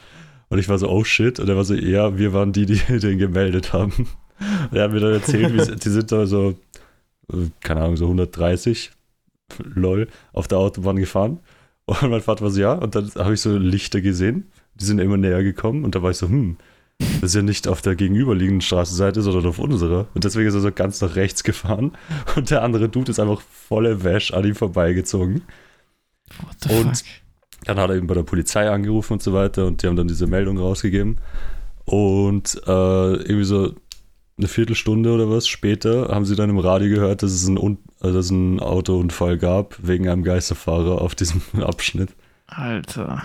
Und 0.49 0.59
ich 0.59 0.69
war 0.69 0.77
so, 0.77 0.89
oh 0.89 1.03
shit. 1.03 1.39
Und 1.39 1.49
er 1.49 1.55
war 1.55 1.63
so, 1.63 1.73
ja, 1.75 2.17
wir 2.17 2.33
waren 2.33 2.51
die, 2.53 2.65
die 2.65 2.75
den 2.99 3.17
gemeldet 3.17 3.73
haben. 3.73 3.91
Und 4.71 4.77
er 4.77 4.83
hat 4.85 4.91
mir 4.91 4.99
dann 4.99 5.13
erzählt, 5.13 5.85
die 5.85 5.89
sind 5.89 6.11
da 6.11 6.25
so, 6.25 6.55
äh, 7.31 7.35
keine 7.61 7.81
Ahnung, 7.81 7.97
so 7.97 8.05
130, 8.05 8.91
lol, 9.63 10.07
auf 10.31 10.47
der 10.47 10.57
Autobahn 10.57 10.95
gefahren. 10.97 11.39
Und 11.85 12.09
mein 12.09 12.21
Vater 12.21 12.43
war 12.43 12.51
so, 12.51 12.61
ja. 12.61 12.73
Und 12.73 12.95
dann 12.95 13.09
habe 13.15 13.33
ich 13.33 13.41
so 13.41 13.57
Lichter 13.57 14.01
gesehen. 14.01 14.51
Die 14.75 14.85
sind 14.85 14.99
immer 14.99 15.17
näher 15.17 15.43
gekommen. 15.43 15.83
Und 15.83 15.95
da 15.95 16.01
war 16.01 16.11
ich 16.11 16.17
so, 16.17 16.27
hm, 16.27 16.57
das 16.99 17.31
ist 17.31 17.35
ja 17.35 17.41
nicht 17.41 17.67
auf 17.67 17.81
der 17.81 17.95
gegenüberliegenden 17.95 18.61
Straßenseite, 18.61 19.21
sondern 19.21 19.45
auf 19.47 19.59
unserer. 19.59 20.07
Und 20.13 20.23
deswegen 20.23 20.47
ist 20.47 20.53
er 20.53 20.61
so 20.61 20.71
ganz 20.71 21.01
nach 21.01 21.15
rechts 21.15 21.43
gefahren. 21.43 21.91
Und 22.35 22.49
der 22.51 22.63
andere 22.63 22.87
Dude 22.89 23.11
ist 23.11 23.19
einfach 23.19 23.41
volle 23.41 24.03
Wäsche 24.03 24.35
an 24.35 24.45
ihm 24.45 24.55
vorbeigezogen. 24.55 25.41
What 26.41 26.55
the 26.61 26.75
Und- 26.75 26.97
fuck? 26.97 27.05
Dann 27.65 27.79
hat 27.79 27.89
er 27.91 27.95
eben 27.95 28.07
bei 28.07 28.13
der 28.13 28.23
Polizei 28.23 28.69
angerufen 28.69 29.13
und 29.13 29.23
so 29.23 29.31
weiter 29.31 29.65
und 29.65 29.81
die 29.81 29.87
haben 29.87 29.95
dann 29.95 30.09
diese 30.09 30.27
Meldung 30.27 30.57
rausgegeben. 30.57 31.17
Und 31.85 32.61
äh, 32.67 32.69
irgendwie 33.13 33.45
so 33.45 33.73
eine 34.37 34.47
Viertelstunde 34.49 35.13
oder 35.13 35.29
was 35.29 35.47
später 35.47 36.09
haben 36.09 36.25
sie 36.25 36.35
dann 36.35 36.49
im 36.49 36.57
Radio 36.59 36.89
gehört, 36.89 37.23
dass 37.23 37.31
es 37.31 37.47
einen, 37.47 37.57
Un 37.57 37.77
dass 38.11 38.25
es 38.25 38.31
einen 38.31 38.59
Autounfall 38.59 39.37
gab 39.37 39.75
wegen 39.81 40.09
einem 40.09 40.23
Geisterfahrer 40.23 41.01
auf 41.01 41.15
diesem 41.15 41.41
Abschnitt. 41.61 42.09
Alter. 42.47 43.23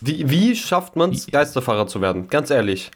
Wie, 0.00 0.28
wie 0.28 0.56
schafft 0.56 0.96
man 0.96 1.12
es, 1.12 1.26
Geisterfahrer 1.26 1.86
zu 1.86 2.00
werden? 2.00 2.28
Ganz 2.28 2.50
ehrlich. 2.50 2.90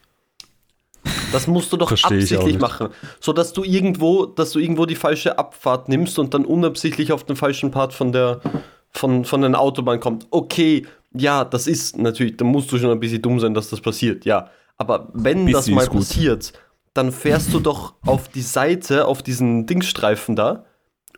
Das 1.32 1.46
musst 1.46 1.72
du 1.72 1.76
doch 1.76 1.88
Versteh 1.88 2.20
absichtlich 2.20 2.58
machen. 2.58 2.88
So 3.20 3.32
dass 3.32 3.52
du 3.52 3.62
irgendwo, 3.62 4.26
dass 4.26 4.52
du 4.52 4.58
irgendwo 4.58 4.86
die 4.86 4.94
falsche 4.94 5.38
Abfahrt 5.38 5.88
nimmst 5.88 6.18
und 6.18 6.34
dann 6.34 6.44
unabsichtlich 6.44 7.12
auf 7.12 7.24
den 7.24 7.36
falschen 7.36 7.70
Part 7.70 7.92
von 7.92 8.12
der, 8.12 8.40
von, 8.90 9.24
von 9.24 9.40
der 9.40 9.60
Autobahn 9.60 10.00
kommt. 10.00 10.26
Okay, 10.30 10.86
ja, 11.12 11.44
das 11.44 11.66
ist 11.66 11.98
natürlich, 11.98 12.36
da 12.36 12.44
musst 12.44 12.72
du 12.72 12.78
schon 12.78 12.90
ein 12.90 13.00
bisschen 13.00 13.22
dumm 13.22 13.38
sein, 13.38 13.54
dass 13.54 13.70
das 13.70 13.80
passiert, 13.80 14.24
ja. 14.24 14.50
Aber 14.76 15.08
wenn 15.12 15.46
das 15.46 15.68
mal 15.68 15.86
passiert, 15.86 16.52
dann 16.94 17.12
fährst 17.12 17.52
du 17.52 17.60
doch 17.60 17.94
auf 18.06 18.28
die 18.28 18.42
Seite, 18.42 19.06
auf 19.06 19.22
diesen 19.22 19.66
Dingstreifen 19.66 20.36
da 20.36 20.64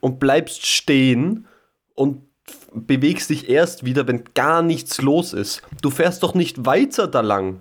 und 0.01 0.21
bleibst 0.21 0.67
stehen 0.67 1.47
und 1.95 2.23
bewegst 2.73 3.31
dich 3.31 3.49
erst 3.49 3.85
wieder, 3.85 4.07
wenn 4.07 4.25
gar 4.35 4.63
nichts 4.63 5.01
los 5.01 5.33
ist. 5.33 5.63
Du 5.83 5.91
fährst 5.91 6.23
doch 6.23 6.35
nicht 6.35 6.67
weiter 6.67 7.09
da 7.09 7.21
lang. 7.21 7.61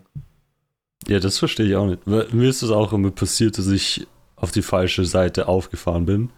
Ja, 1.08 1.20
das 1.20 1.40
verstehe 1.40 1.68
ich 1.68 1.76
auch 1.76 1.88
nicht. 1.88 2.06
Mir 2.06 2.50
ist 2.50 2.62
es 2.62 2.72
auch 2.72 2.94
immer 2.94 3.12
passiert, 3.12 3.58
dass 3.58 3.68
ich 3.68 4.08
auf 4.36 4.52
die 4.52 4.62
falsche 4.62 5.06
Seite 5.06 5.48
aufgefahren 5.48 6.06
bin. 6.06 6.30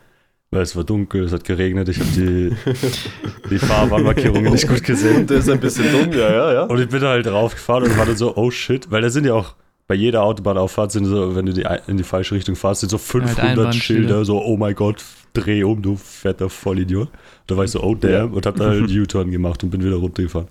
Weil 0.49 0.61
es 0.61 0.77
war 0.77 0.85
dunkel, 0.85 1.25
es 1.25 1.33
hat 1.33 1.43
geregnet, 1.43 1.89
ich 1.89 1.99
habe 1.99 2.09
die, 2.15 2.55
die 3.49 3.59
Fahrbahnmarkierungen 3.59 4.53
nicht 4.53 4.67
gut 4.67 4.81
gesehen. 4.81 5.27
Der 5.27 5.39
ist 5.39 5.49
ein 5.49 5.59
bisschen 5.59 5.91
dumm, 5.91 6.13
ja, 6.13 6.31
ja, 6.31 6.53
ja. 6.53 6.63
Und 6.63 6.79
ich 6.79 6.87
bin 6.87 7.01
da 7.01 7.09
halt 7.09 7.25
draufgefahren 7.25 7.83
und 7.83 7.97
war 7.97 8.05
dann 8.05 8.15
so, 8.15 8.37
oh 8.37 8.49
shit, 8.49 8.89
weil 8.89 9.01
da 9.01 9.09
sind 9.09 9.25
ja 9.25 9.33
auch 9.33 9.55
bei 9.87 9.95
jeder 9.95 10.23
Autobahnauffahrt 10.23 10.91
sind 10.91 11.05
so, 11.05 11.35
wenn 11.35 11.45
du 11.45 11.53
die 11.53 11.65
in 11.87 11.97
die 11.97 12.03
falsche 12.03 12.35
Richtung 12.35 12.55
fährst, 12.55 12.81
sind 12.81 12.89
so 12.89 12.97
500 12.97 13.39
Einbahnschilder. 13.39 14.03
Schilder, 14.03 14.25
so, 14.25 14.41
oh 14.41 14.55
mein 14.55 14.75
Gott, 14.75 15.03
dreh 15.41 15.63
um, 15.63 15.81
du 15.81 15.95
fetter 15.95 16.49
Vollidiot. 16.49 17.09
Da 17.47 17.55
war 17.57 17.63
ich 17.63 17.71
so, 17.71 17.81
oh 17.81 17.95
damn, 17.95 18.33
und 18.33 18.45
hab 18.45 18.55
dann 18.55 18.69
halt 18.69 18.91
U-Turn 18.91 19.31
gemacht 19.31 19.63
und 19.63 19.69
bin 19.69 19.83
wieder 19.83 19.95
runtergefahren. 19.97 20.47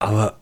Aber 0.00 0.38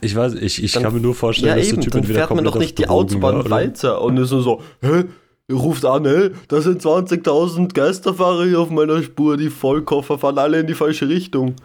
ich 0.00 0.14
weiß, 0.14 0.34
ich, 0.34 0.62
ich 0.62 0.72
Dann- 0.72 0.82
kann 0.84 0.94
mir 0.94 1.00
nur 1.00 1.14
vorstellen, 1.14 1.50
Ja, 1.50 1.56
dass 1.56 1.66
eben, 1.68 1.76
der 1.76 1.84
Typ 1.84 1.92
dann 1.92 2.02
entweder 2.02 2.18
fährt 2.20 2.34
man 2.34 2.44
doch 2.44 2.56
nicht 2.58 2.78
die 2.78 2.88
Autobahn 2.88 3.36
war 3.36 3.50
weiter 3.50 4.00
und 4.02 4.16
ist 4.18 4.30
nur 4.30 4.42
so, 4.42 4.62
hä? 4.80 5.04
Ruft 5.50 5.84
an, 5.84 6.04
hä? 6.04 6.30
Da 6.48 6.60
sind 6.60 6.80
20.000 6.82 7.72
Geisterfahrer 7.74 8.44
hier 8.44 8.60
auf 8.60 8.70
meiner 8.70 9.02
Spur, 9.02 9.36
die 9.36 9.50
Vollkoffer 9.50 10.18
fahren 10.18 10.38
alle 10.38 10.60
in 10.60 10.66
die 10.66 10.74
falsche 10.74 11.08
Richtung. 11.08 11.56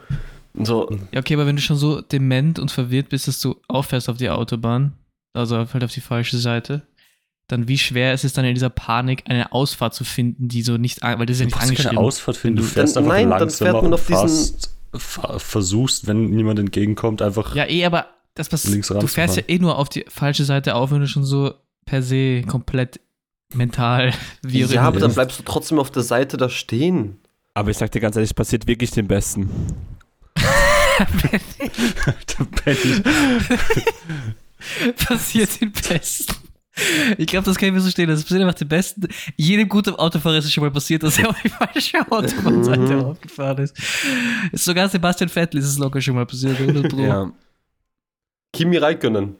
So, 0.60 0.88
Ja, 1.12 1.20
okay, 1.20 1.34
aber 1.34 1.46
wenn 1.46 1.56
du 1.56 1.62
schon 1.62 1.76
so 1.76 2.00
dement 2.00 2.58
und 2.58 2.70
verwirrt 2.70 3.10
bist, 3.10 3.28
dass 3.28 3.40
du 3.40 3.56
auffährst 3.68 4.08
auf 4.08 4.16
die 4.16 4.30
Autobahn, 4.30 4.92
also 5.34 5.56
halt 5.58 5.84
auf 5.84 5.92
die 5.92 6.00
falsche 6.00 6.38
Seite, 6.38 6.82
dann 7.48 7.68
wie 7.68 7.78
schwer 7.78 8.12
ist 8.12 8.24
es 8.24 8.32
dann 8.32 8.44
in 8.44 8.54
dieser 8.54 8.70
Panik, 8.70 9.22
eine 9.26 9.52
Ausfahrt 9.52 9.94
zu 9.94 10.02
finden, 10.04 10.48
die 10.48 10.62
so 10.62 10.76
nicht, 10.78 11.02
an- 11.02 11.18
weil 11.18 11.26
das 11.26 11.36
ist 11.36 11.40
ja 11.40 11.44
Du 11.44 11.48
nicht 11.48 11.54
brauchst 11.54 11.66
keine 11.68 11.78
angeschrieben. 11.90 11.98
Ausfahrt 12.04 12.36
finden, 12.36 12.56
du 12.56 12.62
Dann- 12.64 12.72
fährst 12.72 12.96
einfach 12.96 13.08
nein, 13.12 13.30
dann 13.30 13.38
langsamer 13.40 13.70
fährt 13.70 13.82
man 13.82 13.86
und 13.86 13.94
auf 13.94 14.06
diesen- 14.06 14.56
versuchst, 15.38 16.06
wenn 16.06 16.30
niemand 16.30 16.58
entgegenkommt, 16.58 17.20
einfach 17.22 17.54
Ja, 17.54 17.68
eh, 17.68 17.84
aber 17.84 18.06
das 18.34 18.50
was 18.52 18.64
Links 18.64 18.88
du 18.88 19.06
fährst 19.06 19.36
ja 19.36 19.42
eh 19.46 19.58
nur 19.58 19.78
auf 19.78 19.88
die 19.88 20.04
falsche 20.08 20.44
Seite 20.44 20.74
auf, 20.74 20.90
wenn 20.90 21.00
du 21.00 21.08
schon 21.08 21.24
so 21.24 21.54
per 21.84 22.02
se 22.02 22.42
komplett 22.46 23.00
mental 23.54 24.12
wie 24.42 24.64
auch 24.64 24.70
ja, 24.70 24.82
aber 24.82 24.98
dann 25.00 25.12
bleibst 25.14 25.38
du 25.38 25.42
trotzdem 25.44 25.78
auf 25.78 25.90
der 25.90 26.02
Seite 26.02 26.36
da 26.36 26.48
stehen. 26.48 27.18
Aber 27.54 27.70
ich 27.70 27.76
sag 27.78 27.90
dir 27.92 28.00
ganz 28.00 28.16
ehrlich, 28.16 28.30
es 28.30 28.34
passiert 28.34 28.66
wirklich 28.66 28.90
den 28.90 29.06
Besten. 29.06 29.48
der 30.98 32.44
Benny 32.64 33.02
passiert 34.96 35.60
den 35.60 35.72
Besten. 35.72 36.34
Ich 37.18 37.26
glaube, 37.26 37.44
das 37.46 37.56
kann 37.56 37.68
ich 37.68 37.74
mir 37.74 37.80
so 37.80 37.90
stehen. 37.90 38.08
Das 38.08 38.20
sind 38.22 38.40
einfach 38.42 38.54
die 38.54 38.64
besten. 38.64 39.08
Jedem 39.36 39.68
guten 39.68 39.94
Autofahrer 39.94 40.38
ist 40.38 40.44
es 40.44 40.52
schon 40.52 40.62
mal 40.64 40.70
passiert, 40.70 41.02
dass 41.02 41.18
er 41.18 41.30
auf 41.30 41.40
die 41.42 41.48
falsche 41.48 42.00
Autobahnseite 42.10 42.94
Mhm. 42.96 43.04
aufgefahren 43.04 43.58
ist. 43.64 43.76
Sogar 44.52 44.88
Sebastian 44.88 45.28
Vettel 45.30 45.58
ist 45.60 45.66
es 45.66 45.78
locker 45.78 46.00
schon 46.00 46.14
mal 46.16 46.26
passiert? 46.26 46.58
Ja. 46.98 47.30
Kimi 48.52 48.76
Räikkönen, 48.76 49.36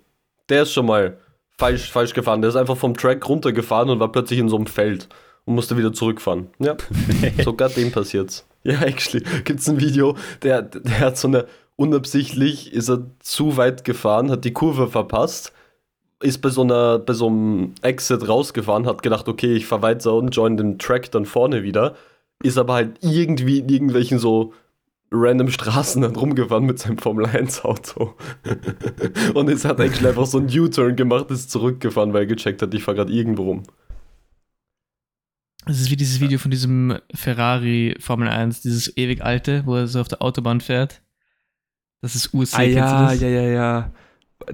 der 0.48 0.62
ist 0.62 0.72
schon 0.72 0.86
mal 0.86 1.18
falsch, 1.58 1.90
falsch 1.90 2.12
gefahren. 2.14 2.40
Der 2.42 2.50
ist 2.50 2.56
einfach 2.56 2.76
vom 2.76 2.94
Track 2.96 3.28
runtergefahren 3.28 3.90
und 3.90 4.00
war 4.00 4.12
plötzlich 4.12 4.38
in 4.38 4.48
so 4.48 4.56
einem 4.56 4.66
Feld 4.66 5.08
und 5.44 5.54
musste 5.54 5.76
wieder 5.76 5.92
zurückfahren. 5.92 6.48
Ja, 6.58 6.76
sogar 7.44 7.68
dem 7.70 7.92
passiert's. 7.92 8.46
Ja, 8.64 8.80
actually, 8.82 9.24
gibt's 9.44 9.68
ein 9.68 9.80
Video, 9.80 10.16
der, 10.42 10.62
der 10.62 10.98
hat 11.00 11.16
so 11.18 11.28
eine, 11.28 11.46
unabsichtlich 11.76 12.72
ist 12.72 12.88
er 12.88 13.06
zu 13.20 13.56
weit 13.56 13.84
gefahren, 13.84 14.30
hat 14.30 14.44
die 14.44 14.52
Kurve 14.52 14.88
verpasst, 14.88 15.52
ist 16.22 16.38
bei 16.38 16.48
so 16.48 16.62
einer, 16.62 16.98
bei 16.98 17.12
so 17.12 17.26
einem 17.26 17.74
Exit 17.82 18.26
rausgefahren, 18.26 18.86
hat 18.86 19.02
gedacht, 19.02 19.28
okay, 19.28 19.54
ich 19.54 19.66
fahr 19.66 19.82
weiter 19.82 20.14
und 20.14 20.30
join 20.30 20.56
den 20.56 20.78
Track 20.78 21.10
dann 21.10 21.26
vorne 21.26 21.62
wieder, 21.62 21.94
ist 22.42 22.58
aber 22.58 22.74
halt 22.74 22.98
irgendwie 23.02 23.58
in 23.58 23.68
irgendwelchen 23.68 24.18
so 24.18 24.52
random 25.10 25.50
Straßen 25.50 26.02
dann 26.02 26.16
rumgefahren 26.16 26.64
mit 26.64 26.78
seinem 26.78 26.98
Formel 26.98 27.26
1 27.26 27.64
Auto. 27.64 28.14
und 29.34 29.48
es 29.48 29.64
hat 29.64 29.80
eigentlich 29.80 30.06
einfach 30.06 30.26
so 30.26 30.38
einen 30.38 30.48
U-Turn 30.48 30.96
gemacht, 30.96 31.30
ist 31.30 31.50
zurückgefahren, 31.50 32.12
weil 32.12 32.22
er 32.22 32.26
gecheckt 32.26 32.62
hat, 32.62 32.74
ich 32.74 32.82
fahre 32.82 32.96
gerade 32.96 33.12
irgendwo 33.12 33.44
rum. 33.44 33.62
Das 35.66 35.80
ist 35.80 35.90
wie 35.90 35.96
dieses 35.96 36.20
Video 36.20 36.38
von 36.38 36.50
diesem 36.50 36.98
Ferrari 37.12 37.96
Formel 37.98 38.28
1, 38.28 38.62
dieses 38.62 38.96
ewig 38.96 39.22
alte, 39.24 39.64
wo 39.66 39.74
er 39.74 39.88
so 39.88 40.00
auf 40.00 40.08
der 40.08 40.22
Autobahn 40.22 40.60
fährt. 40.60 41.02
Das 42.02 42.14
ist 42.14 42.32
USC. 42.32 42.56
Ah 42.56 42.62
ja, 42.62 43.10
das? 43.10 43.20
ja, 43.20 43.28
ja, 43.28 43.42
ja. 43.42 43.92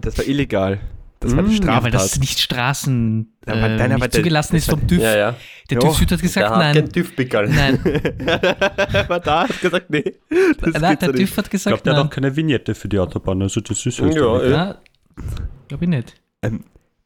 Das 0.01 0.17
war 0.17 0.27
illegal. 0.27 0.81
Das 1.23 1.37
war 1.37 1.43
Mm, 1.43 1.47
eine 1.47 1.55
ja, 1.57 1.65
Ja, 1.65 1.83
weil 1.83 1.91
Straftat. 1.91 1.95
das 1.95 2.19
nicht 2.21 2.39
Straßen 2.41 3.33
Ja, 3.47 3.53
aber 3.55 3.63
äh, 3.63 3.77
nein, 3.77 3.93
aber 3.93 4.05
nicht 4.05 4.15
der- 4.15 4.21
zugelassen 4.21 4.57
ist 4.57 4.69
das 4.69 4.73
war- 4.75 4.79
vom 4.81 4.89
TÜV. 4.89 5.01
Ja, 5.03 5.17
ja. 5.17 5.35
Der 5.71 5.79
Jo, 5.79 5.81
TÜV-Süd 5.89 6.11
hat 6.13 6.19
Der 6.21 6.23
gesagt, 6.29 6.51
hat 6.51 6.61
kein 6.61 6.75
nein. 6.75 6.93
TÜV-Pickerl. 6.93 7.49
Nein, 7.49 7.79
war 9.09 9.21
da, 9.21 9.49
hat 9.49 9.61
gesagt, 9.61 9.91
nee. 9.91 10.05
Das 10.61 10.75
nein, 10.81 10.99
der 10.99 11.09
ja 11.09 11.15
nicht. 11.15 11.17
TÜV 11.29 11.37
hat 11.37 11.45
Ich 11.47 11.51
gesagt, 11.51 11.71
glaube, 11.77 11.83
der 11.85 11.93
hat 11.95 11.99
nein. 12.01 12.07
auch 12.07 12.11
keine 12.11 12.37
Vignette 12.37 12.75
für 12.75 12.89
die 12.89 12.99
Autobahn, 12.99 13.41
also 13.43 13.61
das 13.61 13.85
ist 13.87 13.99
Ja, 13.99 14.07
Österreich. 14.07 14.43
äh. 14.43 14.51
Ja, 14.51 14.77
glaube 15.69 15.85
ich 15.85 15.89
nicht. 15.91 16.21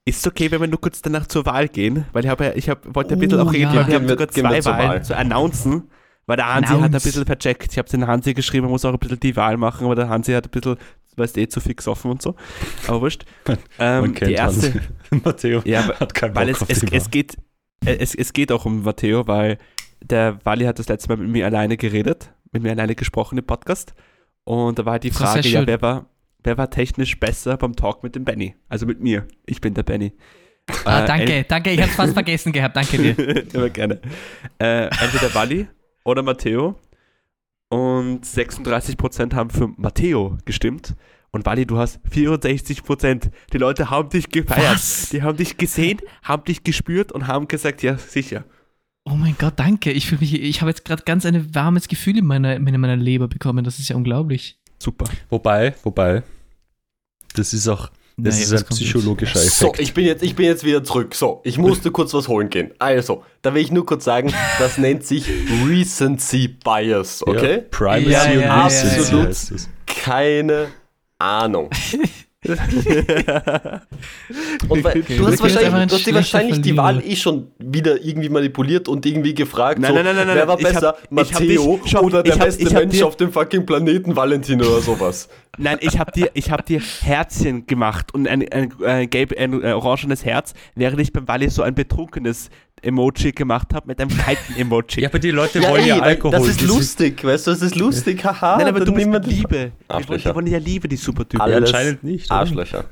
Ist 0.05 0.21
es 0.21 0.27
okay, 0.27 0.51
wenn 0.51 0.61
wir 0.61 0.69
nur 0.69 0.81
kurz 0.81 1.03
danach 1.03 1.27
zur 1.27 1.45
Wahl 1.47 1.69
gehen? 1.69 2.05
Weil 2.13 2.25
ich, 2.25 2.31
hab 2.31 2.41
ja, 2.41 2.53
ich 2.55 2.69
hab, 2.69 2.95
wollte 2.95 3.15
ein 3.15 3.19
bisschen 3.19 3.41
Oh, 3.41 3.45
auch 3.45 3.53
reden, 3.53 3.73
ja. 3.73 3.81
weil 3.81 3.87
wir 3.89 3.95
haben 3.97 4.09
sogar 4.09 4.29
zwei 4.29 4.65
Wahlen 4.65 4.89
Wahl. 4.89 5.05
zu 5.05 5.17
announcen. 5.17 5.91
Weil 6.29 6.37
der 6.37 6.53
Hansi 6.55 6.69
hat 6.71 6.79
ein 6.79 6.85
Announce. 6.85 7.05
bisschen 7.07 7.25
vercheckt. 7.27 7.69
Ich 7.73 7.79
habe 7.79 7.89
den 7.89 8.07
Hansi 8.07 8.35
geschrieben, 8.35 8.67
er 8.67 8.71
muss 8.71 8.85
auch 8.85 8.93
ein 8.93 8.99
bisschen 8.99 9.21
die 9.21 9.37
Wahl 9.37 9.57
machen, 9.57 9.85
aber 9.85 9.95
der 9.95 10.09
Hansi 10.09 10.33
hat 10.33 10.45
ein 10.47 10.51
bisschen, 10.51 10.77
weißt 11.17 11.37
eh, 11.39 11.49
zu 11.49 11.61
fix 11.61 11.89
offen 11.89 12.11
und 12.11 12.23
so. 12.23 12.35
Aber 12.87 13.01
wurscht. 13.01 13.25
Man 13.47 13.59
Ähm, 13.79 14.15
die 14.15 14.33
erste. 14.33 14.81
Matteo 15.25 15.63
Ja, 15.65 15.89
hat 16.01 16.15
keinen 16.15 16.35
weil 16.35 16.47
Bock 16.47 16.57
es, 16.57 16.63
auf 16.63 16.71
es, 16.71 16.83
es 16.83 16.93
Wahl. 16.93 17.11
geht 17.11 17.37
äh, 17.85 17.97
es, 17.99 18.15
es 18.15 18.33
geht 18.33 18.53
auch 18.53 18.65
um 18.65 18.83
Matteo, 18.83 19.27
weil 19.27 19.59
der 20.03 20.39
Wally 20.45 20.65
hat 20.65 20.79
das 20.79 20.89
letzte 20.89 21.09
Mal 21.09 21.17
mit 21.19 21.29
mir 21.29 21.47
alleine 21.47 21.77
geredet, 21.77 22.33
mit 22.53 22.63
mir 22.63 22.71
alleine 22.73 22.95
gesprochen 22.95 23.39
im 23.39 23.45
Podcast. 23.45 23.95
Und 24.45 24.79
da 24.79 24.85
war 24.85 24.93
halt 24.93 25.05
die 25.05 25.11
Frage, 25.11 25.49
ja, 25.49 25.67
wer 25.67 25.83
war, 25.83 26.07
wer 26.45 26.57
war 26.59 26.71
technisch 26.71 27.19
besser 27.19 27.57
beim 27.57 27.75
Talk 27.75 28.03
mit 28.03 28.15
dem 28.15 28.25
Benny? 28.25 28.55
Also 28.69 28.87
mit 28.87 29.01
mir. 29.01 29.27
Ich 29.47 29.61
bin 29.61 29.75
der 29.75 29.83
Benny. 29.83 30.13
Ah, 30.85 31.05
Äh, 31.05 31.07
danke, 31.07 31.45
danke, 31.49 31.71
ich 31.71 31.81
hab's 31.83 31.95
fast 31.95 32.13
vergessen 32.13 32.53
gehabt, 32.53 32.77
danke 32.77 32.99
dir. 32.99 33.45
Immer 33.55 33.71
gerne. 33.71 34.01
Äh, 34.59 34.87
entweder 34.87 35.35
Wally 35.35 35.69
oder 36.05 36.23
Matteo. 36.23 36.77
Und 37.69 38.25
36% 38.25 39.35
haben 39.35 39.51
für 39.51 39.69
Matteo 39.77 40.39
gestimmt. 40.45 40.95
Und 41.31 41.45
Wally, 41.45 41.67
du 41.67 41.79
hast 41.79 42.01
64%. 42.11 43.31
Die 43.53 43.59
Leute 43.59 43.91
haben 43.91 44.09
dich 44.09 44.31
gefeiert. 44.31 44.75
Was? 44.75 45.11
Die 45.11 45.23
haben 45.23 45.37
dich 45.37 45.57
gesehen, 45.57 46.01
haben 46.23 46.45
dich 46.45 46.65
gespürt 46.65 47.13
und 47.13 47.27
haben 47.27 47.49
gesagt, 47.49 47.83
ja, 47.83 47.99
sicher. 47.99 48.45
Oh 49.05 49.15
mein 49.15 49.37
Gott, 49.39 49.55
danke. 49.57 49.93
Ich 49.93 50.07
fühle 50.07 50.21
mich, 50.21 50.35
ich 50.35 50.61
habe 50.61 50.71
jetzt 50.71 50.85
gerade 50.85 51.03
ganz 51.05 51.27
ein 51.27 51.55
warmes 51.55 51.89
Gefühl 51.89 52.19
in 52.19 52.27
meiner, 52.27 52.57
in 52.57 52.65
meiner 52.65 52.97
Leber 52.97 53.29
bekommen. 53.29 53.65
Das 53.65 53.79
ist 53.79 53.89
ja 53.89 53.97
unglaublich. 53.97 54.59
Super. 54.79 55.07
Wobei, 55.29 55.75
wobei, 55.85 56.23
das 57.35 57.53
ist 57.53 57.69
auch, 57.69 57.91
das 58.19 58.35
Naja, 58.35 58.45
ist 58.45 58.53
was 58.55 58.63
ein 58.63 58.69
psychologischer 58.69 59.39
So, 59.39 59.67
Effekt. 59.69 59.81
ich 59.81 59.93
bin, 59.95 60.07
jetzt, 60.07 60.23
ich 60.23 60.35
bin 60.35 60.47
jetzt 60.47 60.65
wieder 60.65 60.83
zurück. 60.83 61.15
So, 61.15 61.41
ich 61.45 61.59
musste 61.59 61.91
kurz 61.91 62.15
was 62.15 62.29
holen 62.29 62.49
gehen. 62.49 62.73
Also, 62.79 63.23
da 63.43 63.53
will 63.55 63.61
ich 63.63 63.71
nur 63.71 63.85
kurz 63.85 64.05
sagen, 64.05 64.33
das 64.59 64.79
nennt 64.79 65.05
sich 65.05 65.29
Recency 65.69 66.49
Bias, 66.49 67.23
okay? 67.27 67.57
Ja, 67.57 67.63
Privacy 67.71 68.11
Ja, 68.11 68.25
und 68.33 68.41
ja, 68.41 68.65
Recency 68.65 69.01
absolut. 69.01 69.69
Keine 69.87 70.69
Ahnung. 71.19 71.71
Und 74.69 74.85
weil, 74.85 75.03
du, 75.03 75.27
hast 75.27 75.41
wahrscheinlich, 75.41 75.73
ein 75.73 75.89
du 75.89 75.95
hast 75.95 76.07
dir 76.07 76.15
wahrscheinlich 76.15 76.61
die. 76.61 76.77
Wahl 76.77 77.03
eh 77.05 77.17
schon 77.17 77.49
wieder 77.59 78.03
irgendwie 78.05 78.29
manipuliert 78.29 78.89
und 78.89 79.05
irgendwie 79.07 79.35
gefragt, 79.35 79.79
Nein, 79.79 79.91
so, 79.91 79.95
nein, 79.97 80.05
nein, 80.05 80.17
nein, 80.17 80.27
nein, 80.27 80.37
wer 80.37 80.49
war 80.49 80.55
hab- 80.57 80.63
besser, 80.63 80.89
hab 80.89 81.11
Matteo 81.13 81.81
dich 81.83 81.97
oder 81.99 82.23
der 82.23 82.35
hab- 82.35 82.45
beste 82.45 82.65
hab 82.67 82.73
Mensch 82.75 82.97
dir- 82.97 83.07
auf 83.07 83.17
dem 83.17 83.33
fucking 83.33 83.65
Planeten 83.67 84.15
Valentin 84.17 84.61
oder 84.61 84.81
sowas? 84.81 85.29
Nein, 85.59 85.79
ich 85.81 85.99
habe 85.99 86.13
dir, 86.13 86.31
ich 86.35 86.51
hab 86.51 86.67
dir 86.67 86.81
Herzchen 87.01 87.67
gemacht 87.67 88.13
und 88.15 88.29
ein, 88.29 88.47
ein, 88.53 88.73
ein, 88.85 89.09
gelb, 89.09 89.33
ein 89.39 89.65
orangenes 89.65 90.25
Herz, 90.25 90.53
während 90.75 91.01
ich 91.01 91.13
beim 91.13 91.27
Wally 91.29 91.49
so 91.49 91.63
ein 91.63 91.75
betrunkenes 91.75 92.51
Emoji 92.87 93.33
gemacht 93.33 93.75
habe 93.75 93.87
mit 93.89 94.01
einem 94.01 94.11
kalten 94.17 94.55
Emoji. 94.57 95.01
Ja, 95.03 95.09
aber 95.09 95.19
die 95.19 95.31
Leute 95.31 95.63
wollen 95.63 95.85
ja 95.87 95.97
ey, 95.97 96.01
weil 96.01 96.09
Alkohol. 96.11 96.31
das 96.39 96.49
ist 96.49 96.63
lustig, 96.63 97.23
weißt 97.25 97.47
du, 97.47 97.51
das 97.51 97.63
ist 97.63 97.75
lustig, 97.77 98.25
haha. 98.25 98.57
Nein, 98.59 98.69
aber 98.69 98.81
du 98.81 98.93
bist 98.93 99.09
mit 99.09 99.27
wir- 99.27 99.33
Liebe. 99.33 99.49
Die 99.49 99.55
wollen, 99.59 99.73
Arschlöcher. 99.89 100.31
die 100.31 100.35
wollen 100.37 100.47
ja 100.47 100.59
Liebe, 100.59 100.89
die 100.89 100.97
Supertypen. 100.97 101.41
Alle- 101.41 101.53
Ja, 101.53 101.57
alles 101.59 101.75
anscheinend 101.75 102.05
nicht. 102.05 102.31
oder? 102.31 102.41
Arschlöcher. 102.41 102.85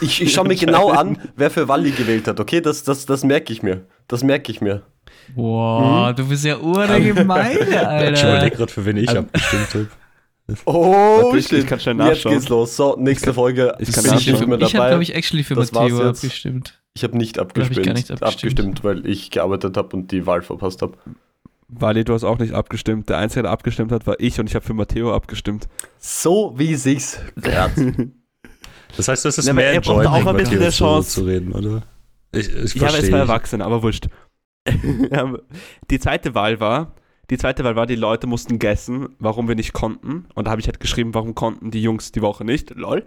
Ich, 0.00 0.22
ich 0.22 0.32
schaue 0.32 0.48
mir 0.48 0.56
genau 0.56 0.90
an, 0.90 1.18
wer 1.36 1.50
für 1.50 1.68
Walli 1.68 1.90
gewählt 1.90 2.26
hat, 2.28 2.40
okay? 2.40 2.60
Das, 2.62 2.82
das, 2.82 3.04
das 3.06 3.22
merke 3.24 3.52
ich 3.52 3.62
mir. 3.62 3.84
Das 4.08 4.24
merke 4.24 4.50
ich 4.50 4.60
mir. 4.62 4.82
Wow, 5.34 6.14
du 6.14 6.26
bist 6.28 6.44
ja 6.44 6.58
urgemein, 6.58 7.52
Ich 7.60 7.60
überlege 7.60 7.86
Alter. 7.88 8.50
gerade, 8.50 8.72
für 8.72 8.84
wen 8.86 8.96
ich 8.96 9.10
Ähm, 9.10 9.18
abgestimmt 9.18 9.68
habe. 9.74 9.88
Oh, 10.64 11.32
ich- 11.36 11.46
shit. 11.48 11.58
ich 11.58 11.66
kann 11.66 11.80
schnell 11.80 11.96
Jetzt 11.98 12.06
nachschauen. 12.08 12.34
geht's 12.36 12.48
los. 12.48 12.76
So, 12.76 12.96
nächste 12.98 13.34
Folge. 13.34 13.74
ich 13.78 13.90
kann 13.92 14.04
bin 14.04 14.14
ich 14.14 14.26
mehr 14.26 14.36
Ich 14.36 14.42
habe, 14.42 14.58
dabei. 14.58 14.88
glaube 14.88 15.02
ich, 15.02 15.14
actually 15.14 15.42
für 15.44 15.54
Das 15.56 15.74
war's 15.74 15.90
Matteo 15.90 16.06
jetzt. 16.08 16.24
abgestimmt. 16.24 16.80
Ich 16.96 17.04
habe 17.04 17.14
nicht 17.18 17.36
hab 17.36 17.48
ich 17.56 17.62
abgestimmt, 17.62 17.86
gar 17.86 17.92
nicht 17.92 18.10
abgestimmt. 18.10 18.24
abgestimmt, 18.58 18.84
weil 18.84 19.06
ich 19.06 19.30
gearbeitet 19.30 19.76
habe 19.76 19.94
und 19.94 20.10
die 20.12 20.24
Wahl 20.24 20.40
verpasst 20.40 20.80
habe. 20.80 20.96
Wally, 21.68 22.04
du 22.04 22.14
hast 22.14 22.24
auch 22.24 22.38
nicht 22.38 22.54
abgestimmt. 22.54 23.10
Der 23.10 23.18
Einzige, 23.18 23.42
der 23.42 23.50
abgestimmt 23.50 23.92
hat, 23.92 24.06
war 24.06 24.18
ich 24.18 24.40
und 24.40 24.48
ich 24.48 24.54
habe 24.54 24.64
für 24.64 24.72
Matteo 24.72 25.14
abgestimmt. 25.14 25.68
So 25.98 26.54
wie 26.56 26.74
sich's 26.74 27.20
gehört. 27.36 27.72
Das 28.96 29.08
heißt, 29.08 29.26
das 29.26 29.36
ist 29.36 29.44
Ja, 29.46 29.52
aber 29.52 29.60
mehr 29.60 29.72
er 29.74 29.80
braucht 29.82 30.06
auch 30.06 30.14
ein 30.26 30.36
bisschen 30.36 30.54
Matteo 30.54 30.60
eine 30.62 30.70
Chance. 30.70 31.10
zu 31.10 31.24
reden, 31.26 31.52
oder? 31.52 31.82
Ich, 32.32 32.48
ich 32.48 32.48
Ich 32.48 32.54
habe 32.54 32.64
jetzt 32.64 32.76
verstehe. 32.92 33.10
zwei 33.10 33.18
Erwachsene, 33.18 33.64
aber 33.64 33.82
wurscht. 33.82 34.06
Die 35.90 35.98
zweite 35.98 36.34
Wahl 36.34 36.60
war, 36.60 36.94
die 37.30 37.38
zweite 37.38 37.64
Wahl 37.64 37.74
war, 37.74 37.86
die 37.86 37.96
Leute 37.96 38.26
mussten 38.26 38.58
guessen, 38.58 39.08
warum 39.18 39.48
wir 39.48 39.56
nicht 39.56 39.72
konnten. 39.72 40.26
Und 40.34 40.46
da 40.46 40.50
habe 40.52 40.60
ich 40.60 40.66
halt 40.66 40.78
geschrieben, 40.78 41.14
warum 41.14 41.34
konnten 41.34 41.70
die 41.70 41.82
Jungs 41.82 42.12
die 42.12 42.22
Woche 42.22 42.44
nicht. 42.44 42.70
Lol. 42.76 43.04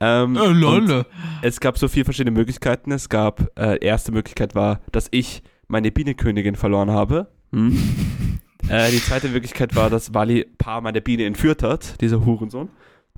Ähm, 0.00 0.36
und 0.36 0.60
lol. 0.60 1.06
Es 1.42 1.60
gab 1.60 1.78
so 1.78 1.86
vier 1.86 2.04
verschiedene 2.04 2.36
Möglichkeiten. 2.36 2.90
Es 2.90 3.08
gab, 3.08 3.56
äh, 3.58 3.78
erste 3.84 4.10
Möglichkeit 4.12 4.54
war, 4.54 4.80
dass 4.90 5.08
ich 5.12 5.42
meine 5.68 5.92
Bienenkönigin 5.92 6.56
verloren 6.56 6.90
habe. 6.90 7.28
Hm. 7.52 7.78
äh, 8.68 8.90
die 8.90 9.00
zweite 9.00 9.28
Möglichkeit 9.28 9.76
war, 9.76 9.88
dass 9.88 10.14
Wally 10.14 10.46
Paar 10.58 10.80
meine 10.80 11.00
Biene 11.00 11.24
entführt 11.24 11.62
hat, 11.62 12.00
dieser 12.00 12.24
Hurensohn. 12.24 12.70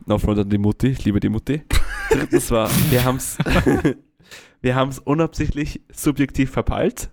No 0.07 0.19
front 0.19 0.39
an 0.39 0.51
die 0.51 0.59
Mutti, 0.59 0.89
ich 0.89 1.05
liebe 1.05 1.21
die 1.21 1.29
Mutti. 1.29 1.63
Drittens 2.11 2.51
war, 2.51 2.69
wir 2.91 3.05
haben 3.05 3.17
es 3.17 3.39
wir 4.61 4.75
haben's 4.75 4.99
unabsichtlich 4.99 5.81
subjektiv 5.93 6.51
verpeilt. 6.51 7.11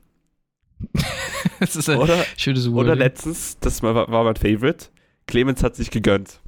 Das 1.60 1.76
ist 1.76 1.90
ein 1.90 1.98
Oder, 2.00 2.24
schönes 2.38 2.72
Wort. 2.72 2.86
oder 2.86 2.96
letztens, 2.96 3.58
das 3.60 3.84
war, 3.84 3.94
war 4.10 4.24
mein 4.24 4.36
Favorite, 4.36 4.88
Clemens 5.28 5.62
hat 5.64 5.76
sich 5.76 5.92
gegönnt. 5.92 6.40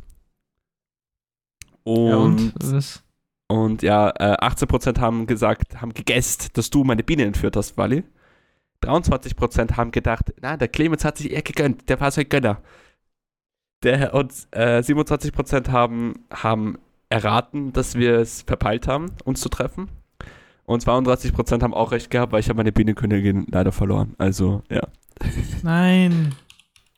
Ja, 1.86 1.94
Und, 1.94 2.54
und? 2.56 2.74
Was? 2.74 3.04
und 3.50 3.82
ja, 3.82 4.10
äh, 4.12 4.38
18% 4.38 5.00
haben 5.00 5.28
gesagt, 5.28 5.82
haben 5.82 5.94
gegessen, 5.94 6.50
dass 6.54 6.70
du 6.70 6.84
meine 6.86 7.04
Biene 7.04 7.24
entführt 7.26 7.56
hast, 7.58 7.78
Wally. 7.78 8.04
23% 8.84 9.76
haben 9.78 9.92
gedacht, 9.92 10.34
na, 10.42 10.56
der 10.58 10.68
Clemens 10.70 11.04
hat 11.06 11.18
sich 11.18 11.32
eher 11.32 11.42
gegönnt, 11.42 11.90
der 11.90 12.00
war 12.00 12.10
so 12.12 12.22
ein 12.22 12.30
Gönner. 12.30 12.62
Der, 13.84 14.14
und 14.14 14.32
äh, 14.52 14.80
27% 14.80 15.70
haben, 15.70 16.26
haben 16.32 16.78
erraten, 17.10 17.74
dass 17.74 17.96
wir 17.96 18.20
es 18.20 18.44
verpeilt 18.44 18.88
haben, 18.88 19.12
uns 19.26 19.42
zu 19.42 19.50
treffen. 19.50 19.90
Und 20.72 20.84
32% 20.86 21.62
haben 21.62 21.74
auch 21.74 21.92
recht 21.92 22.10
gehabt, 22.10 22.32
weil 22.32 22.40
ich 22.40 22.50
habe 22.50 22.58
meine 22.58 22.72
Bienenkönigin 22.72 23.48
leider 23.52 23.72
verloren. 23.72 24.16
Also, 24.18 24.64
ja. 24.70 24.88
Nein. 25.64 26.34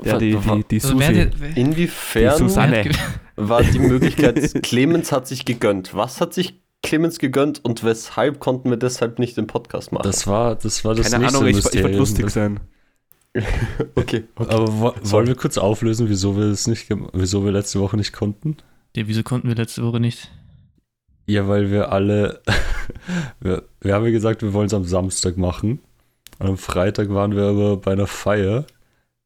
Ja, 0.04 0.18
die, 0.18 0.36
die, 0.36 0.64
die 0.70 0.76
Also, 0.82 0.98
Susi. 1.00 1.30
Die 1.56 1.60
Inwiefern 1.62 2.48
ge- 2.48 2.92
war 3.36 3.64
die 3.64 3.80
Möglichkeit, 3.80 4.54
Clemens 4.64 5.12
hat 5.12 5.28
sich 5.28 5.46
gegönnt. 5.46 5.94
Was 5.96 6.20
hat 6.22 6.34
sich 6.34 6.62
Clemens 6.82 7.20
gegönnt 7.20 7.64
und 7.64 7.84
weshalb 7.84 8.40
konnten 8.40 8.70
wir 8.70 8.78
deshalb 8.78 9.18
nicht 9.20 9.38
den 9.38 9.48
Podcast 9.48 9.92
machen? 9.92 10.04
Das 10.04 10.28
war 10.28 10.56
das, 10.56 10.84
war 10.84 10.96
das 10.96 11.10
Keine 11.12 11.24
nächste 11.24 11.38
Ahnung, 11.40 11.50
ich, 11.50 11.58
ich 11.58 11.64
wollte 11.64 11.78
Mysterium. 11.78 12.00
lustig 12.00 12.30
sein. 12.30 12.60
okay, 13.96 14.26
okay. 14.36 14.54
Aber 14.54 14.68
wo, 14.80 14.94
wollen 15.02 15.28
wir 15.28 15.36
kurz 15.36 15.58
auflösen, 15.58 16.10
wieso 16.10 16.36
wir 16.38 16.44
es 16.46 16.68
nicht, 16.68 16.88
wieso 17.14 17.44
wir 17.46 17.52
letzte 17.52 17.80
Woche 17.80 17.98
nicht 17.98 18.14
konnten? 18.14 18.58
Ja, 18.96 19.08
wieso 19.08 19.24
konnten 19.24 19.48
wir 19.48 19.56
letzte 19.56 19.84
Woche 19.84 20.00
nicht? 20.00 20.30
Ja, 21.26 21.48
weil 21.48 21.72
wir 21.72 21.92
alle, 21.92 22.42
wir, 23.40 23.64
wir 23.82 23.94
haben 23.94 24.06
ja 24.06 24.12
gesagt, 24.12 24.42
wir 24.42 24.54
wollen 24.54 24.68
es 24.68 24.74
am 24.74 24.86
Samstag 24.86 25.38
machen. 25.38 25.80
Und 26.40 26.48
am 26.48 26.58
Freitag 26.58 27.10
waren 27.10 27.36
wir 27.36 27.44
aber 27.44 27.78
bei 27.78 27.94
einer 27.94 28.08
Feier, 28.08 28.66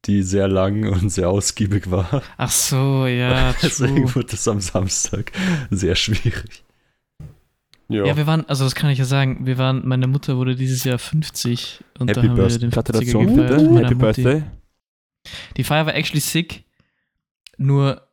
die 0.04 0.22
sehr 0.22 0.46
lang 0.48 0.88
und 0.88 1.10
sehr 1.10 1.28
ausgiebig 1.28 1.90
war. 1.90 2.22
Ach 2.36 2.50
so, 2.50 3.06
ja. 3.06 3.54
Deswegen 3.62 4.06
true. 4.06 4.14
wurde 4.16 4.34
es 4.34 4.46
am 4.46 4.60
Samstag 4.60 5.32
sehr 5.70 5.94
schwierig. 5.96 6.64
Ja. 7.88 8.04
Ja, 8.04 8.16
wir 8.16 8.26
waren, 8.26 8.44
also 8.48 8.64
das 8.64 8.74
kann 8.74 8.90
ich 8.90 8.98
ja 8.98 9.06
sagen, 9.06 9.46
wir 9.46 9.56
waren, 9.56 9.86
meine 9.88 10.06
Mutter 10.06 10.36
wurde 10.36 10.54
dieses 10.54 10.84
Jahr 10.84 10.98
50 10.98 11.82
und 11.98 12.10
da 12.10 12.16
Happy 12.16 12.28
haben 12.28 12.36
wir 12.36 12.42
Birthday. 12.44 12.58
den 12.58 12.70
50er 12.70 12.74
Gratulation 12.74 13.26
gefeiert 13.26 13.50
Happy 13.52 13.94
Mutti. 13.94 13.94
Birthday. 13.94 14.42
Die 15.56 15.64
Feier 15.64 15.86
war 15.86 15.94
actually 15.94 16.20
sick, 16.20 16.64
nur 17.56 18.07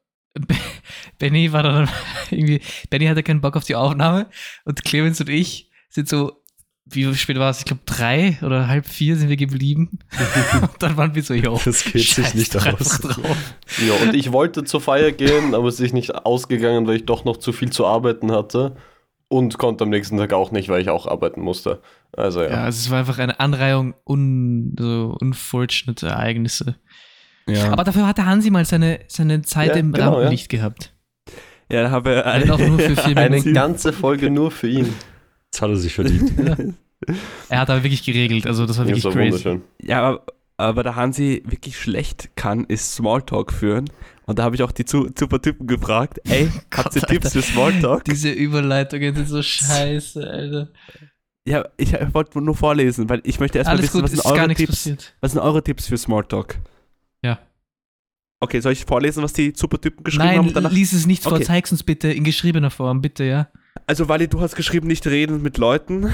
Benny 1.17 1.51
war 1.51 1.63
dann 1.63 1.89
irgendwie, 2.29 2.61
Benny 2.89 3.05
hatte 3.05 3.23
keinen 3.23 3.41
Bock 3.41 3.55
auf 3.55 3.63
die 3.63 3.75
Aufnahme 3.75 4.27
und 4.65 4.83
Clemens 4.83 5.19
und 5.21 5.29
ich 5.29 5.69
sind 5.89 6.09
so, 6.09 6.41
wie 6.85 7.11
spät 7.15 7.39
war 7.39 7.49
es? 7.49 7.59
Ich 7.59 7.65
glaube 7.65 7.81
drei 7.85 8.37
oder 8.43 8.67
halb 8.67 8.85
vier 8.85 9.15
sind 9.15 9.29
wir 9.29 9.37
geblieben 9.37 9.99
und 10.61 10.71
dann 10.79 10.97
waren 10.97 11.15
wir 11.15 11.23
so, 11.23 11.33
jo, 11.33 11.59
Das 11.63 11.83
geht 11.83 12.01
sich 12.03 12.33
nicht 12.35 12.55
aus. 12.55 12.99
ja, 13.85 13.93
und 14.03 14.13
ich 14.13 14.31
wollte 14.31 14.63
zur 14.65 14.81
Feier 14.81 15.11
gehen, 15.11 15.55
aber 15.55 15.67
es 15.67 15.79
ist 15.79 15.93
nicht 15.93 16.13
ausgegangen, 16.13 16.85
weil 16.85 16.97
ich 16.97 17.05
doch 17.05 17.25
noch 17.25 17.37
zu 17.37 17.53
viel 17.53 17.71
zu 17.71 17.85
arbeiten 17.85 18.31
hatte. 18.31 18.75
Und 19.27 19.57
konnte 19.57 19.85
am 19.85 19.89
nächsten 19.89 20.17
Tag 20.17 20.33
auch 20.33 20.51
nicht, 20.51 20.69
weil 20.69 20.83
ich 20.83 20.89
auch 20.89 21.07
arbeiten 21.07 21.41
musste. 21.41 21.81
Also 22.15 22.43
ja. 22.43 22.49
Ja, 22.51 22.63
also 22.63 22.77
es 22.77 22.91
war 22.91 22.99
einfach 22.99 23.17
eine 23.17 23.39
Anreihung 23.39 23.95
un, 24.07 24.75
so 24.77 25.17
unfortunate 25.19 26.05
Ereignisse. 26.05 26.75
Ja. 27.47 27.71
Aber 27.71 27.83
dafür 27.83 28.07
hatte 28.07 28.25
Hansi 28.25 28.49
mal 28.49 28.65
seine, 28.65 28.99
seine 29.07 29.41
Zeit 29.43 29.69
Ja, 29.69 29.75
im 29.75 29.91
genau, 29.91 30.13
Rampenlicht 30.13 30.49
gehabt. 30.49 30.93
ja, 31.71 31.83
da 31.83 31.91
für 32.79 32.95
vier 32.95 33.05
Eine 33.17 33.29
Minuten. 33.37 33.53
ganze 33.53 33.93
Folge 33.93 34.29
nur 34.31 34.49
für 34.51 34.67
ihn. 34.67 34.93
Jetzt 35.51 35.61
hat 35.61 35.69
er 35.69 35.75
sich 35.77 35.93
verdient. 35.93 36.31
Er 37.49 37.59
hat 37.59 37.69
aber 37.69 37.83
wirklich 37.83 38.03
geregelt, 38.03 38.47
also 38.47 38.65
das 38.65 38.77
war 38.77 38.85
Ja, 38.85 38.89
wirklich 38.89 39.03
so 39.03 39.11
crazy. 39.11 39.25
wunderschön. 39.45 39.61
Ja, 39.81 40.01
aber, 40.01 40.23
aber 40.57 40.83
der 40.83 40.95
Hansi 40.95 41.43
wirklich 41.45 41.77
schlecht 41.77 42.35
kann, 42.35 42.63
ist 42.63 42.95
Smalltalk 42.95 43.51
führen. 43.53 43.85
Und 44.25 44.39
da 44.39 44.43
habe 44.43 44.55
ich 44.55 44.63
auch 44.63 44.71
die 44.71 44.85
super 44.87 45.39
Typen 45.39 45.67
gefragt, 45.67 46.19
ey, 46.27 46.49
habt 46.75 46.95
ihr 46.95 47.03
Tipps 47.03 47.33
für 47.33 47.43
Smalltalk? 47.43 48.05
Diese 48.05 48.31
Überleitungen 48.31 49.13
sind 49.13 49.27
so 49.29 49.41
scheiße, 49.43 50.27
Alter. 50.27 50.69
Ja, 51.47 51.63
ich 51.77 51.93
wollte 52.13 52.41
nur 52.41 52.55
vorlesen, 52.55 53.07
weil 53.07 53.21
ich 53.23 53.39
möchte 53.39 53.59
erstmal 53.59 53.77
wissen, 53.83 54.01
gut, 54.01 54.03
was 54.05 54.11
sind, 54.13 54.55
Tipps, 54.55 54.89
was 55.21 55.31
sind 55.33 55.41
eure 55.41 55.61
Tipps 55.63 55.87
für 55.87 55.97
Smalltalk? 55.97 56.57
Ja. 58.45 58.49
Okay, 58.49 58.59
soll 58.61 58.71
ich 58.73 58.85
vorlesen, 58.85 59.21
was 59.23 59.33
die 59.33 59.53
super 59.55 59.79
Typen 59.79 60.03
geschrieben 60.03 60.23
haben? 60.29 60.35
Nein, 60.37 60.47
Und 60.47 60.55
danach, 60.55 60.71
lies 60.71 60.93
es 60.93 61.05
nicht 61.05 61.23
vor, 61.23 61.33
Okay. 61.33 61.43
zeig's 61.43 61.71
uns 61.71 61.83
bitte 61.83 62.11
in 62.11 62.23
geschriebener 62.23 62.71
Form, 62.71 63.01
bitte, 63.01 63.23
ja. 63.25 63.47
also, 63.87 64.07
Wally, 64.07 64.27
du 64.27 64.39
hast 64.41 64.55
geschrieben, 64.55 64.87
nicht 64.87 65.05
reden 65.07 65.41
mit 65.41 65.57
Leuten. 65.57 66.11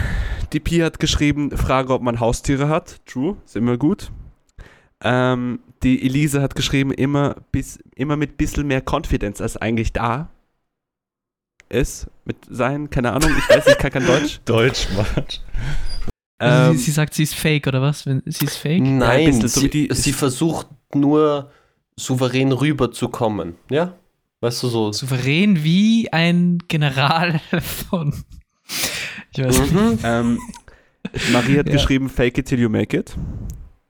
Die 0.53 0.59
Pi 0.59 0.79
hat 0.79 0.99
geschrieben, 0.99 1.55
frage, 1.55 1.93
ob 1.93 2.01
man 2.01 2.19
Haustiere 2.19 2.67
hat. 2.69 2.99
True, 3.05 3.37
ist 3.45 3.55
immer 3.55 3.77
gut. 3.77 4.11
Ähm, 5.03 5.59
die 5.83 6.05
Elise 6.05 6.41
hat 6.41 6.55
geschrieben, 6.55 6.91
immer, 6.91 7.35
bis, 7.51 7.79
immer 7.95 8.17
mit 8.17 8.37
bisschen 8.37 8.67
mehr 8.67 8.83
Confidence 8.87 9.41
als 9.41 9.57
eigentlich 9.57 9.93
da 9.93 10.29
ist. 11.69 12.07
Mit 12.25 12.37
sein, 12.49 12.89
keine 12.89 13.13
Ahnung, 13.13 13.31
ich 13.37 13.49
weiß, 13.55 13.65
ich 13.67 13.77
kann 13.77 13.91
kein 13.91 14.05
Deutsch. 14.05 14.39
Deutsch, 14.45 14.87
Mann. 14.95 15.05
Also 16.37 16.71
Ähm, 16.71 16.77
sie, 16.77 16.83
sie 16.83 16.91
sagt, 16.91 17.13
sie 17.13 17.23
ist 17.23 17.35
fake, 17.35 17.67
oder 17.67 17.81
was? 17.81 18.05
Wenn, 18.05 18.21
sie 18.25 18.45
ist 18.45 18.57
fake? 18.57 18.81
ein 18.81 18.97
Nein, 18.97 19.25
bisschen 19.25 19.47
so 19.47 19.61
sie, 19.61 19.89
sie 19.91 20.11
versucht 20.13 20.67
nur 20.93 21.49
souverän 22.01 22.51
rüberzukommen. 22.51 23.55
Ja? 23.69 23.93
Weißt 24.41 24.63
du 24.63 24.67
so? 24.69 24.91
Souverän 24.91 25.63
wie 25.63 26.11
ein 26.11 26.57
General 26.67 27.39
von. 27.89 28.13
Ich 29.33 29.43
weiß 29.43 29.59
nicht. 29.59 29.73
Mhm. 29.73 29.99
ähm, 30.03 30.39
Marie 31.31 31.57
hat 31.59 31.67
Ja. 31.67 31.73
geschrieben, 31.73 32.09
fake 32.09 32.37
it 32.39 32.47
till 32.47 32.59
you 32.59 32.69
make 32.69 32.95
it. 32.97 33.13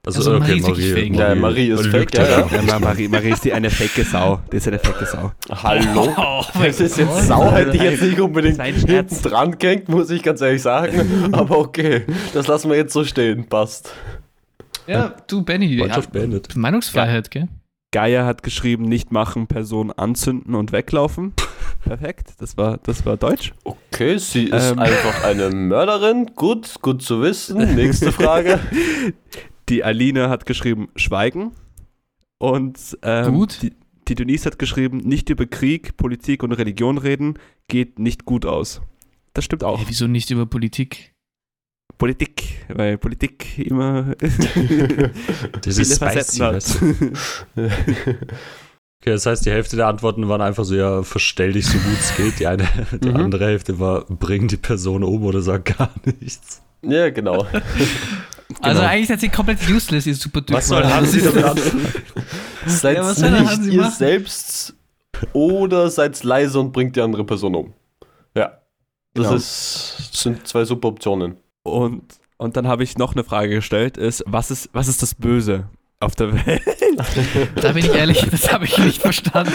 Also 0.04 0.40
Marie 0.40 0.58
ist 0.58 0.66
wirklich 0.68 0.94
fake. 0.94 1.16
Ja, 1.16 1.36
Marie 1.36 1.68
ist 1.70 1.86
fake, 1.88 2.16
ja, 2.18 2.24
ja. 2.24 2.40
ja. 2.40 2.48
Ja, 2.56 2.62
Ma- 2.64 2.80
Marie, 2.80 3.08
Marie 3.08 3.30
ist 3.30 3.46
die 3.46 3.54
eine 3.54 3.70
fake 3.70 4.04
Sau. 4.04 4.40
Die 4.52 4.58
ist 4.58 4.68
eine 4.68 4.80
fake 4.80 5.06
Sau. 5.08 5.32
Hallo? 5.52 6.12
Oh, 6.18 6.44
Das 6.56 6.80
ist 6.80 6.98
Gott. 6.98 7.08
jetzt 7.08 7.28
Sau, 7.28 7.52
hätte 7.52 7.76
ich 7.78 7.84
jetzt 7.84 8.02
nicht 8.02 8.20
unbedingt 8.20 8.60
hinten 8.62 9.22
dran 9.22 9.58
gehängt, 9.60 9.90
muss 9.90 10.10
ich 10.10 10.24
ganz 10.24 10.42
ehrlich 10.42 10.62
sagen. 10.64 11.30
Aber 11.34 11.60
okay, 11.60 12.04
das 12.34 12.48
lassen 12.48 12.70
wir 12.72 12.78
jetzt 12.78 12.94
so 12.94 13.04
stehen. 13.06 13.46
Passt. 13.48 13.94
Ja, 14.88 15.14
du, 15.28 15.44
Benny. 15.44 15.68
Ja, 15.68 15.84
Freundschaft 15.84 16.12
beendet. 16.12 16.56
Meinungsfreiheit, 16.56 17.30
gell? 17.30 17.48
Geier 17.92 18.26
hat 18.26 18.42
geschrieben, 18.44 18.84
nicht 18.84 19.12
machen, 19.12 19.48
Person 19.48 19.92
anzünden 19.92 20.56
und 20.56 20.72
weglaufen. 20.72 21.34
Perfekt, 21.84 22.34
das 22.40 22.56
war, 22.58 22.78
das 22.78 23.06
war 23.06 23.18
Deutsch. 23.18 23.54
Okay, 23.64 24.18
sie 24.18 24.46
ist 24.46 24.72
Ähm. 24.72 24.80
einfach 24.80 25.24
eine 25.26 25.50
Mörderin. 25.50 26.32
Gut, 26.36 26.76
gut 26.82 27.02
zu 27.02 27.22
wissen. 27.22 27.76
Nächste 27.76 28.12
Frage. 28.12 28.60
Die 29.70 29.84
Aline 29.84 30.30
hat 30.30 30.46
geschrieben, 30.46 30.90
schweigen. 30.96 31.52
Und 32.38 32.98
ähm, 33.04 33.34
Gut. 33.34 33.62
Die, 33.62 33.74
die 34.08 34.16
Denise 34.16 34.46
hat 34.46 34.60
geschrieben, 34.60 34.98
nicht 34.98 35.30
über 35.30 35.46
Krieg, 35.46 35.96
Politik 35.98 36.44
und 36.44 36.52
Religion 36.52 36.98
reden, 36.98 37.36
geht 37.68 38.00
nicht 38.00 38.26
gut 38.26 38.46
aus. 38.46 38.82
Das 39.34 39.46
stimmt 39.46 39.64
auch. 39.64 39.80
Hey, 39.80 39.86
wieso 39.88 40.08
nicht 40.08 40.30
über 40.32 40.46
Politik? 40.46 41.11
Politik, 42.02 42.66
weil 42.68 42.98
Politik 42.98 43.60
immer 43.60 44.16
Diese 45.64 45.86
viele 45.86 45.96
spicy, 45.96 45.98
Facetten 45.98 46.40
weißt 46.40 46.82
du? 46.82 47.12
Okay, 49.04 49.14
das 49.14 49.26
heißt, 49.26 49.46
die 49.48 49.52
Hälfte 49.52 49.76
der 49.78 49.88
Antworten 49.88 50.30
waren 50.30 50.42
einfach 50.42 50.64
so, 50.64 50.76
ja, 50.76 51.02
verstell 51.02 51.54
dich 51.54 51.66
so 51.66 51.78
gut 51.80 51.98
es 52.00 52.16
geht. 52.16 52.40
Die, 52.40 52.46
eine, 52.46 52.68
die 53.04 53.10
Mhm. 53.10 53.16
andere 53.16 53.46
Hälfte 53.48 53.80
war, 53.80 54.06
bring 54.06 54.48
die 54.48 54.58
Person 54.58 55.04
um 55.04 55.24
oder 55.24 55.42
sag 55.42 55.76
gar 55.78 55.90
nichts. 56.20 56.62
ja, 56.84 57.10
genau. 57.10 57.46
Also 58.62 58.80
Genau. 58.82 58.92
eigentlich 58.92 59.10
hat 59.10 59.20
sie 59.22 59.30
komplett 59.30 59.60
useless, 59.70 60.06
ihr 60.06 60.14
super 60.14 60.46
Typ. 60.46 60.58
Was 60.58 60.68
soll. 60.68 60.84
Hansi 60.84 61.22
Das 61.22 61.34
damit 61.34 61.50
anfangen? 61.52 61.86
Seid 62.68 62.98
Ja, 62.98 63.04
was 63.06 63.18
soll 63.18 63.32
der 63.32 63.40
nicht 63.42 63.50
Hansi 63.52 63.70
ihr 63.72 63.82
machen? 63.82 63.94
selbst 63.98 64.74
oder 65.34 65.90
seid 65.90 66.22
leise 66.24 66.60
und 66.60 66.72
bringt 66.74 66.96
die 66.96 67.02
andere 67.02 67.24
Person 67.24 67.56
um. 67.56 67.74
Ja. 68.36 68.58
Das 69.14 69.24
Genau. 69.26 69.36
ist, 69.36 70.10
sind 70.14 70.48
zwei 70.48 70.66
super 70.66 70.90
Optionen. 70.90 71.38
Und, 71.64 72.04
und 72.38 72.58
dann 72.58 72.68
habe 72.68 72.84
ich 72.84 72.98
noch 72.98 73.14
eine 73.14 73.24
Frage 73.24 73.56
gestellt, 73.56 73.98
ist, 73.98 74.24
was 74.28 74.52
ist, 74.52 74.70
was 74.74 74.88
ist 74.88 75.02
das 75.02 75.16
Böse 75.16 75.68
auf 76.00 76.16
der 76.16 76.34
Welt? 76.34 76.62
Da 77.56 77.72
bin 77.74 77.86
ich 77.86 77.94
ehrlich, 77.94 78.26
das 78.32 78.52
habe 78.52 78.66
ich 78.66 78.78
nicht 78.80 79.02
verstanden. 79.02 79.52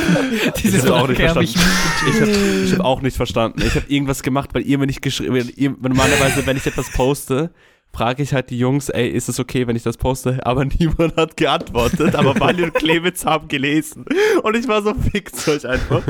Diese 0.62 0.78
Das 0.78 0.90
hab 0.90 0.90
ich 0.90 0.92
auch 1.02 1.08
nicht 1.08 1.16
Frage 1.20 1.28
habe 1.30 1.44
ich 1.44 1.54
Ich 1.56 2.20
habe 2.20 2.30
ich 2.64 2.72
hab 2.74 2.80
auch 2.80 3.02
nicht 3.02 3.16
verstanden. 3.16 3.62
Ich 3.66 3.74
habe 3.74 3.86
irgendwas 3.88 4.22
gemacht, 4.22 4.50
weil 4.54 4.62
ihr 4.62 4.78
mir 4.78 4.86
nicht 4.86 5.02
geschrieben 5.02 5.50
ihr, 5.56 5.70
Normalerweise, 5.80 6.46
wenn 6.46 6.56
ich 6.56 6.66
etwas 6.66 6.90
poste, 6.92 7.50
frage 7.92 8.22
ich 8.22 8.32
halt 8.32 8.50
die 8.50 8.58
Jungs, 8.58 8.88
ey, 8.90 9.08
ist 9.08 9.28
es 9.28 9.40
okay, 9.40 9.66
wenn 9.66 9.74
ich 9.74 9.82
das 9.82 9.96
poste? 9.96 10.38
Aber 10.46 10.64
niemand 10.78 11.16
hat 11.16 11.36
geantwortet. 11.36 12.14
Aber 12.14 12.38
Wally 12.38 12.62
und 12.64 12.74
Clemens 12.74 13.24
haben 13.26 13.48
gelesen. 13.48 14.04
Und 14.42 14.56
ich 14.56 14.68
war 14.68 14.82
so 14.82 14.94
fix 14.94 15.48
euch 15.48 15.66
einfach. 15.66 16.02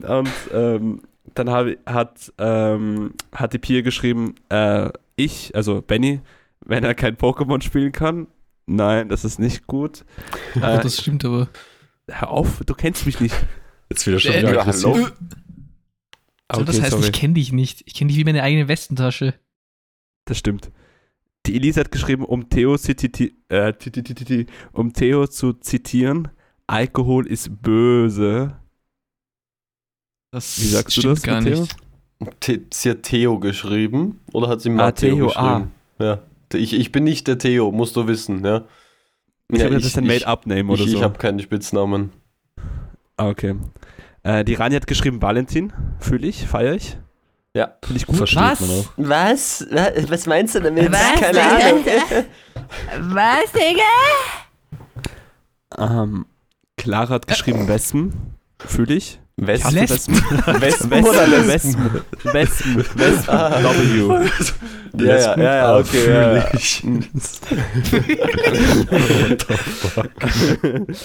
Und 0.00 0.28
ähm, 0.52 1.02
dann 1.34 1.50
hab, 1.50 1.66
ich- 1.66 1.78
hat, 1.86 2.32
ähm, 2.38 3.12
hat 3.32 3.52
die 3.52 3.58
Pia 3.58 3.82
geschrieben, 3.82 4.34
äh, 4.48 4.88
ich, 5.16 5.54
also 5.54 5.82
Benny, 5.82 6.20
wenn 6.64 6.84
er 6.84 6.94
kein 6.94 7.16
Pokémon 7.16 7.62
spielen 7.62 7.92
kann, 7.92 8.28
nein, 8.66 9.08
das 9.08 9.24
ist 9.24 9.38
nicht 9.38 9.66
gut. 9.66 10.04
Oh, 10.56 10.60
Äh, 10.60 10.80
das 10.82 11.00
stimmt 11.00 11.24
aber. 11.24 11.48
hör 12.08 12.30
auf, 12.30 12.62
du 12.64 12.74
kennst 12.74 13.06
mich 13.06 13.20
nicht. 13.20 13.34
Jetzt 13.90 14.06
wieder 14.06 14.18
schon 14.20 14.32
Äh, 14.32 14.38
wieder 14.42 14.54
ja, 14.54 14.60
aggressiv. 14.60 14.84
hallo? 14.94 15.08
Also 16.48 16.64
das 16.64 16.80
heißt, 16.80 16.98
ich 17.04 17.12
kenne 17.12 17.34
dich 17.34 17.52
nicht. 17.52 17.82
Ich 17.86 17.94
kenne 17.94 18.08
dich 18.08 18.16
wie 18.18 18.24
meine 18.24 18.42
eigene 18.42 18.68
Westentasche. 18.68 19.34
Das 20.26 20.38
stimmt. 20.38 20.70
Die 21.46 21.54
Elise 21.56 21.80
hat 21.80 21.92
geschrieben, 21.92 22.24
um 22.24 22.48
Theo, 22.50 22.74
äh, 23.48 23.72
um 24.72 24.92
Theo 24.92 25.26
zu 25.28 25.52
zitieren, 25.54 26.28
Alkohol 26.66 27.26
ist 27.26 27.62
böse. 27.62 28.56
Das 30.32 30.60
Wie 30.60 30.66
sagst 30.66 30.96
du 30.96 31.02
das, 31.02 31.22
gar 31.22 31.40
Matteo? 31.40 31.60
nicht. 31.60 31.76
The 32.44 32.62
sie 32.72 32.90
hat 32.90 33.02
Theo 33.02 33.38
geschrieben 33.38 34.20
oder 34.32 34.48
hat 34.48 34.60
sie 34.62 34.70
Ah, 34.70 34.74
Matteo 34.74 35.14
Theo, 35.14 35.26
geschrieben? 35.26 35.72
Ja. 35.98 36.18
Ich, 36.54 36.72
ich 36.72 36.92
bin 36.92 37.04
nicht 37.04 37.26
der 37.28 37.38
Theo, 37.38 37.70
musst 37.72 37.96
du 37.96 38.06
wissen, 38.06 38.44
ja. 38.44 38.64
Ich 39.52 39.58
ja, 39.58 39.66
habe 39.66 39.74
das 39.74 39.84
ist 39.84 39.98
ein 39.98 40.06
Made-up-Name 40.06 40.72
oder 40.72 40.82
ich, 40.82 40.90
so. 40.90 40.96
ich 40.96 41.02
habe 41.02 41.18
keinen 41.18 41.40
Spitznamen. 41.40 42.10
ah, 43.16 43.28
okay. 43.28 43.56
Äh, 44.22 44.44
die 44.44 44.54
Rani 44.54 44.74
hat 44.74 44.86
geschrieben, 44.86 45.22
Valentin, 45.22 45.72
fühle 46.00 46.26
ich, 46.26 46.46
feiere 46.46 46.74
ich. 46.74 46.96
Ja. 47.54 47.76
Finde 47.82 48.00
ich 48.00 48.06
gut. 48.06 48.16
Versteht 48.16 48.40
Was? 48.40 48.86
Was? 48.96 49.66
Was 50.08 50.26
meinst 50.26 50.54
du 50.54 50.60
damit? 50.60 50.90
Was? 50.92 51.20
Keine 51.20 51.42
Ahnung. 51.42 51.84
Was, 53.14 53.52
Digga? 53.52 53.82
Ähm, 55.78 56.26
Clara 56.76 57.10
hat 57.14 57.26
geschrieben, 57.26 57.68
Wespen, 57.68 58.12
fühle 58.58 58.94
ich. 58.94 59.20
Wespen? 59.38 59.74
Wespen. 59.76 60.14
Wespen? 60.60 60.90
Wespen. 60.90 62.00
Wespen. 62.32 62.76
Wespen. 62.94 63.38
W. 64.94 65.04
Ja, 65.04 65.18
ja, 65.18 65.36
ja, 65.56 65.76
okay, 65.78 66.08
ja. 66.08 66.42
What 68.90 69.46
the 69.46 69.54
fuck? 69.54 70.10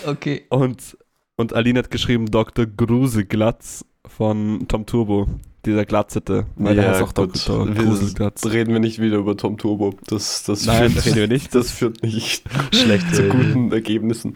Okay. 0.08 0.46
Und, 0.50 0.98
und 1.36 1.54
Aline 1.54 1.80
hat 1.80 1.92
geschrieben, 1.92 2.28
Dr. 2.28 2.66
Gruseglatz 2.68 3.84
von 4.08 4.66
Tom 4.70 4.86
Turbo. 4.86 5.28
dieser 5.66 5.84
Glatzete. 5.86 6.46
Weil 6.56 6.76
der 6.76 6.86
Ja, 6.86 6.92
ist 6.94 7.02
auch 7.02 7.14
gut. 7.14 7.36
Dr. 7.48 7.68
Wir- 7.68 7.84
Gruselglatz. 7.84 8.46
Reden 8.46 8.72
wir 8.72 8.80
nicht 8.80 9.00
wieder 9.02 9.18
über 9.18 9.36
Tom 9.36 9.58
Turbo. 9.58 9.94
Das, 10.08 10.44
das, 10.44 10.66
Nein, 10.66 10.90
führt, 10.92 11.06
reden 11.08 11.16
wir 11.18 11.28
nicht. 11.28 11.54
das 11.56 11.72
führt 11.72 12.02
nicht 12.02 12.44
Schlecht 12.74 13.14
zu 13.14 13.28
guten 13.28 13.72
Ergebnissen. 13.74 14.34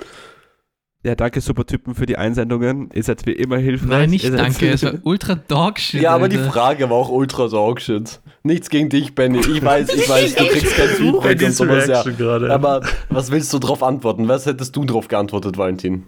Ja, 1.06 1.14
danke, 1.14 1.40
super 1.40 1.68
Typen, 1.68 1.94
für 1.94 2.08
die 2.08 2.18
Einsendungen. 2.18 2.90
Ihr 2.92 3.04
seid 3.04 3.28
wie 3.28 3.34
immer 3.34 3.58
hilfreich. 3.58 3.90
Nein, 3.90 4.10
nicht 4.10 4.26
danke. 4.34 4.72
Es 4.72 4.82
war 4.84 4.94
ultra 5.04 5.36
Dogshit. 5.36 6.02
Ja, 6.02 6.16
aber 6.16 6.30
die 6.30 6.38
Alter. 6.40 6.52
Frage 6.52 6.90
war 6.90 6.98
auch 6.98 7.10
ultra 7.10 7.48
Dogshit. 7.48 8.20
Nichts 8.42 8.72
gegen 8.72 8.90
dich, 8.90 9.14
Benny. 9.14 9.38
Ich 9.38 9.64
weiß, 9.64 9.94
ich 9.94 10.10
weiß, 10.10 10.34
du 10.34 10.48
kriegst 10.48 10.76
kein 10.76 10.88
Feedback 10.90 11.44
und 11.44 11.52
sowas, 11.52 11.86
ja. 11.86 12.02
gerade. 12.02 12.52
Aber 12.52 12.82
was 13.10 13.30
willst 13.30 13.54
du 13.54 13.60
drauf 13.60 13.84
antworten? 13.84 14.28
Was 14.28 14.48
hättest 14.48 14.76
du 14.76 14.84
drauf 14.84 15.08
geantwortet, 15.08 15.60
Valentin? 15.60 16.08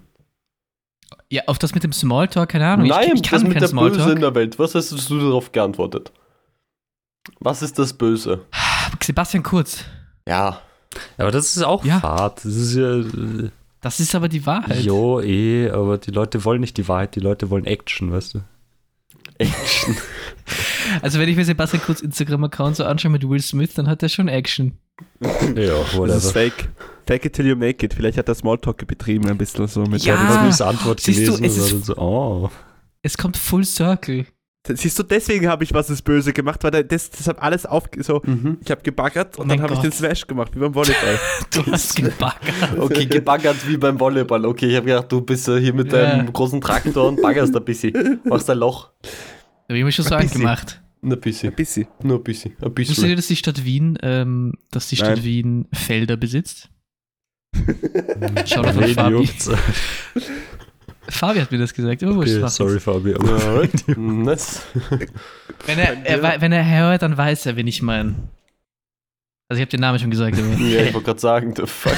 Ja, 1.30 1.44
auf 1.46 1.60
das 1.60 1.76
mit 1.76 1.84
dem 1.84 1.94
Smalltalk, 1.94 2.50
keine 2.50 2.66
Ahnung. 2.66 2.88
Nein, 2.88 3.10
ich, 3.14 3.22
ich 3.22 3.24
kann 3.30 3.42
das 3.42 3.48
mit 3.48 3.62
der 3.62 3.68
Böse 3.68 3.74
in 3.74 3.92
Smalltalk. 4.00 4.20
der 4.20 4.34
Welt. 4.36 4.58
Was 4.58 4.74
hättest 4.74 5.08
du 5.12 5.20
darauf 5.20 5.52
geantwortet? 5.52 6.12
Was 7.40 7.62
ist 7.62 7.78
das 7.78 7.94
Böse? 7.94 8.40
Sebastian 9.00 9.44
Kurz. 9.44 9.84
Ja. 10.28 10.62
aber 11.20 11.30
das 11.30 11.56
ist 11.56 11.62
auch 11.64 11.86
Ja. 11.86 12.00
Fahrt. 12.00 12.44
Das 12.44 12.56
ist 12.56 12.74
ja. 12.76 13.04
Das 13.82 14.00
ist 14.00 14.16
aber 14.16 14.28
die 14.28 14.46
Wahrheit. 14.46 14.82
Jo, 14.84 15.20
eh, 15.22 15.70
aber 15.70 15.98
die 15.98 16.12
Leute 16.12 16.44
wollen 16.46 16.62
nicht 16.62 16.78
die 16.78 16.88
Wahrheit, 16.88 17.16
die 17.16 17.20
Leute 17.20 17.50
wollen 17.50 17.66
Action, 17.66 18.12
weißt 18.12 18.36
du? 18.36 18.40
Action. 19.38 19.96
Also 21.02 21.20
wenn 21.20 21.28
ich 21.28 21.36
mir 21.36 21.44
Sebastian 21.44 21.84
Kurz 21.84 22.00
Instagram-Account 22.00 22.78
so 22.78 22.86
anschaue 22.86 23.12
mit 23.12 23.28
Will 23.28 23.42
Smith, 23.42 23.74
dann 23.74 23.88
hat 23.90 24.02
er 24.02 24.08
schon 24.10 24.30
Action. 24.30 24.78
Ja, 25.22 25.28
Das 25.82 25.88
ist 25.92 25.98
whatever. 25.98 26.20
fake. 26.22 26.70
Fake 27.06 27.26
it 27.26 27.34
till 27.34 27.46
you 27.46 27.58
make 27.58 27.86
it. 27.86 27.94
Vielleicht 27.94 28.18
hat 28.18 28.30
er 28.30 28.36
Smalltalk 28.36 28.88
betrieben 28.88 29.28
ein 29.30 29.38
bisschen 29.38 29.68
so 29.68 29.82
mit 29.84 30.04
Ja. 30.06 30.16
Der 30.58 30.68
Antwort 30.68 31.02
siehst 31.02 31.28
du, 31.28 31.36
gelesen 31.36 31.44
es 31.46 31.72
ist- 31.74 31.86
so, 31.88 31.98
oh. 31.98 32.50
Es 33.02 33.18
kommt 33.18 33.36
Full 33.36 33.66
Circle. 33.66 34.26
Siehst 34.76 34.98
du, 35.00 35.04
deswegen 35.04 35.48
habe 35.48 35.64
ich 35.64 35.74
was 35.74 35.90
ist 35.90 36.02
böse 36.04 36.34
gemacht, 36.34 36.64
weil 36.64 36.84
das, 36.84 37.10
das 37.10 37.28
habe 37.28 37.42
alles 37.42 37.66
auf 37.66 37.86
so. 38.00 38.22
Mhm. 38.26 38.58
Ich 38.64 38.70
habe 38.72 38.82
gebaggert 38.82 39.38
und 39.38 39.46
Oh 39.46 39.50
dann 39.50 39.62
habe 39.62 39.74
ich 39.76 39.80
den 39.80 39.92
Smash 39.92 40.28
gemacht, 40.28 40.56
wie 40.56 40.60
beim 40.60 40.74
Volleyball. 40.76 41.20
Du 41.52 41.66
hast 41.72 41.96
gebaggert. 41.96 42.54
Okay, 42.80 43.06
gebaggert 43.06 43.68
wie 43.68 43.78
beim 43.78 44.00
Volleyball. 44.00 44.46
Okay, 44.46 44.68
ich 44.68 44.76
habe 44.76 44.86
gedacht, 44.88 45.12
du 45.12 45.22
bist 45.22 45.48
ja 45.48 45.56
hier 45.58 45.74
mit 45.74 45.92
deinem 45.94 46.26
Ja. 46.26 46.32
großen 46.32 46.60
Traktor 46.62 47.08
und 47.08 47.22
baggerst 47.22 47.56
ein 47.56 47.64
bisschen. 47.66 48.20
Machst 48.26 48.50
ein 48.50 48.58
Loch. 48.58 48.92
Da 49.02 49.10
habe 49.74 49.80
ich 49.80 49.84
mir 49.86 49.92
schon 49.92 50.06
so 50.06 50.16
Ein 50.16 50.22
bisschen. 50.24 50.42
angemacht. 50.42 50.82
Nur 51.02 51.18
ein 51.18 51.22
bisschen. 51.22 51.50
ein 51.50 51.56
bisschen. 51.56 51.88
Nur 52.04 52.18
ein 52.18 52.24
bisschen. 52.24 52.52
Ein 52.60 52.72
Wusstet 52.78 52.78
ihr, 52.78 52.86
bisschen. 52.86 53.16
dass 53.16 53.28
die 53.28 53.36
Stadt 53.36 53.64
Wien, 53.66 53.98
ähm, 54.02 54.54
dass 54.72 54.88
die 54.90 54.96
Stadt 54.96 55.18
Nein. 55.18 55.24
Wien 55.24 55.68
Felder 55.74 56.18
besitzt? 56.18 56.70
Schau 58.46 58.62
doch 58.64 58.76
auf 58.76 58.92
Fabi. 58.92 59.30
Fabi 61.10 61.40
hat 61.40 61.52
mir 61.52 61.58
das 61.58 61.74
gesagt. 61.74 62.02
Wurscht, 62.02 62.38
Okay, 62.38 62.48
sorry. 62.50 62.80
Fabi. 62.80 63.14
Aber. 63.16 63.68
Nice. 63.98 64.64
Wenn 65.66 65.80
er, 65.80 66.06
er, 66.06 66.42
wenn 66.42 66.52
er 66.52 66.70
hört, 66.70 67.02
dann 67.02 67.18
weiß 67.18 67.46
er, 67.46 67.56
wen 67.56 67.68
ich 67.68 67.82
meine. 67.82 68.16
Also 69.50 69.60
ich 69.60 69.62
habe 69.62 69.72
den 69.72 69.80
Namen 69.80 70.00
schon 70.00 70.12
gesagt. 70.12 70.38
Aber 70.38 70.48
Ja, 70.62 70.82
ich 70.84 70.94
wollte 70.94 71.06
gerade 71.06 71.20
sagen, 71.20 71.54
the 71.56 71.66
fuck. 71.66 71.94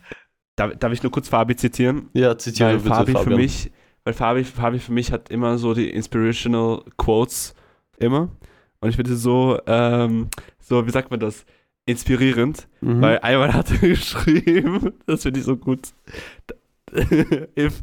Darf, 0.56 0.76
darf 0.78 0.92
ich 0.92 1.02
nur 1.02 1.10
kurz 1.10 1.28
Fabi 1.28 1.56
zitieren? 1.56 2.08
Ja, 2.12 2.36
zitiere 2.36 2.70
Weil 2.70 2.76
bitte 2.78 2.88
Fabi 2.90 3.12
Fabian. 3.12 3.30
für 3.32 3.36
mich, 3.36 3.70
weil 4.04 4.12
Fabi, 4.12 4.44
Fabi 4.44 4.78
für 4.78 4.92
mich 4.92 5.10
hat 5.10 5.30
immer 5.30 5.56
so 5.56 5.72
die 5.72 5.88
inspirational 5.88 6.82
Quotes 6.98 7.54
immer. 7.96 8.28
Und 8.80 8.90
ich 8.90 8.96
finde 8.96 9.12
es 9.14 9.22
so, 9.22 9.58
ähm, 9.66 10.28
so, 10.58 10.86
wie 10.86 10.90
sagt 10.90 11.10
man 11.10 11.20
das? 11.20 11.46
Inspirierend. 11.86 12.68
Mhm. 12.82 13.00
Weil 13.00 13.18
einmal 13.20 13.54
hat 13.54 13.70
er 13.70 13.78
geschrieben, 13.88 14.92
das 15.06 15.22
finde 15.22 15.40
ich 15.40 15.46
so 15.46 15.56
gut. 15.56 15.88
If, 17.58 17.82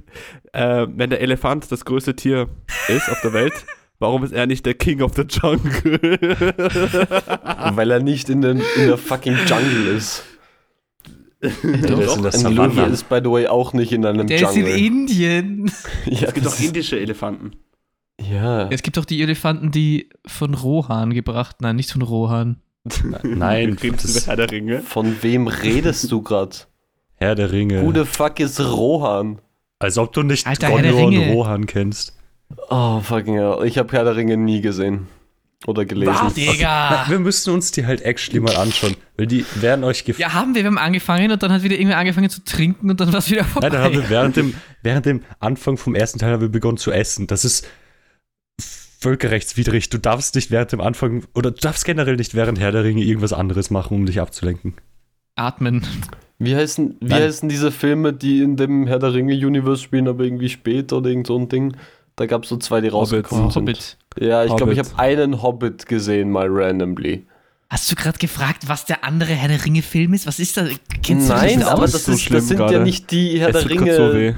äh, 0.53 0.87
wenn 0.89 1.09
der 1.09 1.21
Elefant 1.21 1.71
das 1.71 1.85
größte 1.85 2.15
Tier 2.15 2.47
ist 2.87 3.09
auf 3.09 3.21
der 3.21 3.33
Welt, 3.33 3.53
warum 3.99 4.23
ist 4.23 4.33
er 4.33 4.45
nicht 4.47 4.65
der 4.65 4.73
King 4.73 5.01
of 5.01 5.13
the 5.15 5.23
Jungle? 5.29 5.99
Weil 7.75 7.91
er 7.91 7.99
nicht 8.01 8.29
in, 8.29 8.41
den, 8.41 8.61
in 8.75 8.87
der 8.87 8.97
fucking 8.97 9.37
Jungle 9.47 9.87
ist. 9.95 10.23
der 11.41 11.49
ist 11.51 11.63
in 11.63 11.71
der 11.73 11.91
Ein 11.91 11.99
Löwe 11.99 12.31
Savanne. 12.31 12.93
ist, 12.93 13.09
by 13.09 13.19
the 13.23 13.29
way, 13.29 13.47
auch 13.47 13.73
nicht 13.73 13.91
in 13.91 14.05
einem 14.05 14.27
der 14.27 14.41
ist 14.41 14.55
in 14.55 14.65
Jungle. 14.65 14.77
Indien. 14.79 15.71
ja, 16.05 16.27
Es 16.27 16.33
gibt 16.33 16.47
auch 16.47 16.53
ist- 16.53 16.65
indische 16.65 16.99
Elefanten. 16.99 17.51
ja. 18.19 18.67
Es 18.69 18.81
gibt 18.83 18.97
auch 18.97 19.05
die 19.05 19.21
Elefanten, 19.21 19.71
die 19.71 20.09
von 20.25 20.53
Rohan 20.53 21.13
gebracht. 21.13 21.57
Nein, 21.61 21.75
nicht 21.75 21.91
von 21.91 22.01
Rohan. 22.01 22.61
Nein, 23.23 23.77
der 23.81 24.51
Ringe? 24.51 24.79
Von 24.81 25.17
wem 25.21 25.47
redest 25.47 26.09
du 26.11 26.21
gerade? 26.21 26.55
Herr 27.17 27.35
der 27.35 27.51
Ringe. 27.51 27.83
Who 27.83 27.91
the 27.91 28.05
fuck 28.05 28.39
ist 28.39 28.59
Rohan? 28.59 29.39
Als 29.79 29.97
ob 29.97 30.13
du 30.13 30.23
nicht 30.23 30.47
Alter, 30.47 30.69
Gondor 30.69 31.05
und 31.05 31.13
Ringe. 31.15 31.33
Rohan 31.33 31.65
kennst. 31.65 32.15
Oh, 32.69 33.01
fucking 33.01 33.35
hell. 33.35 33.59
Ich 33.65 33.77
habe 33.77 33.91
Herr 33.91 34.03
der 34.03 34.15
Ringe 34.15 34.37
nie 34.37 34.61
gesehen. 34.61 35.07
Oder 35.65 35.85
gelesen. 35.85 36.13
Was, 36.13 36.33
Digga? 36.35 37.05
Wir 37.09 37.19
müssen 37.19 37.51
uns 37.53 37.71
die 37.71 37.85
halt 37.85 38.01
actually 38.01 38.39
mal 38.39 38.55
anschauen, 38.55 38.95
weil 39.17 39.25
die 39.25 39.43
werden 39.55 39.83
euch 39.83 40.05
gefallen. 40.05 40.29
Ja, 40.29 40.33
haben 40.33 40.53
wir. 40.53 40.61
Wir 40.61 40.67
haben 40.67 40.77
angefangen 40.77 41.31
und 41.31 41.41
dann 41.41 41.51
hat 41.51 41.63
wieder 41.63 41.75
irgendwer 41.75 41.97
angefangen 41.97 42.29
zu 42.29 42.43
trinken 42.43 42.91
und 42.91 42.99
dann 42.99 43.11
war 43.11 43.19
es 43.19 43.31
wieder 43.31 43.43
vorbei. 43.43 43.67
Nein, 43.67 43.73
dann 43.73 43.83
haben 43.83 43.95
wir 43.95 44.09
während 44.09 44.35
dem, 44.35 44.53
während 44.83 45.07
dem 45.07 45.23
Anfang 45.39 45.77
vom 45.77 45.95
ersten 45.95 46.19
Teil 46.19 46.33
haben 46.33 46.41
wir 46.41 46.49
begonnen 46.49 46.77
zu 46.77 46.91
essen. 46.91 47.25
Das 47.25 47.43
ist 47.43 47.67
völkerrechtswidrig. 48.99 49.89
Du 49.89 49.97
darfst 49.97 50.35
nicht 50.35 50.51
während 50.51 50.71
dem 50.71 50.81
Anfang 50.81 51.25
oder 51.33 51.49
du 51.49 51.59
darfst 51.59 51.85
generell 51.85 52.17
nicht 52.17 52.35
während 52.35 52.59
Herr 52.59 52.71
der 52.71 52.83
Ringe 52.83 53.03
irgendwas 53.03 53.33
anderes 53.33 53.71
machen, 53.71 53.95
um 53.95 54.05
dich 54.05 54.21
abzulenken. 54.21 54.75
Atmen. 55.35 55.85
Wie 56.39 56.55
heißen, 56.55 56.97
wie 56.99 57.07
Nein. 57.07 57.23
heißen 57.23 57.49
diese 57.49 57.71
Filme, 57.71 58.13
die 58.13 58.41
in 58.41 58.57
dem 58.57 58.85
Herr 58.87 58.99
der 58.99 59.13
Ringe-Universe 59.13 59.81
spielen, 59.81 60.07
aber 60.07 60.23
irgendwie 60.23 60.49
später 60.49 60.97
oder 60.97 61.09
irgend 61.09 61.27
so 61.27 61.37
ein 61.37 61.49
Ding? 61.49 61.75
Da 62.15 62.25
gab 62.27 62.43
es 62.43 62.49
so 62.49 62.57
zwei, 62.57 62.81
die 62.81 62.87
rausgekommen 62.89 63.45
Oh, 63.45 63.49
sind. 63.49 63.63
Hobbit. 63.63 63.97
Ja, 64.19 64.43
ich 64.43 64.55
glaube, 64.55 64.73
ich 64.73 64.79
Hobbit. 64.79 64.91
habe 64.93 65.01
einen 65.01 65.41
Hobbit 65.41 65.85
gesehen, 65.87 66.29
mal 66.31 66.47
randomly. 66.49 67.25
Hast 67.69 67.91
du 67.91 67.95
gerade 67.95 68.17
gefragt, 68.17 68.67
was 68.67 68.85
der 68.85 69.03
andere 69.03 69.33
Herr 69.33 69.49
der 69.49 69.65
Ringe-Film 69.65 70.13
ist? 70.13 70.25
Was 70.25 70.39
ist 70.39 70.55
da? 70.57 70.65
Kennst 71.03 71.27
Nein, 71.29 71.57
nicht 71.59 71.67
aber 71.67 71.81
das, 71.81 72.05
So 72.05 72.11
ist, 72.13 72.31
das 72.33 72.47
sind 72.47 72.59
ja 72.59 72.67
gerade. 72.67 72.83
nicht 72.83 73.11
die 73.11 73.39
Herr 73.39 73.49
Es 73.49 73.53
der 73.53 73.61
so 73.63 73.67
Ringe 73.67 74.13
weh. 74.13 74.33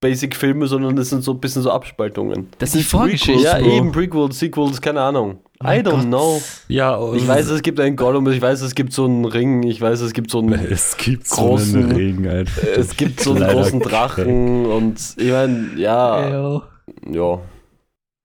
Basic-Filme, 0.00 0.66
sondern 0.68 0.94
das 0.96 1.10
sind 1.10 1.24
so 1.24 1.32
ein 1.32 1.40
bisschen 1.40 1.62
so 1.62 1.70
Abspaltungen. 1.72 2.48
Das 2.58 2.70
sind 2.72 2.80
die 2.82 2.88
Vorgeschichte. 2.88 3.32
Prequels, 3.32 3.66
Ja, 3.66 3.76
eben, 3.76 3.90
Prequels, 3.92 4.38
Sequels, 4.38 4.80
keine 4.80 5.00
Ahnung. 5.00 5.40
I 5.60 5.80
don't 5.82 5.90
Gott. 5.90 6.02
know. 6.04 6.42
Ja, 6.68 7.12
Ich 7.14 7.26
weiß, 7.26 7.48
es 7.48 7.62
gibt 7.62 7.80
einen 7.80 7.96
Gollum, 7.96 8.28
ich 8.30 8.40
weiß, 8.40 8.60
es 8.60 8.74
gibt 8.76 8.92
so 8.92 9.06
einen 9.06 9.24
Ring, 9.24 9.64
ich 9.64 9.80
weiß, 9.80 10.00
es 10.02 10.12
gibt 10.12 10.30
so 10.30 10.38
einen 10.38 10.52
es 10.52 10.96
gibt 10.96 11.26
so 11.26 11.42
großen- 11.56 11.76
einen 11.82 11.92
Ring 11.92 12.28
einfach. 12.28 12.62
es 12.62 12.96
gibt 12.96 13.20
so 13.20 13.34
einen 13.34 13.48
großen 13.48 13.80
Drachen 13.80 14.66
und 14.66 15.00
ich 15.16 15.30
meine, 15.30 15.70
ja, 15.76 16.28
Ja. 16.28 16.62
ja. 17.10 17.40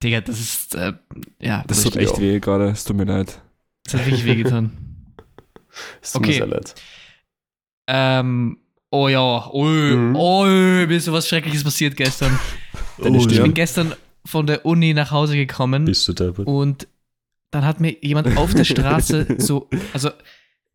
Digga, 0.03 0.21
das 0.21 0.39
ist, 0.39 0.75
äh, 0.75 0.93
ja, 1.39 1.63
Das 1.67 1.81
tut 1.81 1.95
echt 1.95 2.11
auch. 2.13 2.19
weh 2.19 2.39
gerade, 2.39 2.65
es 2.69 2.83
tut 2.83 2.97
mir 2.97 3.05
leid. 3.05 3.39
das 3.85 3.95
hat 3.95 4.05
wirklich 4.05 4.25
wehgetan. 4.25 4.71
Es 6.03 6.11
tut 6.11 6.21
Okay. 6.21 6.31
mir 6.33 6.37
sehr 6.37 6.47
leid. 6.47 6.75
ähm, 7.87 8.57
oh 8.91 9.07
ja, 9.07 9.47
oh, 9.51 9.63
Mhm. 9.65 10.15
oh, 10.15 10.45
mir 10.45 10.91
ist 10.91 11.05
so 11.05 11.13
was 11.13 11.27
Schreckliches 11.27 11.63
passiert 11.63 11.95
gestern. 11.97 12.37
Deine 13.01 13.17
Ich 13.17 13.27
bin 13.27 13.55
gestern 13.55 13.93
von 14.25 14.45
der 14.45 14.65
Uni 14.67 14.93
nach 14.93 15.09
Hause 15.11 15.35
gekommen 15.35 15.85
Bist 15.85 16.07
du 16.07 16.13
deppert? 16.13 16.45
und 16.47 16.87
dann 17.53 17.65
hat 17.65 17.79
mir 17.79 17.95
jemand 18.03 18.35
auf 18.37 18.53
der 18.53 18.63
Straße 18.65 19.27
so, 19.37 19.69
also 19.93 20.09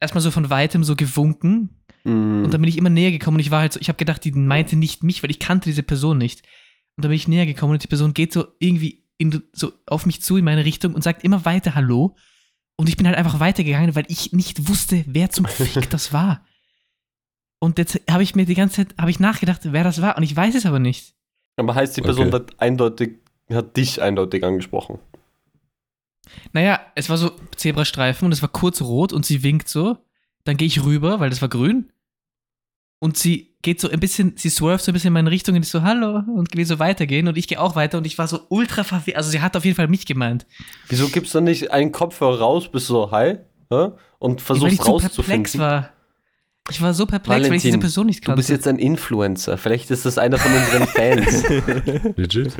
erstmal 0.01 0.23
so 0.23 0.31
von 0.31 0.49
weitem 0.51 0.85
so 0.85 0.97
gewunken 0.97 1.75
Mhm. 2.05 2.45
und 2.45 2.55
dann 2.55 2.61
bin 2.61 2.69
ich 2.69 2.79
immer 2.79 2.91
näher 2.91 3.11
gekommen 3.11 3.37
und 3.37 3.41
ich 3.41 3.51
war 3.51 3.61
halt 3.61 3.73
so, 3.73 3.81
ich 3.81 3.89
habe 3.89 3.97
gedacht, 3.99 4.25
die 4.25 4.31
meinte 4.31 4.77
nicht 4.77 5.03
mich, 5.03 5.23
weil 5.23 5.33
ich 5.33 5.41
kannte 5.41 5.69
diese 5.69 5.83
Person 5.83 6.17
nicht. 6.17 6.43
Und 6.97 7.05
dann 7.05 7.11
bin 7.11 7.17
ich 7.17 7.27
näher 7.27 7.45
gekommen 7.45 7.73
und 7.73 7.83
die 7.83 7.89
Person 7.89 8.15
geht 8.15 8.33
so 8.33 8.47
irgendwie 8.61 9.05
in, 9.19 9.43
so 9.53 9.73
auf 9.87 10.07
mich 10.07 10.23
zu 10.23 10.37
in 10.37 10.45
meine 10.45 10.65
Richtung 10.65 10.95
und 10.95 11.03
sagt 11.03 11.25
immer 11.25 11.45
weiter 11.45 11.75
Hallo. 11.75 12.15
Und 12.77 12.89
ich 12.89 12.97
bin 12.97 13.07
halt 13.07 13.17
einfach 13.19 13.41
weitergegangen, 13.41 13.97
weil 13.97 14.05
ich 14.09 14.33
nicht 14.33 14.69
wusste, 14.69 15.05
wer 15.09 15.31
zum 15.31 15.47
Fick 15.47 15.91
das 15.91 16.13
war. 16.13 16.47
Und 17.59 17.79
jetzt 17.79 18.01
habe 18.09 18.23
ich 18.23 18.37
mir 18.37 18.47
die 18.47 18.55
ganze 18.55 18.77
Zeit, 18.77 18.95
habe 18.97 19.11
ich 19.11 19.19
nachgedacht, 19.19 19.61
wer 19.65 19.83
das 19.83 20.01
war 20.01 20.17
und 20.17 20.23
ich 20.23 20.35
weiß 20.35 20.55
es 20.55 20.67
aber 20.67 20.79
nicht. 20.79 21.15
Aber 21.57 21.75
heißt 21.75 21.97
die 21.97 22.03
Person 22.03 22.29
Okay. 22.29 22.37
hat 22.37 22.61
eindeutig, 22.61 23.19
hat 23.53 23.77
dich 23.77 24.01
eindeutig 24.01 24.45
angesprochen. 24.45 25.01
Naja, 26.53 26.81
es 26.95 27.09
war 27.09 27.17
so 27.17 27.31
Zebrastreifen 27.57 28.27
und 28.27 28.33
es 28.33 28.43
war 28.43 28.49
kurz 28.49 28.81
rot 28.81 29.13
und 29.13 29.27
sie 29.27 29.43
winkt 29.43 29.69
so. 29.69 29.99
Dann 30.45 30.57
gehe 30.57 30.67
ich 30.67 30.85
rüber, 30.85 31.21
weil 31.21 31.31
das 31.31 31.43
war 31.43 31.49
grün. 31.49 31.91
Und 33.01 33.17
sie 33.17 33.55
geht 33.63 33.81
so 33.81 33.89
ein 33.89 34.01
bisschen, 34.01 34.37
sie 34.37 34.51
swerft 34.51 34.85
so 34.85 34.91
ein 34.91 34.95
bisschen 34.95 35.09
in 35.09 35.13
meine 35.15 35.31
Richtung 35.31 35.55
und 35.55 35.63
ist 35.63 35.71
so, 35.71 35.83
hallo, 35.83 36.23
und 36.35 36.57
will 36.57 36.65
so 36.65 36.79
weitergehen. 36.79 37.29
Und 37.29 37.39
ich 37.39 37.47
gehe 37.47 37.61
auch 37.61 37.77
weiter 37.77 37.99
und 37.99 38.07
ich 38.07 38.19
war 38.19 38.27
so 38.27 38.41
ultra 38.49 38.83
verwirrt. 38.83 39.17
Also 39.17 39.31
sie 39.31 39.41
hat 39.41 39.57
auf 39.57 39.65
jeden 39.65 39.77
Fall 39.77 39.89
mich 39.89 40.07
gemeint. 40.07 40.47
Wieso 40.89 41.09
gibst 41.09 41.35
du 41.35 41.41
nicht 41.41 41.71
einen 41.71 41.93
Kopfhörer 41.93 42.39
raus, 42.41 42.71
bist 42.71 42.87
so 42.87 43.11
hi 43.11 43.39
hä? 43.71 43.91
und 44.19 44.41
weil 44.41 44.45
versuchst 44.47 44.73
ich 44.73 44.79
so 44.81 44.85
perplex 44.99 45.19
rauszufinden? 45.19 45.61
war. 45.61 45.91
Ich 46.71 46.83
war 46.83 46.93
so 46.95 47.07
perplex, 47.07 47.49
weil 47.49 47.57
ich 47.57 47.63
diese 47.63 47.73
Valentin, 47.73 47.81
Person 47.81 48.07
nicht 48.07 48.21
Du 48.23 48.27
kannte. 48.27 48.37
bist 48.39 48.51
jetzt 48.51 48.69
ein 48.69 48.79
Influencer. 48.79 49.57
Vielleicht 49.57 49.91
ist 49.91 50.05
das 50.05 50.19
einer 50.19 50.39
von 50.39 50.53
unseren 50.53 50.87
Fans. 50.87 51.45
Legit? 52.17 52.53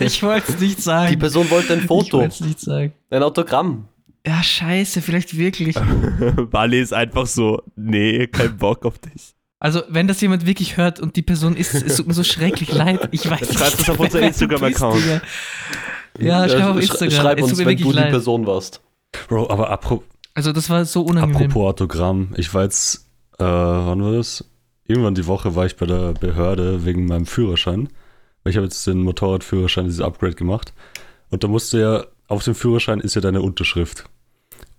ich 0.00 0.22
wollte 0.22 0.52
es 0.52 0.60
nicht 0.60 0.82
sagen. 0.82 1.10
Die 1.10 1.16
Person 1.16 1.50
wollte 1.50 1.72
ein 1.72 1.80
Ich 1.80 1.86
Foto, 1.86 2.18
wollte 2.18 2.34
es 2.34 2.40
nicht 2.40 2.60
sagen. 2.60 2.92
ein 3.10 3.22
Autogramm. 3.22 3.88
Ja, 4.26 4.42
scheiße, 4.42 5.00
vielleicht 5.00 5.36
wirklich. 5.38 5.76
Wally 6.36 6.80
ist 6.80 6.92
einfach 6.92 7.26
so, 7.26 7.62
nee, 7.76 8.26
kein 8.26 8.56
Bock 8.58 8.84
auf 8.84 8.98
dich. 8.98 9.34
Also, 9.60 9.82
wenn 9.88 10.06
das 10.06 10.20
jemand 10.20 10.44
wirklich 10.46 10.76
hört 10.76 11.00
und 11.00 11.16
die 11.16 11.22
Person 11.22 11.56
ist, 11.56 11.74
es 11.74 11.96
tut 11.96 12.06
mir 12.06 12.14
so 12.14 12.22
schrecklich 12.22 12.72
leid. 12.72 13.08
Ich 13.12 13.28
weiß 13.28 13.40
Dann 13.40 13.48
nicht. 13.48 13.58
schreibt 13.58 13.80
es 13.80 13.88
auf 13.90 13.98
wer 13.98 14.04
unser 14.06 14.20
du 14.20 14.26
Instagram-Account. 14.26 15.02
Digga. 15.02 15.20
Ja, 16.20 16.48
schreib 16.48 16.64
auf 16.70 16.76
Instagram. 16.80 17.10
Schreib 17.10 17.42
uns, 17.42 17.58
wenn 17.58 17.76
du 17.76 17.84
die 17.84 17.92
leid. 17.92 18.10
Person 18.10 18.46
warst. 18.46 18.80
Bro, 19.28 19.48
aber 19.50 19.70
apropos, 19.70 20.04
Also 20.34 20.52
das 20.52 20.68
war 20.70 20.84
so 20.84 21.02
unangenehm. 21.02 21.46
apropos 21.50 21.70
Autogramm, 21.70 22.28
ich 22.36 22.52
war 22.54 22.64
jetzt, 22.64 23.07
äh, 23.38 23.44
wann 23.44 24.02
war 24.02 24.12
das? 24.12 24.44
Irgendwann 24.84 25.14
die 25.14 25.26
Woche 25.26 25.54
war 25.54 25.66
ich 25.66 25.76
bei 25.76 25.86
der 25.86 26.12
Behörde 26.14 26.84
wegen 26.84 27.06
meinem 27.06 27.26
Führerschein. 27.26 27.88
Weil 28.42 28.50
Ich 28.50 28.56
habe 28.56 28.66
jetzt 28.66 28.86
den 28.86 29.02
Motorradführerschein, 29.02 29.84
dieses 29.84 30.00
Upgrade 30.00 30.34
gemacht. 30.34 30.72
Und 31.30 31.44
da 31.44 31.48
musst 31.48 31.72
du 31.72 31.78
ja, 31.78 32.06
auf 32.26 32.44
dem 32.44 32.54
Führerschein 32.54 33.00
ist 33.00 33.14
ja 33.14 33.20
deine 33.20 33.42
Unterschrift. 33.42 34.04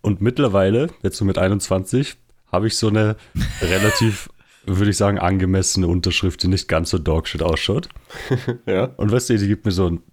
Und 0.01 0.21
mittlerweile, 0.21 0.89
jetzt 1.03 1.17
so 1.17 1.25
mit 1.25 1.37
21, 1.37 2.17
habe 2.51 2.67
ich 2.67 2.77
so 2.77 2.87
eine 2.87 3.15
relativ, 3.61 4.29
würde 4.65 4.89
ich 4.89 4.97
sagen, 4.97 5.19
angemessene 5.19 5.87
Unterschrift, 5.87 6.41
die 6.43 6.47
nicht 6.47 6.67
ganz 6.67 6.89
so 6.89 6.97
dogshit 6.97 7.43
ausschaut. 7.43 7.89
Ja. 8.65 8.85
Und 8.97 9.11
weißt 9.11 9.29
du, 9.29 9.37
die 9.37 9.47
gibt 9.47 9.65
mir 9.65 9.71
so 9.71 9.87
ein, 9.87 10.03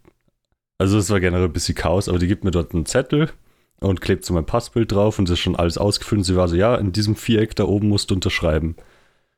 also 0.79 0.99
es 0.99 1.11
war 1.11 1.21
generell 1.21 1.47
ein 1.47 1.53
bisschen 1.53 1.75
Chaos, 1.75 2.09
aber 2.09 2.19
die 2.19 2.27
gibt 2.27 2.45
mir 2.45 2.51
dort 2.51 2.75
einen 2.75 2.87
Zettel 2.87 3.31
und 3.81 4.01
klebt 4.01 4.25
so 4.25 4.35
mein 4.35 4.47
Passbild 4.47 4.93
drauf 4.93 5.19
und 5.19 5.29
das 5.29 5.35
ist 5.35 5.41
schon 5.41 5.57
alles 5.57 5.79
ausgefüllt. 5.79 6.21
Und 6.21 6.25
sie 6.25 6.37
war 6.37 6.49
so, 6.49 6.57
ja, 6.57 6.75
in 6.77 6.93
diesem 6.93 7.17
Viereck 7.17 7.55
da 7.57 7.65
oben 7.65 7.89
musst 7.89 8.11
du 8.11 8.15
unterschreiben. 8.15 8.77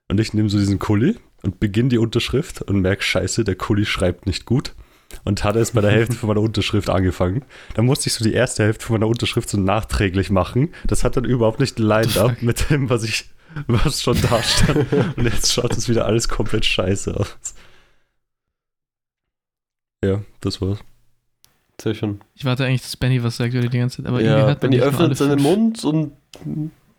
Und 0.08 0.20
ich 0.20 0.32
nehme 0.34 0.48
so 0.48 0.58
diesen 0.58 0.78
Kuli 0.78 1.16
und 1.42 1.60
beginne 1.60 1.90
die 1.90 1.98
Unterschrift 1.98 2.62
und 2.62 2.80
merke, 2.80 3.02
scheiße, 3.02 3.44
der 3.44 3.56
Kuli 3.56 3.84
schreibt 3.84 4.26
nicht 4.26 4.46
gut. 4.46 4.74
Und 5.24 5.42
hatte 5.42 5.58
es 5.58 5.70
bei 5.70 5.80
der 5.80 5.90
Hälfte 5.90 6.16
von 6.16 6.28
meiner 6.28 6.42
Unterschrift 6.42 6.90
angefangen. 6.90 7.44
Dann 7.74 7.86
musste 7.86 8.08
ich 8.08 8.14
so 8.14 8.22
die 8.22 8.34
erste 8.34 8.64
Hälfte 8.64 8.84
von 8.84 8.94
meiner 8.94 9.08
Unterschrift 9.08 9.48
so 9.48 9.58
nachträglich 9.58 10.28
machen. 10.28 10.74
Das 10.86 11.02
hat 11.02 11.16
dann 11.16 11.24
überhaupt 11.24 11.60
nicht 11.60 11.78
lined 11.78 12.18
up 12.18 12.42
mit 12.42 12.68
dem, 12.68 12.90
was 12.90 13.04
ich, 13.04 13.30
was 13.66 14.02
schon 14.02 14.20
da 14.20 14.42
stand. 14.42 14.86
Und 15.16 15.24
jetzt 15.24 15.52
schaut 15.52 15.74
es 15.76 15.88
wieder 15.88 16.04
alles 16.04 16.28
komplett 16.28 16.66
scheiße 16.66 17.16
aus. 17.18 17.36
Ja, 20.04 20.22
das 20.40 20.60
war's. 20.60 20.78
Sehr 21.80 21.94
schön. 21.94 22.20
Ich 22.34 22.44
warte 22.44 22.64
eigentlich, 22.64 22.82
dass 22.82 22.96
Benny 22.96 23.22
was 23.22 23.36
sagt 23.36 23.54
oder 23.54 23.68
die 23.68 23.78
ganze 23.78 23.98
Zeit. 23.98 24.06
Aber 24.06 24.20
irgendwie 24.20 24.40
Ja, 24.40 24.46
hört 24.46 24.62
man 24.62 24.70
Benny 24.70 24.82
öffnet 24.82 25.16
seinen. 25.16 25.40
Mund 25.42 25.84
und 25.84 26.12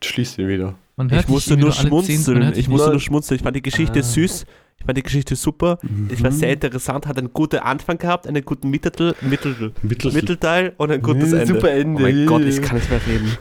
schließt 0.04 0.38
ihn 0.40 0.48
wieder. 0.48 0.76
Man 0.96 1.12
hört 1.12 1.24
Ich 1.26 1.30
musste 1.30 1.58
nur 1.58 1.70
irgendwie 1.70 1.88
schmunzeln. 1.88 2.44
hört 2.44 2.58
Ich 2.58 2.68
musste 2.70 2.90
nur 2.92 3.00
schmunzeln. 3.00 3.36
Ich 3.38 3.44
fand 3.44 3.56
die 3.56 3.62
Geschichte 3.62 4.00
Ah. 4.00 4.04
süß. 4.04 4.46
Ich 4.80 4.86
fand 4.86 4.98
die 4.98 5.04
Geschichte 5.04 5.36
super. 5.36 5.78
Ich 6.10 6.24
war 6.24 6.32
Mhm. 6.32 6.36
sehr 6.36 6.54
interessant, 6.54 7.06
hat 7.08 7.18
einen 7.18 7.34
guten 7.34 7.58
Anfang 7.58 7.98
gehabt, 7.98 8.26
einen 8.28 8.46
guten 8.46 8.70
Mittel, 8.70 9.14
Mittel, 9.20 9.74
Mittel, 9.82 10.12
Mittelteil 10.14 10.74
und 10.78 10.90
ein 10.92 11.02
gutes 11.02 11.34
Nee, 11.34 11.40
Ende. 11.42 11.54
super 11.54 11.72
Ende. 11.72 12.00
Oh 12.02 12.06
mein 12.06 12.26
Gott, 12.26 12.42
ich 12.44 12.62
kann 12.62 12.78
nicht 12.78 12.90
mehr 12.90 13.02
reden. 13.06 13.38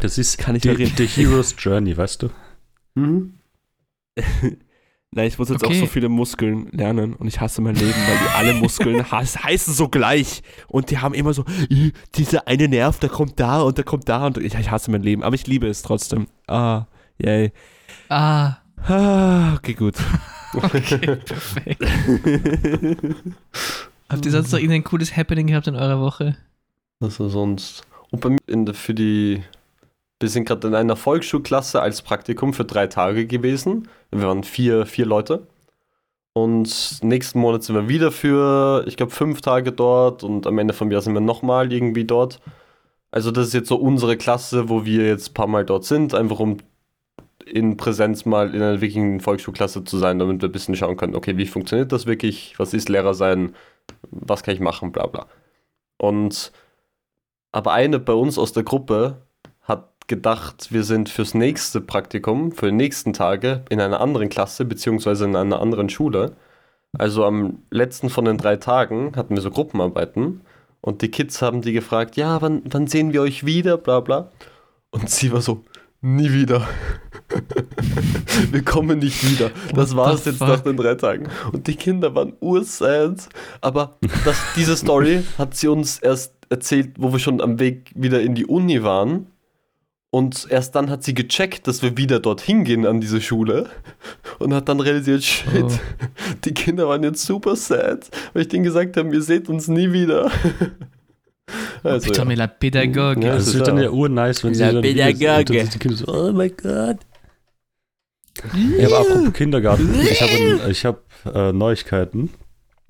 Das 0.00 0.16
ist 0.16 0.38
Kann 0.38 0.56
ich 0.56 0.62
die, 0.62 0.68
mehr 0.68 0.78
reden. 0.78 0.96
die 0.96 1.06
Hero's 1.06 1.54
Journey, 1.58 1.94
weißt 1.94 2.22
du? 2.22 2.30
Mhm. 2.94 3.34
Nein, 5.14 5.26
ich 5.26 5.38
muss 5.38 5.50
jetzt 5.50 5.62
Okay. 5.62 5.74
auch 5.76 5.80
so 5.80 5.86
viele 5.86 6.08
Muskeln 6.08 6.68
lernen 6.72 7.12
und 7.12 7.26
ich 7.28 7.38
hasse 7.40 7.60
mein 7.60 7.74
Leben, 7.74 7.92
weil 8.06 8.16
die 8.18 8.34
alle 8.34 8.54
Muskeln 8.54 9.10
has- 9.12 9.42
heißen 9.44 9.74
so 9.74 9.88
gleich 9.88 10.42
und 10.68 10.90
die 10.90 10.98
haben 10.98 11.12
immer 11.14 11.34
so, 11.34 11.44
"Ih, 11.68 11.92
dieser 12.14 12.48
eine 12.48 12.66
Nerv, 12.66 12.98
der 12.98 13.10
kommt 13.10 13.38
da 13.38 13.60
und 13.60 13.76
der 13.76 13.84
kommt 13.84 14.08
da 14.08 14.26
und 14.26 14.38
ich, 14.38 14.54
ich 14.54 14.70
hasse 14.70 14.90
mein 14.90 15.02
Leben, 15.02 15.22
aber 15.22 15.34
ich 15.34 15.46
liebe 15.46 15.66
es 15.68 15.82
trotzdem. 15.82 16.28
Ah, 16.46 16.86
yay. 17.18 17.52
Ah, 18.08 18.56
Ah, 18.88 19.54
okay, 19.54 19.74
gut. 19.74 19.94
okay, 20.54 20.98
perfekt. 21.16 21.84
Habt 24.08 24.24
ihr 24.26 24.32
sonst 24.32 24.50
noch 24.52 24.58
irgendein 24.58 24.84
cooles 24.84 25.16
Happening 25.16 25.46
gehabt 25.46 25.66
in 25.68 25.76
eurer 25.76 26.00
Woche? 26.00 26.36
Also 27.00 27.28
sonst. 27.28 27.82
Und 28.10 28.20
bei 28.20 28.30
mir 28.30 28.38
in 28.46 28.66
der, 28.66 28.74
für 28.74 28.94
die. 28.94 29.42
Wir 30.22 30.28
sind 30.28 30.46
gerade 30.46 30.68
in 30.68 30.74
einer 30.76 30.94
Volksschulklasse 30.94 31.82
als 31.82 32.00
Praktikum 32.00 32.54
für 32.54 32.64
drei 32.64 32.86
Tage 32.86 33.26
gewesen. 33.26 33.88
Wir 34.12 34.28
waren 34.28 34.44
vier, 34.44 34.86
vier 34.86 35.04
Leute. 35.04 35.48
Und 36.32 37.02
nächsten 37.02 37.40
Monat 37.40 37.64
sind 37.64 37.74
wir 37.74 37.88
wieder 37.88 38.12
für, 38.12 38.84
ich 38.86 38.96
glaube, 38.96 39.12
fünf 39.12 39.40
Tage 39.40 39.72
dort. 39.72 40.22
Und 40.22 40.46
am 40.46 40.58
Ende 40.58 40.74
vom 40.74 40.92
Jahr 40.92 41.02
sind 41.02 41.14
wir 41.14 41.20
nochmal 41.20 41.72
irgendwie 41.72 42.04
dort. 42.04 42.40
Also, 43.10 43.32
das 43.32 43.48
ist 43.48 43.54
jetzt 43.54 43.68
so 43.68 43.76
unsere 43.76 44.16
Klasse, 44.16 44.68
wo 44.68 44.84
wir 44.84 45.06
jetzt 45.06 45.30
ein 45.30 45.34
paar 45.34 45.48
Mal 45.48 45.66
dort 45.66 45.84
sind, 45.84 46.14
einfach 46.14 46.38
um 46.38 46.58
in 47.44 47.76
Präsenz 47.76 48.24
mal 48.24 48.54
in 48.54 48.62
einer 48.62 48.80
wirklichen 48.80 49.20
Volksschulklasse 49.20 49.84
zu 49.84 49.98
sein, 49.98 50.20
damit 50.20 50.40
wir 50.40 50.48
ein 50.48 50.52
bisschen 50.52 50.76
schauen 50.76 50.96
können, 50.96 51.16
okay, 51.16 51.36
wie 51.36 51.46
funktioniert 51.46 51.90
das 51.90 52.06
wirklich? 52.06 52.54
Was 52.58 52.72
ist 52.74 52.88
Lehrer 52.88 53.14
sein? 53.14 53.54
Was 54.12 54.44
kann 54.44 54.54
ich 54.54 54.60
machen? 54.60 54.92
Bla 54.92 55.06
bla. 55.06 55.26
Und 55.98 56.52
aber 57.50 57.72
eine 57.72 57.98
bei 57.98 58.14
uns 58.14 58.38
aus 58.38 58.52
der 58.52 58.62
Gruppe 58.62 59.16
gedacht, 60.12 60.68
wir 60.72 60.84
sind 60.84 61.08
fürs 61.08 61.32
nächste 61.32 61.80
Praktikum, 61.80 62.52
für 62.52 62.66
die 62.66 62.76
nächsten 62.76 63.14
Tage 63.14 63.64
in 63.70 63.80
einer 63.80 63.98
anderen 64.02 64.28
Klasse, 64.28 64.66
beziehungsweise 64.66 65.24
in 65.24 65.34
einer 65.34 65.58
anderen 65.58 65.88
Schule. 65.88 66.32
Also 66.98 67.24
am 67.24 67.62
letzten 67.70 68.10
von 68.10 68.26
den 68.26 68.36
drei 68.36 68.56
Tagen 68.56 69.16
hatten 69.16 69.34
wir 69.34 69.40
so 69.40 69.50
Gruppenarbeiten 69.50 70.42
und 70.82 71.00
die 71.00 71.10
Kids 71.10 71.40
haben 71.40 71.62
die 71.62 71.72
gefragt, 71.72 72.16
ja, 72.16 72.42
wann, 72.42 72.60
wann 72.66 72.88
sehen 72.88 73.14
wir 73.14 73.22
euch 73.22 73.46
wieder, 73.46 73.78
bla 73.78 74.00
bla. 74.00 74.30
Und 74.90 75.08
sie 75.08 75.32
war 75.32 75.40
so, 75.40 75.64
nie 76.02 76.30
wieder. 76.30 76.68
wir 78.50 78.62
kommen 78.62 78.98
nicht 78.98 79.24
wieder. 79.24 79.50
Das 79.74 79.96
war's 79.96 80.24
the 80.24 80.30
jetzt 80.30 80.40
fuck? 80.40 80.48
nach 80.48 80.60
den 80.60 80.76
drei 80.76 80.94
Tagen. 80.94 81.30
Und 81.52 81.68
die 81.68 81.76
Kinder 81.76 82.14
waren 82.14 82.34
ursad. 82.40 83.30
Aber 83.62 83.96
das, 84.26 84.36
diese 84.56 84.76
Story 84.76 85.22
hat 85.38 85.56
sie 85.56 85.68
uns 85.68 86.00
erst 86.00 86.34
erzählt, 86.50 86.96
wo 86.98 87.12
wir 87.12 87.18
schon 87.18 87.40
am 87.40 87.58
Weg 87.58 87.90
wieder 87.94 88.20
in 88.20 88.34
die 88.34 88.44
Uni 88.44 88.82
waren. 88.82 89.31
Und 90.14 90.46
erst 90.50 90.74
dann 90.74 90.90
hat 90.90 91.02
sie 91.02 91.14
gecheckt, 91.14 91.66
dass 91.66 91.80
wir 91.82 91.96
wieder 91.96 92.20
dorthin 92.20 92.64
gehen 92.64 92.84
an 92.86 93.00
diese 93.00 93.22
Schule. 93.22 93.70
Und 94.38 94.52
hat 94.52 94.68
dann 94.68 94.78
realisiert, 94.80 95.24
shit, 95.24 95.46
Oh. 95.64 95.70
die 96.44 96.52
Kinder 96.52 96.86
waren 96.86 97.02
jetzt 97.02 97.24
super 97.24 97.56
sad, 97.56 98.10
weil 98.34 98.42
ich 98.42 98.48
denen 98.48 98.62
gesagt 98.62 98.98
habe, 98.98 99.12
ihr 99.14 99.22
seht 99.22 99.48
uns 99.48 99.68
nie 99.68 99.92
wieder. 99.92 100.30
Also, 101.82 102.06
Putain, 102.06 102.22
ja. 102.22 102.24
mais 102.28 102.38
la 102.38 102.46
Pädagogue. 102.46 103.24
Ja, 103.24 103.34
das 103.34 103.48
ist 103.48 103.54
wird 103.54 103.66
dann 103.66 103.76
ja- 103.76 103.82
ja 103.84 103.90
urnice, 103.90 104.44
wenn 104.44 104.54
sie 104.54 104.62
La 104.62 104.72
dann 104.72 104.82
wieder- 104.84 105.06
Pädagoge. 105.12 105.60
sind 105.60 105.74
die 105.74 105.78
Kinder 105.80 105.96
so, 105.96 106.06
oh 106.06 106.32
mein 106.32 106.52
Gott. 106.56 106.98
Ja, 108.78 108.86
aber 108.86 109.00
apropos 109.00 109.32
Kindergarten, 109.34 109.94
ich 110.00 110.22
habe 110.22 110.60
ich 110.70 110.84
hab, 110.86 111.02
äh, 111.26 111.52
Neuigkeiten. 111.52 112.30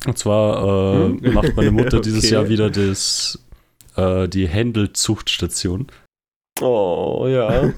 Und 0.07 0.18
zwar 0.18 0.62
äh, 0.62 1.05
Hm? 1.27 1.33
macht 1.35 1.57
meine 1.57 1.70
Mutter 1.73 2.01
dieses 2.01 2.25
Okay. 2.25 2.35
Jahr 2.35 2.49
wieder 2.51 2.70
das, 2.70 3.39
äh, 3.97 4.29
die 4.29 4.47
Händel-Zuchtstation. 4.47 5.87
Oh, 6.63 7.27
ja. 7.29 7.49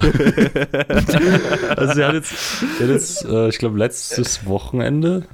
Also 1.75 1.93
sie 1.93 2.05
hat 2.05 2.13
jetzt, 2.13 2.59
sie 2.77 2.83
hat 2.83 2.89
jetzt 2.89 3.25
äh, 3.25 3.49
ich 3.49 3.57
glaube, 3.57 3.77
letztes 3.77 4.45
Wochenende. 4.45 5.25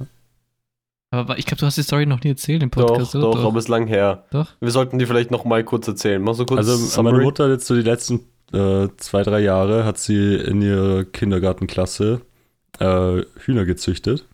Aber 1.10 1.38
ich 1.38 1.44
glaube, 1.44 1.60
du 1.60 1.66
hast 1.66 1.76
die 1.76 1.82
Story 1.82 2.06
noch 2.06 2.22
nie 2.22 2.30
erzählt 2.30 2.62
im 2.62 2.70
doch, 2.70 2.86
Podcast, 2.86 3.14
doch, 3.14 3.34
oder? 3.36 3.46
aber 3.46 3.58
es 3.58 3.66
ist 3.66 3.68
lang 3.68 3.86
her. 3.86 4.24
Doch. 4.30 4.48
Wir 4.60 4.70
sollten 4.70 4.98
die 4.98 5.06
vielleicht 5.06 5.30
noch 5.30 5.44
mal 5.44 5.62
kurz 5.62 5.86
erzählen. 5.86 6.22
Mal 6.22 6.34
so 6.34 6.46
kurz 6.46 6.58
Also 6.58 6.76
Summary. 6.76 7.12
meine 7.14 7.24
Mutter 7.24 7.44
hat 7.44 7.50
jetzt 7.50 7.66
so 7.66 7.74
die 7.74 7.82
letzten 7.82 8.20
äh, 8.52 8.88
zwei, 8.96 9.22
drei 9.22 9.40
Jahre 9.40 9.84
hat 9.84 9.98
sie 9.98 10.34
in 10.36 10.62
ihrer 10.62 11.04
Kindergartenklasse 11.04 12.22
äh, 12.78 13.22
Hühner 13.44 13.64
gezüchtet. 13.66 14.26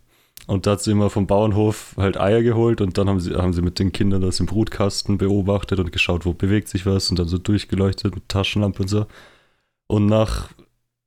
Und 0.48 0.66
da 0.66 0.72
hat 0.72 0.80
sie 0.80 0.92
immer 0.92 1.10
vom 1.10 1.26
Bauernhof 1.26 1.94
halt 1.98 2.18
Eier 2.18 2.42
geholt 2.42 2.80
und 2.80 2.96
dann 2.96 3.06
haben 3.06 3.20
sie, 3.20 3.34
haben 3.34 3.52
sie 3.52 3.60
mit 3.60 3.78
den 3.78 3.92
Kindern 3.92 4.22
das 4.22 4.40
im 4.40 4.46
Brutkasten 4.46 5.18
beobachtet 5.18 5.78
und 5.78 5.92
geschaut, 5.92 6.24
wo 6.24 6.32
bewegt 6.32 6.68
sich 6.68 6.86
was 6.86 7.10
und 7.10 7.18
dann 7.18 7.28
so 7.28 7.36
durchgeleuchtet 7.36 8.14
mit 8.14 8.30
Taschenlampe 8.30 8.80
und 8.80 8.88
so. 8.88 9.06
Und 9.88 10.06
nach, 10.06 10.48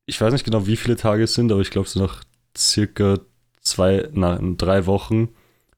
ich 0.05 0.21
weiß 0.21 0.31
nicht 0.31 0.45
genau, 0.45 0.67
wie 0.67 0.75
viele 0.75 0.95
Tage 0.95 1.23
es 1.23 1.33
sind, 1.33 1.51
aber 1.51 1.61
ich 1.61 1.71
glaube, 1.71 1.89
so 1.89 1.99
nach 1.99 2.23
circa 2.55 3.17
zwei, 3.61 4.09
nein, 4.13 4.57
drei 4.57 4.85
Wochen 4.85 5.29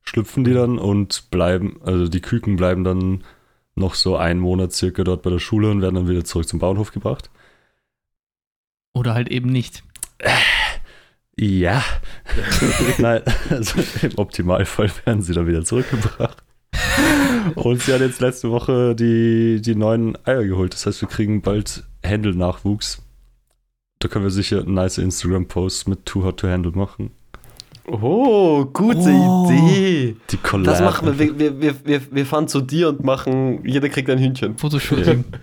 schlüpfen 0.01 0.43
die 0.43 0.53
dann 0.53 0.77
und 0.77 1.31
bleiben, 1.31 1.79
also 1.85 2.09
die 2.09 2.19
Küken 2.19 2.57
bleiben 2.57 2.83
dann 2.83 3.23
noch 3.75 3.95
so 3.95 4.17
einen 4.17 4.41
Monat 4.41 4.73
circa 4.73 5.05
dort 5.05 5.21
bei 5.21 5.29
der 5.29 5.39
Schule 5.39 5.71
und 5.71 5.81
werden 5.81 5.95
dann 5.95 6.09
wieder 6.09 6.25
zurück 6.25 6.49
zum 6.49 6.59
Bauernhof 6.59 6.91
gebracht. 6.91 7.29
Oder 8.93 9.13
halt 9.13 9.29
eben 9.29 9.53
nicht. 9.53 9.85
Ja. 11.37 11.83
Nein, 12.99 13.21
also 13.49 13.79
im 14.01 14.17
Optimalfall 14.17 14.91
werden 15.05 15.21
sie 15.21 15.33
dann 15.33 15.47
wieder 15.47 15.63
zurückgebracht. 15.63 16.43
Und 17.55 17.81
sie 17.81 17.93
hat 17.93 18.01
jetzt 18.01 18.21
letzte 18.21 18.51
Woche 18.51 18.95
die, 18.95 19.61
die 19.61 19.75
neuen 19.75 20.17
Eier 20.25 20.43
geholt. 20.45 20.73
Das 20.73 20.85
heißt, 20.85 21.01
wir 21.01 21.09
kriegen 21.09 21.41
bald 21.41 21.83
Handle-Nachwuchs. 22.05 23.01
Da 23.99 24.07
können 24.07 24.25
wir 24.25 24.31
sicher 24.31 24.63
nice 24.63 24.97
Instagram-Posts 24.97 25.87
mit 25.87 26.05
Too 26.05 26.23
Hot 26.23 26.39
to 26.41 26.47
Handle 26.47 26.71
machen. 26.73 27.11
Oh, 27.85 28.63
gute 28.65 29.09
Oh. 29.09 29.49
Idee. 29.51 30.15
Die 30.29 30.37
Collab. 30.37 30.65
Das 30.67 30.81
machen 30.81 31.07
wir. 31.07 31.19
Wir, 31.19 31.39
wir, 31.39 31.61
wir, 31.61 31.85
wir, 31.85 32.01
wir 32.11 32.25
fahren 32.25 32.47
zu 32.47 32.61
dir 32.61 32.89
und 32.89 33.03
machen, 33.03 33.65
jeder 33.65 33.89
kriegt 33.89 34.09
ein 34.09 34.19
Hühnchen. 34.19 34.57
Fotoshooting. 34.57 35.25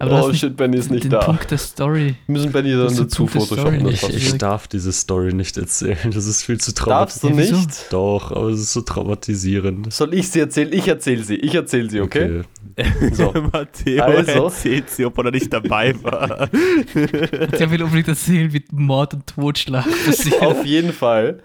Aber 0.00 0.10
du 0.20 0.26
oh 0.28 0.32
shit, 0.32 0.56
Benny 0.56 0.76
ist 0.76 0.92
nicht 0.92 1.04
den 1.04 1.10
da. 1.10 1.18
Punkt 1.18 1.50
der 1.50 1.58
Story. 1.58 2.14
Wir 2.26 2.32
müssen 2.32 2.52
Benny 2.52 2.70
dann 2.70 2.96
dazu 2.96 3.26
photoshoppen. 3.26 3.88
Ich, 3.88 4.08
ich 4.08 4.38
darf 4.38 4.68
diese 4.68 4.92
Story 4.92 5.32
nicht 5.32 5.56
erzählen. 5.56 5.98
Das 6.12 6.26
ist 6.26 6.44
viel 6.44 6.58
zu 6.60 6.72
Darfst 6.72 7.24
du 7.24 7.28
traumatisierend. 7.28 7.50
Ja, 7.50 7.56
wieso? 7.56 7.66
nicht? 7.66 7.92
Doch, 7.92 8.30
aber 8.30 8.48
es 8.50 8.60
ist 8.60 8.72
so 8.72 8.82
traumatisierend. 8.82 9.92
Soll 9.92 10.14
ich 10.14 10.28
sie 10.30 10.38
erzählen? 10.38 10.72
Ich 10.72 10.86
erzähle 10.86 11.24
sie. 11.24 11.34
Ich 11.34 11.54
erzähle 11.54 11.90
sie, 11.90 12.00
okay? 12.00 12.42
So. 13.12 13.32
Matteo 13.52 14.04
Also. 14.04 14.44
erzählt 14.44 14.88
sie, 14.90 15.04
obwohl 15.04 15.26
er 15.26 15.32
nicht 15.32 15.52
dabei 15.52 16.00
war. 16.00 16.46
Der 16.94 17.70
will 17.72 17.82
unbedingt 17.82 18.06
erzählen, 18.06 18.52
wie 18.52 18.64
Mord 18.70 19.14
und 19.14 19.26
Totschlag 19.26 19.84
passiert. 20.06 20.40
Auf 20.42 20.64
jeden 20.64 20.92
Fall 20.92 21.40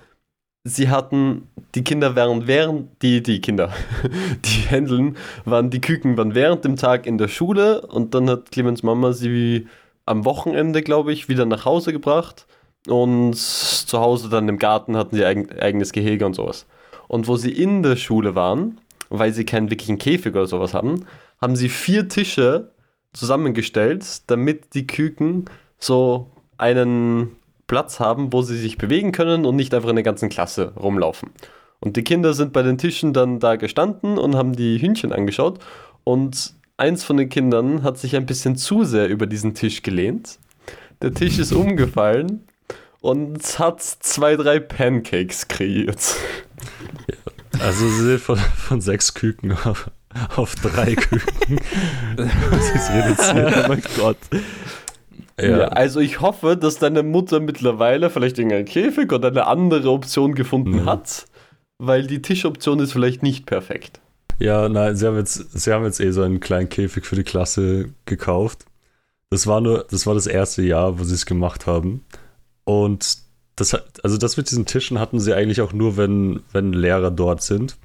sie 0.64 0.89
hatten, 0.89 1.47
die 1.76 1.84
Kinder 1.84 2.16
waren 2.16 2.47
während, 2.47 3.01
die, 3.01 3.22
die 3.22 3.41
Kinder, 3.41 3.74
die 4.45 4.68
Händeln, 4.68 5.18
waren, 5.45 5.70
die 5.70 5.82
Küken 5.82 6.18
waren 6.18 6.36
während 6.36 6.64
dem 6.64 6.78
Tag 6.78 7.05
in 7.05 7.18
der 7.18 7.28
Schule 7.28 7.82
und 7.82 8.14
dann 8.14 8.30
hat 8.30 8.51
Clemens 8.51 8.84
Mama 8.84 9.14
sie 9.14 9.68
am 10.05 10.26
Wochenende, 10.26 10.82
glaube 10.82 11.14
ich, 11.14 11.30
wieder 11.30 11.45
nach 11.45 11.66
Hause 11.66 11.91
gebracht 11.91 12.45
und 12.88 13.36
zu 13.36 13.99
Hause 13.99 14.30
dann 14.30 14.49
im 14.49 14.57
Garten 14.57 14.97
hatten 14.97 15.16
sie 15.16 15.26
eigen, 15.26 15.49
eigenes 15.59 15.91
Gehege 15.91 16.26
und 16.26 16.34
sowas. 16.34 16.66
Und 17.07 17.28
wo 17.28 17.38
sie 17.38 17.51
in 17.51 17.84
der 17.84 17.95
Schule 17.95 18.36
waren, 18.36 18.80
weil 19.09 19.34
sie 19.34 19.45
keinen 19.45 19.70
wirklichen 19.70 19.97
Käfig 19.97 20.34
oder 20.34 20.47
sowas 20.47 20.74
haben, 20.74 21.05
haben 21.41 21.55
sie 21.55 21.70
vier 21.70 22.09
Tische 22.09 22.72
zusammengestellt, 23.14 24.24
damit 24.28 24.74
die 24.74 24.88
Küken 24.88 25.45
so 25.78 26.32
einen 26.57 27.36
Platz 27.74 27.99
haben, 27.99 28.32
wo 28.32 28.43
sie 28.43 28.55
sich 28.55 28.78
bewegen 28.78 29.11
können 29.11 29.45
und 29.45 29.55
nicht 29.55 29.74
einfach 29.74 29.89
in 29.89 29.95
der 29.95 30.03
ganzen 30.03 30.30
Klasse 30.30 30.74
rumlaufen. 30.76 31.32
Und 31.80 31.97
die 31.97 32.03
Kinder 32.03 32.36
sind 32.36 32.53
bei 32.53 32.61
den 32.61 32.78
Tischen 32.78 33.13
dann 33.13 33.39
da 33.39 33.55
gestanden 33.55 34.19
und 34.19 34.36
haben 34.36 34.53
die 34.53 34.80
Hühnchen 34.80 35.11
angeschaut. 35.11 35.57
Und 36.03 36.53
eins 36.78 37.03
von 37.03 37.17
den 37.17 37.30
Kindern 37.30 37.82
hat 37.82 37.97
sich 37.97 38.15
ein 38.15 38.28
bisschen 38.28 38.57
zu 38.57 38.84
sehr 38.84 39.09
über 39.09 39.26
diesen 39.26 39.55
Tisch 39.55 39.82
gelehnt. 39.82 40.38
Der 41.01 41.15
Tisch 41.15 41.39
ist 41.39 41.51
umgefallen 41.51 42.47
und 43.01 43.57
hat 43.57 43.82
zwei, 43.82 44.36
drei 44.36 44.59
Pancakes 44.59 45.47
kreiert. 45.47 46.15
Also 47.59 47.89
sie 47.89 48.03
sind 48.03 48.21
von, 48.21 48.38
von 48.38 48.82
sechs 48.82 49.15
Küken 49.15 49.53
auf, 49.65 49.89
auf 50.36 50.53
drei 50.53 50.93
Küken. 50.93 51.59
Das 52.17 52.69
ist 52.69 52.91
reduziert. 52.91 53.65
oh 53.65 53.67
mein 53.67 53.82
Gott. 53.97 54.17
Ja. 55.40 55.68
Also 55.70 56.00
ich 56.00 56.22
hoffe, 56.22 56.56
dass 56.58 56.78
deine 56.80 57.02
Mutter 57.04 57.40
mittlerweile 57.40 58.10
vielleicht 58.10 58.38
irgendeinen 58.38 58.66
Käfig 58.66 59.12
oder 59.12 59.30
eine 59.30 59.48
andere 59.48 59.90
Option 59.92 60.36
gefunden 60.36 60.82
Mhm. 60.82 60.86
hat, 60.86 61.26
weil 61.80 62.06
die 62.08 62.22
Tischoption 62.22 62.80
ist 62.80 62.94
vielleicht 62.94 63.24
nicht 63.24 63.46
perfekt. 63.46 64.00
ja, 64.40 64.68
nein, 64.70 64.96
sie 64.96 65.08
haben, 65.08 65.18
jetzt, 65.18 65.36
sie 65.60 65.72
haben 65.74 65.86
jetzt 65.86 66.00
eh 66.00 66.12
so 66.12 66.22
einen 66.22 66.40
kleinen 66.40 66.70
Käfig 66.70 67.06
für 67.06 67.16
die 67.16 67.24
Klasse 67.24 67.90
gekauft. 68.06 68.66
Das 69.30 69.48
war 69.48 69.62
nur, 69.62 69.86
das 69.90 70.06
war 70.06 70.14
das 70.14 70.28
erste 70.28 70.62
Jahr, 70.62 71.00
wo 71.00 71.04
sie 71.04 71.16
es 71.16 71.26
gemacht 71.26 71.66
haben. 71.66 72.04
Und 72.64 73.18
das 73.56 73.74
hat, 73.74 74.04
also 74.04 74.18
das 74.18 74.38
mit 74.38 74.50
diesen 74.52 74.66
Tischen 74.66 75.00
hatten 75.00 75.20
sie 75.20 75.34
eigentlich 75.34 75.62
auch 75.62 75.74
nur, 75.74 75.98
wenn, 75.98 76.42
wenn 76.52 76.74
Lehrer 76.74 77.12
dort 77.12 77.42
sind. 77.42 77.78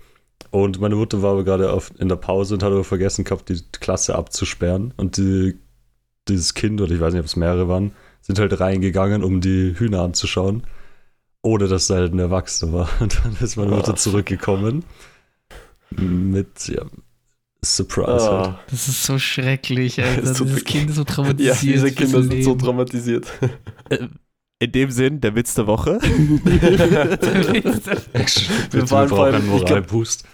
Und 0.50 0.80
meine 0.80 0.96
Mutter 0.96 1.20
war 1.22 1.32
aber 1.32 1.44
gerade 1.44 1.72
auf, 1.72 1.90
in 1.98 2.08
der 2.08 2.16
Pause 2.16 2.54
und 2.54 2.62
hat 2.62 2.72
aber 2.72 2.84
vergessen 2.84 3.24
gehabt, 3.24 3.48
die 3.48 3.60
Klasse 3.80 4.14
abzusperren. 4.14 4.94
Und 4.96 5.16
die, 5.16 5.58
dieses 6.28 6.54
Kind, 6.54 6.80
oder 6.80 6.92
ich 6.94 7.00
weiß 7.00 7.12
nicht, 7.12 7.20
ob 7.20 7.26
es 7.26 7.36
mehrere 7.36 7.68
waren, 7.68 7.92
sind 8.20 8.38
halt 8.38 8.58
reingegangen, 8.60 9.22
um 9.24 9.40
die 9.40 9.74
Hühner 9.78 10.02
anzuschauen. 10.02 10.62
Ohne 11.42 11.68
dass 11.68 11.86
da 11.86 11.94
halt 11.96 12.12
ein 12.12 12.18
Erwachsener 12.18 12.72
war. 12.72 12.88
Und 13.00 13.20
dann 13.24 13.36
ist 13.40 13.56
meine 13.56 13.70
Mutter 13.70 13.92
Oh. 13.92 13.96
zurückgekommen. 13.96 14.84
Mit, 15.90 16.68
ja, 16.68 16.82
Surprise 17.64 18.24
halt. 18.30 18.46
Ah. 18.48 18.60
Das 18.70 18.88
ist 18.88 19.04
so 19.04 19.18
schrecklich, 19.18 20.02
Alter. 20.04 20.22
Das 20.22 20.38
Dieses 20.38 20.64
Kind 20.64 20.90
ist 20.90 20.96
so 20.96 21.02
Ja, 21.02 21.06
traumatisiert. 21.06 21.62
diese 21.62 21.86
fürs 21.88 21.94
Kinder 21.94 22.22
sind 22.22 22.42
so 22.44 22.54
traumatisiert. 22.56 23.26
In 24.60 24.72
dem 24.72 24.90
Sinn, 24.90 25.20
der 25.20 25.34
Witz 25.36 25.54
der 25.54 25.66
Woche. 25.68 25.98
Wir 28.70 28.90
waren 28.90 29.08
vor 29.08 29.24
allem- 29.24 29.64
glaub-. 29.64 29.92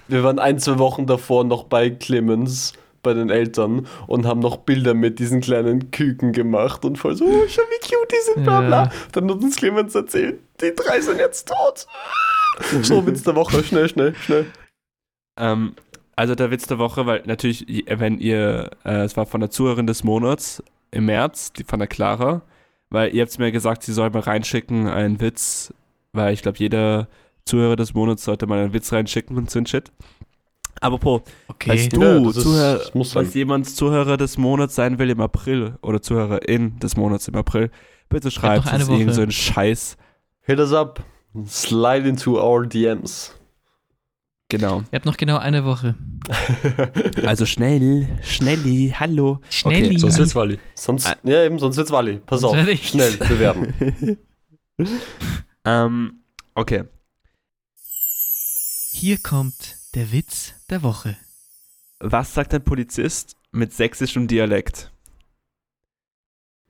Wir 0.09 0.22
waren 0.24 0.38
ein, 0.38 0.59
zwei 0.59 0.78
Wochen 0.78 1.07
davor 1.07 1.45
noch 1.45 1.64
bei 1.64 1.90
Clemens, 1.90 2.72
bei 3.05 3.14
den 3.14 3.30
Eltern 3.30 3.86
und 4.09 4.26
haben 4.26 4.40
noch 4.40 4.57
Bilder 4.57 4.94
mit 4.94 5.20
diesen 5.20 5.40
kleinen 5.40 5.92
Küken 5.92 6.32
gemacht 6.32 6.84
und 6.84 6.98
voll 6.98 7.14
so, 7.14 7.24
oh, 7.24 7.44
schau 7.48 7.62
wie 7.62 7.88
cute 7.88 8.11
die 8.11 8.32
sind, 8.32 8.42
bla 8.42 8.61
bla. 8.61 8.84
Ja. 8.84 8.92
Dann 9.12 9.30
hat 9.30 9.42
uns 9.42 9.57
Clemens 9.57 9.94
erzählt, 9.94 10.40
die 10.61 10.74
drei 10.74 11.00
sind 11.00 11.18
jetzt 11.18 11.48
tot. 11.48 11.86
So, 12.82 13.05
Witz 13.05 13.24
der 13.24 13.34
Woche, 13.34 13.64
schnell, 13.64 13.88
schnell, 13.88 14.14
schnell. 14.14 14.46
Ähm, 15.36 15.74
also 16.16 16.34
der 16.34 16.50
Witz 16.50 16.66
der 16.66 16.78
Woche, 16.78 17.07
weil 17.07 17.22
natürlich, 17.26 17.66
wenn 17.88 18.18
ihr, 18.18 18.70
äh, 18.84 19.02
es 19.02 19.16
war 19.16 19.26
von 19.26 19.40
der 19.40 19.50
Zuhörerin 19.50 19.88
des 19.88 20.05
Monats 20.05 20.62
im 20.92 21.07
März, 21.07 21.52
die 21.52 21.64
von 21.64 21.80
der 21.80 21.88
Clara, 21.88 22.42
weil 22.90 23.14
ihr 23.14 23.22
habt 23.22 23.38
mir 23.38 23.50
gesagt, 23.50 23.82
sie 23.82 23.92
soll 23.92 24.11
mal 24.11 24.20
reinschicken 24.20 24.86
einen 24.86 25.20
Witz, 25.20 25.74
weil 26.12 26.32
ich 26.32 26.42
glaube, 26.42 26.59
jeder 26.59 27.09
Zuhörer 27.44 27.76
des 27.76 27.94
Monats 27.94 28.24
sollte 28.24 28.46
mal 28.46 28.61
einen 28.61 28.72
Witz 28.72 28.92
reinschicken 28.92 29.36
und 29.36 29.50
so 29.50 29.59
ein 29.59 29.66
Shit. 29.66 29.90
Apropos, 30.81 31.22
Okay. 31.49 31.70
Weißt 31.70 31.93
du, 31.97 32.01
Ja, 32.03 32.18
das 32.20 32.37
ist- 32.37 32.43
Zuhörer, 32.43 32.81
falls 33.05 33.35
jemand 33.35 33.68
Zuhörer 33.68 34.16
des 34.16 34.37
Monats 34.39 34.75
sein 34.75 34.99
will 34.99 35.11
im 35.11 35.20
April 35.20 35.77
oder 35.83 36.03
Zuhörerin 36.03 36.79
des 36.79 36.97
Monats 36.97 37.29
im 37.29 37.37
April, 37.37 37.70
bitte 38.09 38.31
schreibt 38.31 38.70
uns 38.72 38.89
irgend 38.89 39.07
Woche. 39.07 39.14
so 39.14 39.22
einen 39.22 39.31
Scheiß. 39.33 39.97
Hit 40.43 40.59
us 40.59 40.72
up. 40.72 41.03
Slide 41.47 42.09
into 42.09 42.41
our 42.41 42.66
DMs. 42.66 43.35
Genau. 44.51 44.81
Ihr 44.93 44.97
habt 44.97 45.07
noch 45.07 45.16
genau 45.16 45.39
eine 45.39 45.64
Woche. 45.64 45.95
Also 47.27 47.45
schnell, 47.47 48.09
schnelli, 48.22 48.95
hallo. 48.99 49.41
Schnelli. 49.51 49.99
Sonst 49.99 50.18
wird's 50.18 50.35
Wally. 50.35 50.59
Sonst, 50.75 51.07
Ah. 51.07 51.16
ja 51.22 51.45
eben, 51.45 51.59
sonst 51.59 51.77
wird's 51.77 51.91
Wally. 51.91 52.18
Pass 52.25 52.41
Sonst 52.43 52.59
auf, 52.68 52.79
schnell 52.83 53.12
bewerben. 53.16 53.75
ähm, 55.64 56.20
okay. 56.55 56.85
Hier 58.93 59.18
kommt 59.18 59.77
der 59.95 60.12
Witz 60.12 60.53
der 60.71 60.83
Woche. 60.83 61.17
Was 62.01 62.35
sagt 62.35 62.55
ein 62.55 62.65
Polizist 62.65 63.37
mit 63.53 63.73
sächsischem 63.73 64.27
Dialekt? 64.27 64.93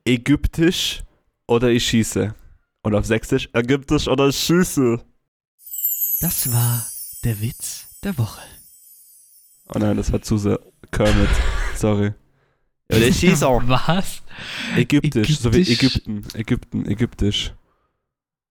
Ägyptisch 0.05 1.03
oder 1.47 1.69
ich 1.69 1.85
schieße? 1.85 2.33
Und 2.83 2.95
auf 2.95 3.05
Sächsisch 3.05 3.49
Ägyptisch 3.53 4.07
oder 4.07 4.27
ich 4.27 4.37
schieße? 4.37 5.03
Das 6.21 6.51
war 6.53 6.85
der 7.23 7.41
Witz 7.41 7.87
der 8.03 8.17
Woche. 8.17 8.41
Oh 9.73 9.79
nein, 9.79 9.97
das 9.97 10.11
war 10.11 10.21
zu 10.21 10.37
sehr 10.37 10.59
Kermit. 10.91 11.29
Sorry. 11.75 12.13
Ja, 12.91 12.99
der 12.99 13.11
schießt 13.11 13.43
auch. 13.43 13.61
Was? 13.65 14.21
Ägyptisch, 14.75 15.39
so 15.39 15.51
wie 15.51 15.61
Ägyptisch. 15.61 15.95
Ägypten. 15.95 16.23
Ägypten, 16.35 16.85
ägyptisch. 16.85 17.53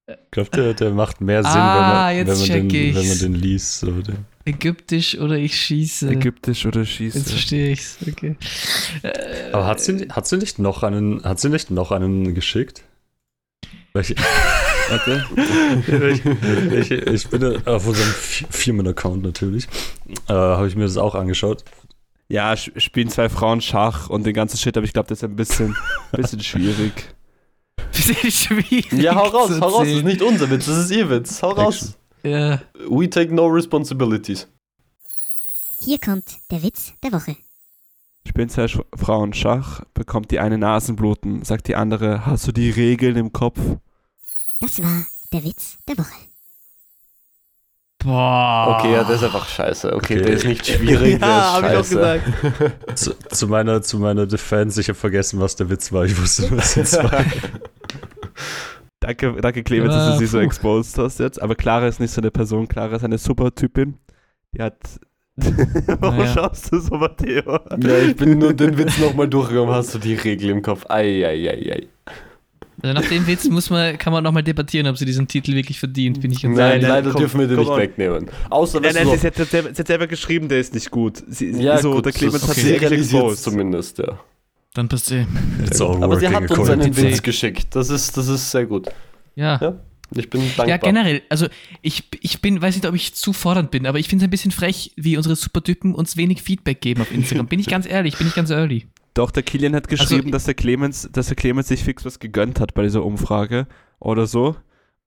Ich 0.06 0.30
glaube, 0.32 0.50
der, 0.50 0.74
der 0.74 0.90
macht 0.90 1.20
mehr 1.20 1.42
Sinn, 1.42 1.52
Ah, 1.52 2.08
wenn, 2.08 2.26
man, 2.26 2.28
jetzt 2.28 2.48
wenn, 2.48 2.58
man 2.58 2.68
den, 2.68 2.70
check 2.70 2.94
wenn 2.96 3.08
man 3.08 3.18
den 3.18 3.34
liest. 3.34 3.78
So, 3.78 4.02
der, 4.02 4.16
Ägyptisch 4.46 5.18
oder 5.18 5.36
ich 5.38 5.58
schieße. 5.58 6.10
Ägyptisch 6.10 6.66
oder 6.66 6.80
Jetzt 6.80 6.90
schieße. 6.90 7.20
verstehe 7.24 7.72
ich's. 7.72 7.96
Okay. 8.06 8.36
Äh, 9.02 9.52
aber 9.52 9.66
hat 9.66 9.80
sie, 9.80 10.08
hat, 10.10 10.26
sie 10.26 10.36
nicht 10.36 10.58
noch 10.58 10.82
einen, 10.82 11.24
hat 11.24 11.40
sie 11.40 11.48
nicht 11.48 11.70
noch 11.70 11.92
einen 11.92 12.34
geschickt? 12.34 12.82
Weil 13.94 14.02
Ich, 14.02 14.14
Warte. 14.90 15.24
ich, 15.86 16.90
ich, 16.90 17.06
ich 17.06 17.28
bin 17.28 17.66
auf 17.66 17.86
unserem 17.86 18.10
Fi- 18.12 18.44
Firmen-Account 18.50 19.22
natürlich. 19.22 19.66
Äh, 20.28 20.32
Habe 20.34 20.68
ich 20.68 20.76
mir 20.76 20.84
das 20.84 20.98
auch 20.98 21.14
angeschaut. 21.14 21.64
Ja, 22.28 22.54
spielen 22.56 23.08
zwei 23.08 23.28
Frauen 23.30 23.60
Schach 23.62 24.10
und 24.10 24.26
den 24.26 24.34
ganzen 24.34 24.58
Shit, 24.58 24.76
aber 24.76 24.84
ich 24.84 24.92
glaube, 24.92 25.08
das 25.08 25.18
ist 25.18 25.24
ein 25.24 25.36
bisschen, 25.36 25.74
bisschen 26.12 26.40
schwierig. 26.40 26.92
Ist 27.94 28.44
schwierig. 28.44 28.92
ja, 28.92 29.14
hau 29.14 29.28
raus, 29.28 29.50
hau 29.60 29.68
raus. 29.68 29.78
Das 29.86 29.88
ist 29.88 30.04
nicht 30.04 30.20
unser 30.20 30.50
Witz, 30.50 30.66
das 30.66 30.76
ist 30.78 30.90
ihr 30.90 31.08
Witz. 31.08 31.42
Hau 31.42 31.50
raus. 31.52 31.96
Ja. 32.24 32.60
We 32.88 33.08
take 33.08 33.34
no 33.34 33.46
responsibilities. 33.46 34.48
Hier 35.80 35.98
kommt 35.98 36.38
der 36.50 36.62
Witz 36.62 36.92
der 37.02 37.12
Woche. 37.12 37.36
Spielen 38.26 38.48
zwei 38.48 38.66
Frauen 38.96 39.34
Schach, 39.34 39.82
bekommt 39.92 40.30
die 40.30 40.38
eine 40.40 40.56
Nasenbluten, 40.56 41.44
sagt 41.44 41.68
die 41.68 41.76
andere, 41.76 42.24
hast 42.24 42.46
du 42.46 42.52
die 42.52 42.70
Regeln 42.70 43.16
im 43.16 43.32
Kopf? 43.34 43.58
Das 44.60 44.82
war 44.82 45.04
der 45.32 45.44
Witz 45.44 45.76
der 45.86 45.98
Woche. 45.98 46.14
Boah. 48.02 48.76
Okay, 48.78 48.92
ja, 48.92 49.04
der 49.04 49.16
ist 49.16 49.24
einfach 49.24 49.46
scheiße. 49.48 49.92
Okay, 49.94 50.14
Okay. 50.16 50.24
der 50.24 50.32
ist 50.34 50.44
nicht 50.44 50.66
schwierig, 50.66 51.18
Ja, 51.20 51.54
hab 51.54 51.62
der 51.62 51.74
ich 51.74 51.80
ist 51.80 51.96
auch 51.96 52.00
scheiße. 52.02 52.72
Zu, 52.94 53.14
zu, 53.28 53.48
meiner, 53.48 53.82
zu 53.82 53.98
meiner 53.98 54.26
Defense, 54.26 54.80
ich 54.80 54.88
habe 54.88 54.98
vergessen, 54.98 55.40
was 55.40 55.56
der 55.56 55.68
Witz 55.70 55.90
war. 55.92 56.04
Ich 56.04 56.18
wusste 56.20 56.48
nur, 56.48 56.58
es 56.60 56.72
zwei. 56.90 57.26
Danke, 59.06 59.34
danke 59.40 59.62
Clemens, 59.62 59.92
dass 59.94 60.02
Ah, 60.08 60.12
du 60.12 60.18
sie 60.18 60.26
so 60.26 60.38
exposed 60.38 60.96
hast 60.98 61.20
jetzt. 61.20 61.40
Aber 61.42 61.54
Clara 61.54 61.86
ist 61.88 62.00
nicht 62.00 62.10
so 62.12 62.20
eine 62.22 62.30
Person. 62.30 62.66
Clara 62.68 62.96
ist 62.96 63.04
eine 63.04 63.18
super 63.18 63.54
Typin. 63.54 63.94
Die 64.56 64.62
hat. 64.62 64.78
Warum 65.36 66.16
Naja. 66.16 66.32
schaust 66.32 66.72
du 66.72 66.78
so, 66.80 66.94
Matteo? 66.96 67.58
Ja, 67.82 67.98
ich 67.98 68.16
bin 68.16 68.38
nur 68.38 68.54
den 68.54 68.78
Witz 68.78 68.98
nochmal 68.98 69.28
durchgegangen. 69.28 69.68
Hast 69.74 69.94
du 69.94 69.98
die 69.98 70.14
Regel 70.14 70.50
im 70.50 70.62
Kopf? 70.62 70.86
Eieiei. 70.88 71.88
Also 72.82 72.94
nach 72.94 73.08
dem 73.08 73.26
Witz 73.26 73.46
muss 73.48 73.68
man, 73.70 73.98
kann 73.98 74.12
man 74.12 74.22
nochmal 74.24 74.42
debattieren, 74.42 74.86
ob 74.88 74.96
sie 74.96 75.04
diesen 75.04 75.26
Titel 75.28 75.54
wirklich 75.54 75.78
verdient, 75.78 76.20
bin 76.20 76.30
ich 76.32 76.42
ganz 76.42 76.56
Nein, 76.56 76.80
nein, 76.80 76.90
leider 76.90 77.10
komm, 77.12 77.20
dürfen 77.20 77.40
wir 77.40 77.46
den 77.48 77.58
nicht 77.58 77.68
on. 77.68 77.78
wegnehmen. 77.78 78.26
Außer, 78.50 78.80
Nein, 78.80 78.92
nein, 78.94 79.04
du, 79.06 79.16
sie, 79.16 79.26
hat, 79.26 79.34
sie, 79.36 79.42
hat 79.42 79.48
selber, 79.50 79.68
sie 79.74 79.78
hat 79.80 79.86
selber 79.86 80.06
geschrieben, 80.06 80.48
der 80.48 80.60
ist 80.60 80.74
nicht 80.74 80.90
gut. 80.90 81.22
Sie, 81.28 81.50
ja, 81.50 81.78
so, 81.78 81.92
gut, 81.92 82.06
der 82.06 82.12
Clemens 82.12 82.40
das- 82.40 82.48
hat 82.50 82.56
sie 82.56 82.74
exposed. 82.74 83.42
zumindest, 83.44 83.98
ja. 83.98 84.18
Dann 84.74 84.88
passt 84.88 85.10
eh. 85.12 85.24
It's 85.64 85.80
all 85.80 86.02
Aber 86.02 86.18
sie 86.18 86.28
hat 86.28 86.50
uns 86.50 86.68
einen. 86.68 86.96
Witz 86.96 87.22
geschickt. 87.22 87.74
Das 87.76 87.90
ist, 87.90 88.16
das 88.16 88.28
ist 88.28 88.50
sehr 88.50 88.66
gut. 88.66 88.88
Ja. 89.36 89.58
Ja, 89.60 89.74
Ich 90.16 90.28
bin 90.28 90.40
dankbar. 90.42 90.68
Ja, 90.68 90.76
generell, 90.76 91.22
also 91.28 91.46
ich, 91.80 92.04
ich 92.20 92.42
bin, 92.42 92.60
weiß 92.60 92.74
nicht, 92.74 92.86
ob 92.86 92.94
ich 92.94 93.14
zu 93.14 93.32
fordernd 93.32 93.70
bin, 93.70 93.86
aber 93.86 93.98
ich 93.98 94.08
finde 94.08 94.24
es 94.24 94.28
ein 94.28 94.30
bisschen 94.30 94.50
frech, 94.50 94.92
wie 94.96 95.16
unsere 95.16 95.36
Supertypen 95.36 95.94
uns 95.94 96.16
wenig 96.16 96.42
Feedback 96.42 96.80
geben 96.80 97.00
auf 97.02 97.12
Instagram. 97.12 97.46
Bin 97.46 97.60
ich 97.60 97.66
ganz 97.68 97.86
ehrlich, 97.86 98.18
bin 98.18 98.26
ich 98.26 98.34
ganz 98.34 98.50
early. 98.50 98.86
Doch, 99.14 99.30
der 99.30 99.44
Kilian 99.44 99.74
hat 99.76 99.88
geschrieben, 99.88 100.22
Also- 100.26 100.30
dass, 100.30 100.44
der 100.44 100.54
Clemens, 100.54 101.08
dass 101.12 101.28
der 101.28 101.36
Clemens 101.36 101.68
sich 101.68 101.84
fix 101.84 102.04
was 102.04 102.18
gegönnt 102.18 102.58
hat 102.58 102.74
bei 102.74 102.82
dieser 102.82 103.04
Umfrage 103.04 103.68
oder 104.00 104.26
so. 104.26 104.56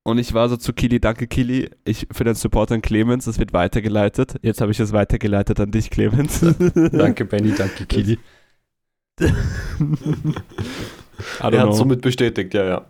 Und 0.03 0.17
ich 0.17 0.33
war 0.33 0.47
so 0.47 0.55
zu 0.55 0.71
Kili, 0.71 1.01
danke 1.01 1.27
Kili, 1.27 1.69
ich, 1.83 2.07
für 2.13 2.23
den 2.23 2.35
Support 2.35 2.71
an 2.71 2.81
Clemens, 2.81 3.25
das 3.25 3.37
wird 3.39 3.51
weitergeleitet. 3.51 4.35
Jetzt 4.41 4.61
habe 4.61 4.71
ich 4.71 4.79
es 4.79 4.93
weitergeleitet 4.93 5.59
an 5.59 5.71
dich, 5.71 5.89
Clemens. 5.89 6.39
Danke, 6.93 7.25
Benny, 7.25 7.53
danke, 7.53 7.85
Kili. 7.85 8.17
Er 11.39 11.45
hat 11.45 11.51
know. 11.51 11.71
somit 11.71 12.01
bestätigt, 12.01 12.53
ja, 12.53 12.63
ja. 12.63 12.85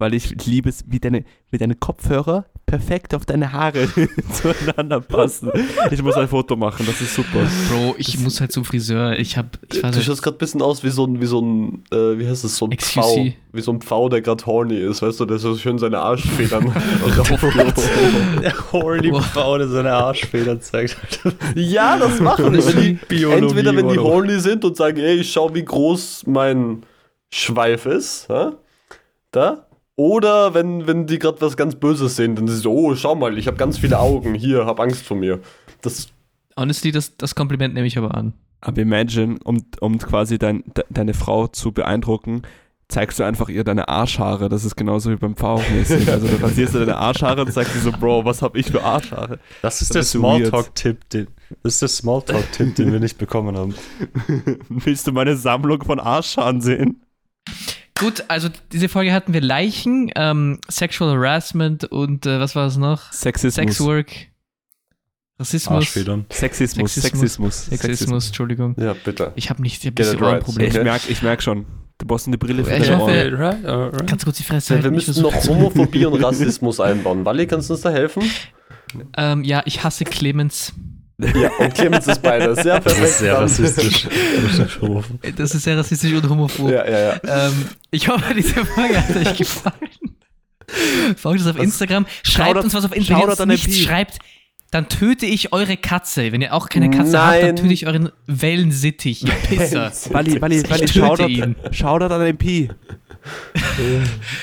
Weil 0.00 0.14
ich 0.14 0.46
liebe 0.46 0.68
es, 0.68 0.84
wie 0.88 0.98
deine, 0.98 1.24
wie 1.50 1.58
deine 1.58 1.74
Kopfhörer 1.76 2.46
perfekt 2.64 3.14
auf 3.14 3.26
deine 3.26 3.52
Haare 3.52 3.88
zueinander 4.32 5.00
passen. 5.00 5.50
Ich 5.90 6.02
muss 6.02 6.14
ein 6.14 6.28
Foto 6.28 6.56
machen, 6.56 6.86
das 6.86 7.00
ist 7.00 7.14
super. 7.14 7.40
Bro, 7.68 7.96
ich 7.98 8.18
muss 8.18 8.40
halt 8.40 8.52
zum 8.52 8.64
Friseur. 8.64 9.18
Ich 9.18 9.36
hab, 9.36 9.58
ich 9.72 9.82
Du 9.82 10.00
schaust 10.00 10.22
gerade 10.22 10.36
ein 10.36 10.38
bisschen 10.38 10.62
aus 10.62 10.82
wie 10.84 10.90
so 10.90 11.04
ein, 11.04 11.20
wie 11.20 11.26
so 11.26 11.40
ein, 11.40 11.84
äh, 11.92 12.18
wie 12.18 12.26
heißt 12.28 12.44
das, 12.44 12.56
so 12.56 12.66
ein 12.66 12.72
Excuse 12.72 13.02
Pfau. 13.02 13.26
Wie 13.52 13.60
so 13.60 13.72
ein 13.72 13.80
Pfau, 13.80 14.08
der 14.08 14.22
gerade 14.22 14.46
horny 14.46 14.76
ist, 14.76 15.02
weißt 15.02 15.18
du, 15.20 15.26
der 15.26 15.38
so 15.38 15.56
schön 15.56 15.78
seine 15.78 15.98
Arschfedern 15.98 16.72
Der 18.42 18.54
horny 18.72 19.12
Wow. 19.12 19.26
Frau, 19.26 19.58
der 19.58 19.68
seine 19.68 19.92
Arschfedern 19.92 20.60
zeigt. 20.60 20.96
Ja, 21.56 21.98
das 21.98 22.20
machen 22.20 22.54
Das 22.54 22.66
die. 22.68 22.98
Biologie, 23.08 23.42
Entweder 23.46 23.76
wenn 23.76 23.88
die 23.88 23.98
horny 23.98 24.38
sind 24.38 24.64
und 24.64 24.76
sagen, 24.76 24.98
ey, 24.98 25.16
ich 25.16 25.32
schau, 25.32 25.52
wie 25.54 25.64
groß 25.64 26.26
mein 26.26 26.84
Schweif 27.30 27.86
ist, 27.86 28.28
hä? 28.28 28.50
da. 29.32 29.66
Oder 30.00 30.54
wenn, 30.54 30.86
wenn 30.86 31.06
die 31.06 31.18
gerade 31.18 31.42
was 31.42 31.58
ganz 31.58 31.74
Böses 31.74 32.16
sehen, 32.16 32.34
dann 32.34 32.46
ist 32.46 32.54
es 32.54 32.62
so, 32.62 32.72
oh, 32.72 32.94
schau 32.94 33.14
mal, 33.14 33.36
ich 33.36 33.46
habe 33.46 33.58
ganz 33.58 33.76
viele 33.76 33.98
Augen, 33.98 34.34
hier, 34.34 34.64
hab 34.64 34.80
Angst 34.80 35.04
vor 35.04 35.14
mir. 35.14 35.40
Das, 35.82 36.08
honestly, 36.58 36.90
das, 36.90 37.18
das 37.18 37.34
Kompliment 37.34 37.74
nehme 37.74 37.86
ich 37.86 37.98
aber 37.98 38.14
an. 38.14 38.32
Aber 38.62 38.80
imagine, 38.80 39.38
um, 39.44 39.62
um 39.80 39.98
quasi 39.98 40.38
dein, 40.38 40.64
de, 40.74 40.86
deine 40.88 41.12
Frau 41.12 41.48
zu 41.48 41.72
beeindrucken, 41.72 42.44
zeigst 42.88 43.18
du 43.18 43.24
einfach 43.24 43.50
ihr 43.50 43.62
deine 43.62 43.90
Arschhaare. 43.90 44.48
Das 44.48 44.64
ist 44.64 44.74
genauso 44.74 45.10
wie 45.10 45.16
beim 45.16 45.36
Pfau-mäßig. 45.36 46.10
Also 46.10 46.28
du 46.28 46.42
rasierst 46.42 46.76
du 46.76 46.78
deine 46.78 46.96
Arschhaare 46.96 47.42
und 47.42 47.52
sagst 47.52 47.74
dir 47.74 47.80
so, 47.80 47.92
Bro, 47.92 48.24
was 48.24 48.40
hab 48.40 48.56
ich 48.56 48.70
für 48.70 48.82
Arschhaare? 48.82 49.38
Das 49.60 49.82
ist 49.82 49.90
Das 49.94 50.12
der. 50.12 50.18
Smalltalk-Tipp, 50.20 51.10
den, 51.10 51.26
das 51.62 51.74
ist 51.74 51.82
der 51.82 51.88
Smalltalk-Tipp, 51.90 52.74
den 52.74 52.90
wir 52.90 53.00
nicht 53.00 53.18
bekommen 53.18 53.54
haben. 53.54 53.74
Willst 54.70 55.06
du 55.06 55.12
meine 55.12 55.36
Sammlung 55.36 55.84
von 55.84 56.00
Arschhaaren 56.00 56.62
sehen? 56.62 57.02
Gut, 58.00 58.24
also 58.28 58.48
diese 58.72 58.88
Folge 58.88 59.12
hatten 59.12 59.32
wir 59.32 59.40
Leichen, 59.42 60.10
ähm, 60.16 60.58
Sexual 60.70 61.16
Harassment 61.16 61.84
und 61.84 62.26
äh, 62.26 62.40
was 62.40 62.56
war 62.56 62.66
es 62.66 62.76
noch? 62.78 63.12
Sexismus. 63.12 63.54
Sexwork, 63.54 64.10
Rassismus. 65.38 65.84
Sexismus. 65.92 66.28
Sexismus. 66.38 66.94
Sexismus. 66.94 67.66
Sexismus, 67.66 68.26
Entschuldigung. 68.28 68.74
ja, 68.78 68.94
bitte. 69.04 69.32
Ich 69.36 69.50
habe 69.50 69.62
nicht, 69.62 69.82
ich 69.82 69.86
hab 69.88 69.96
Get 69.96 70.06
nicht 70.06 70.14
it 70.14 70.20
so 70.20 70.24
right. 70.26 70.42
Ich 70.48 70.74
Okay. 70.74 70.84
merk, 70.84 71.02
ich 71.08 71.22
merk 71.22 71.42
schon. 71.42 71.66
Du 71.98 72.06
brauchst 72.06 72.26
eine 72.26 72.38
Brille 72.38 72.64
für 72.64 72.74
Ich 72.74 72.88
deine 72.88 73.02
Ohren. 73.02 73.34
right, 73.34 73.64
alright. 73.66 74.06
Ganz 74.06 74.24
kurz 74.24 74.38
die 74.38 74.42
Fresse. 74.44 74.76
Wir, 74.76 74.84
wir 74.84 74.90
müssen 74.90 75.10
ich 75.14 75.20
noch 75.20 75.34
Homophobie 75.46 76.06
und 76.06 76.22
Rassismus 76.24 76.80
einbauen. 76.80 77.24
Wally, 77.26 77.46
kannst 77.46 77.68
du 77.68 77.74
uns 77.74 77.82
da 77.82 77.90
helfen? 77.90 78.22
Ähm, 79.16 79.44
ja, 79.44 79.62
ich 79.66 79.84
hasse 79.84 80.04
Clemens. 80.04 80.72
Ja, 81.34 81.50
und 81.58 81.74
Clemens 81.74 82.06
ist 82.06 82.22
beides. 82.22 82.64
Ja, 82.64 82.78
Das 82.80 82.84
perfekt. 82.84 83.04
ist 83.08 83.18
sehr 83.18 83.38
rassistisch. 83.38 84.06
Das 85.36 85.54
ist 85.54 85.62
sehr 85.64 85.76
rassistisch 85.78 86.12
und 86.12 86.28
homophob. 86.28 86.70
Ja, 86.70 86.88
ja, 86.88 86.98
ja. 86.98 87.20
Ähm, 87.48 87.66
ich 87.90 88.08
hoffe, 88.08 88.34
diese 88.34 88.64
Folge 88.64 88.96
hat 89.06 89.16
euch 89.16 89.36
gefallen. 89.36 89.74
Folgt 91.16 91.40
uns 91.40 91.48
auf 91.48 91.56
Was? 91.56 91.64
Instagram. 91.64 92.06
Schreibt 92.22 92.48
Shoutout- 92.56 92.64
uns 92.64 92.74
was 92.74 92.84
auf 92.84 92.94
Instagram. 92.96 93.22
Wenn 93.22 93.30
ihr 93.30 93.36
den 93.36 93.48
nichts 93.48 93.66
Pi. 93.66 93.82
schreibt, 93.82 94.18
dann 94.70 94.88
töte 94.88 95.26
ich 95.26 95.52
eure 95.52 95.76
Katze. 95.76 96.30
Wenn 96.30 96.42
ihr 96.42 96.54
auch 96.54 96.68
keine 96.68 96.90
Katze 96.90 97.20
habt, 97.20 97.38
dann 97.42 97.46
Nein. 97.46 97.56
töte 97.56 97.72
ich 97.74 97.86
euren 97.88 98.10
Wellensittich, 98.26 99.24
Pisser. 99.48 99.90
Walli, 100.10 100.56
Ich 100.56 100.62
töte 100.62 100.86
Shoutout, 100.88 101.26
ihn. 101.28 101.56
Shoutout 101.72 102.14
an 102.14 102.20
den 102.24 102.36
Pi. 102.38 102.70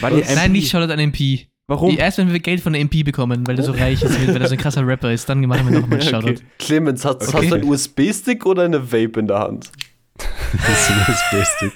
Nein, 0.01 0.51
nicht 0.51 0.69
Shoutout 0.69 0.91
an 0.91 0.99
MP. 0.99 1.47
Warum? 1.69 1.97
Erst 1.97 2.17
wenn 2.17 2.31
wir 2.31 2.39
Geld 2.39 2.61
von 2.61 2.71
der 2.71 2.81
MP 2.81 3.03
bekommen, 3.03 3.45
weil 3.45 3.57
der 3.57 3.65
so 3.65 3.73
reich 3.73 4.01
ist, 4.01 4.27
weil 4.27 4.41
er 4.41 4.47
so 4.47 4.55
ein 4.55 4.57
krasser 4.57 4.87
Rapper 4.87 5.11
ist, 5.11 5.27
dann 5.27 5.41
machen 5.41 5.69
wir 5.69 5.81
nochmal 5.81 5.99
einen 5.99 6.09
Shoutout. 6.09 6.29
Okay. 6.29 6.43
Clemens, 6.59 7.03
hast, 7.03 7.15
okay. 7.15 7.31
hast 7.33 7.51
du 7.51 7.55
einen 7.55 7.65
USB-Stick 7.65 8.45
oder 8.45 8.63
eine 8.63 8.81
Vape 8.81 9.19
in 9.19 9.27
der 9.27 9.39
Hand? 9.39 9.71
das 10.17 10.89
ist 10.89 10.91
ein 10.91 11.41
USB-Stick. 11.41 11.73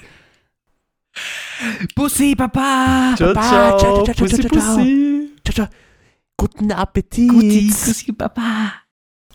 Bussi, 1.94 2.34
Papa! 2.34 3.14
Ciao, 3.16 3.34
Papa. 3.34 3.48
ciao, 3.48 3.78
ciao, 3.78 4.04
ciao, 4.04 4.14
Bussi, 4.16 4.42
Bussi. 4.48 4.48
Ciao, 4.48 4.56
ciao. 4.56 5.28
Ciao, 5.44 5.54
ciao. 5.54 5.68
Guten 6.38 6.72
Appetit! 6.72 7.28
Guti, 7.28 7.68
Bussi, 7.68 8.12
Papa! 8.12 8.72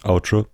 Outro. 0.03 0.47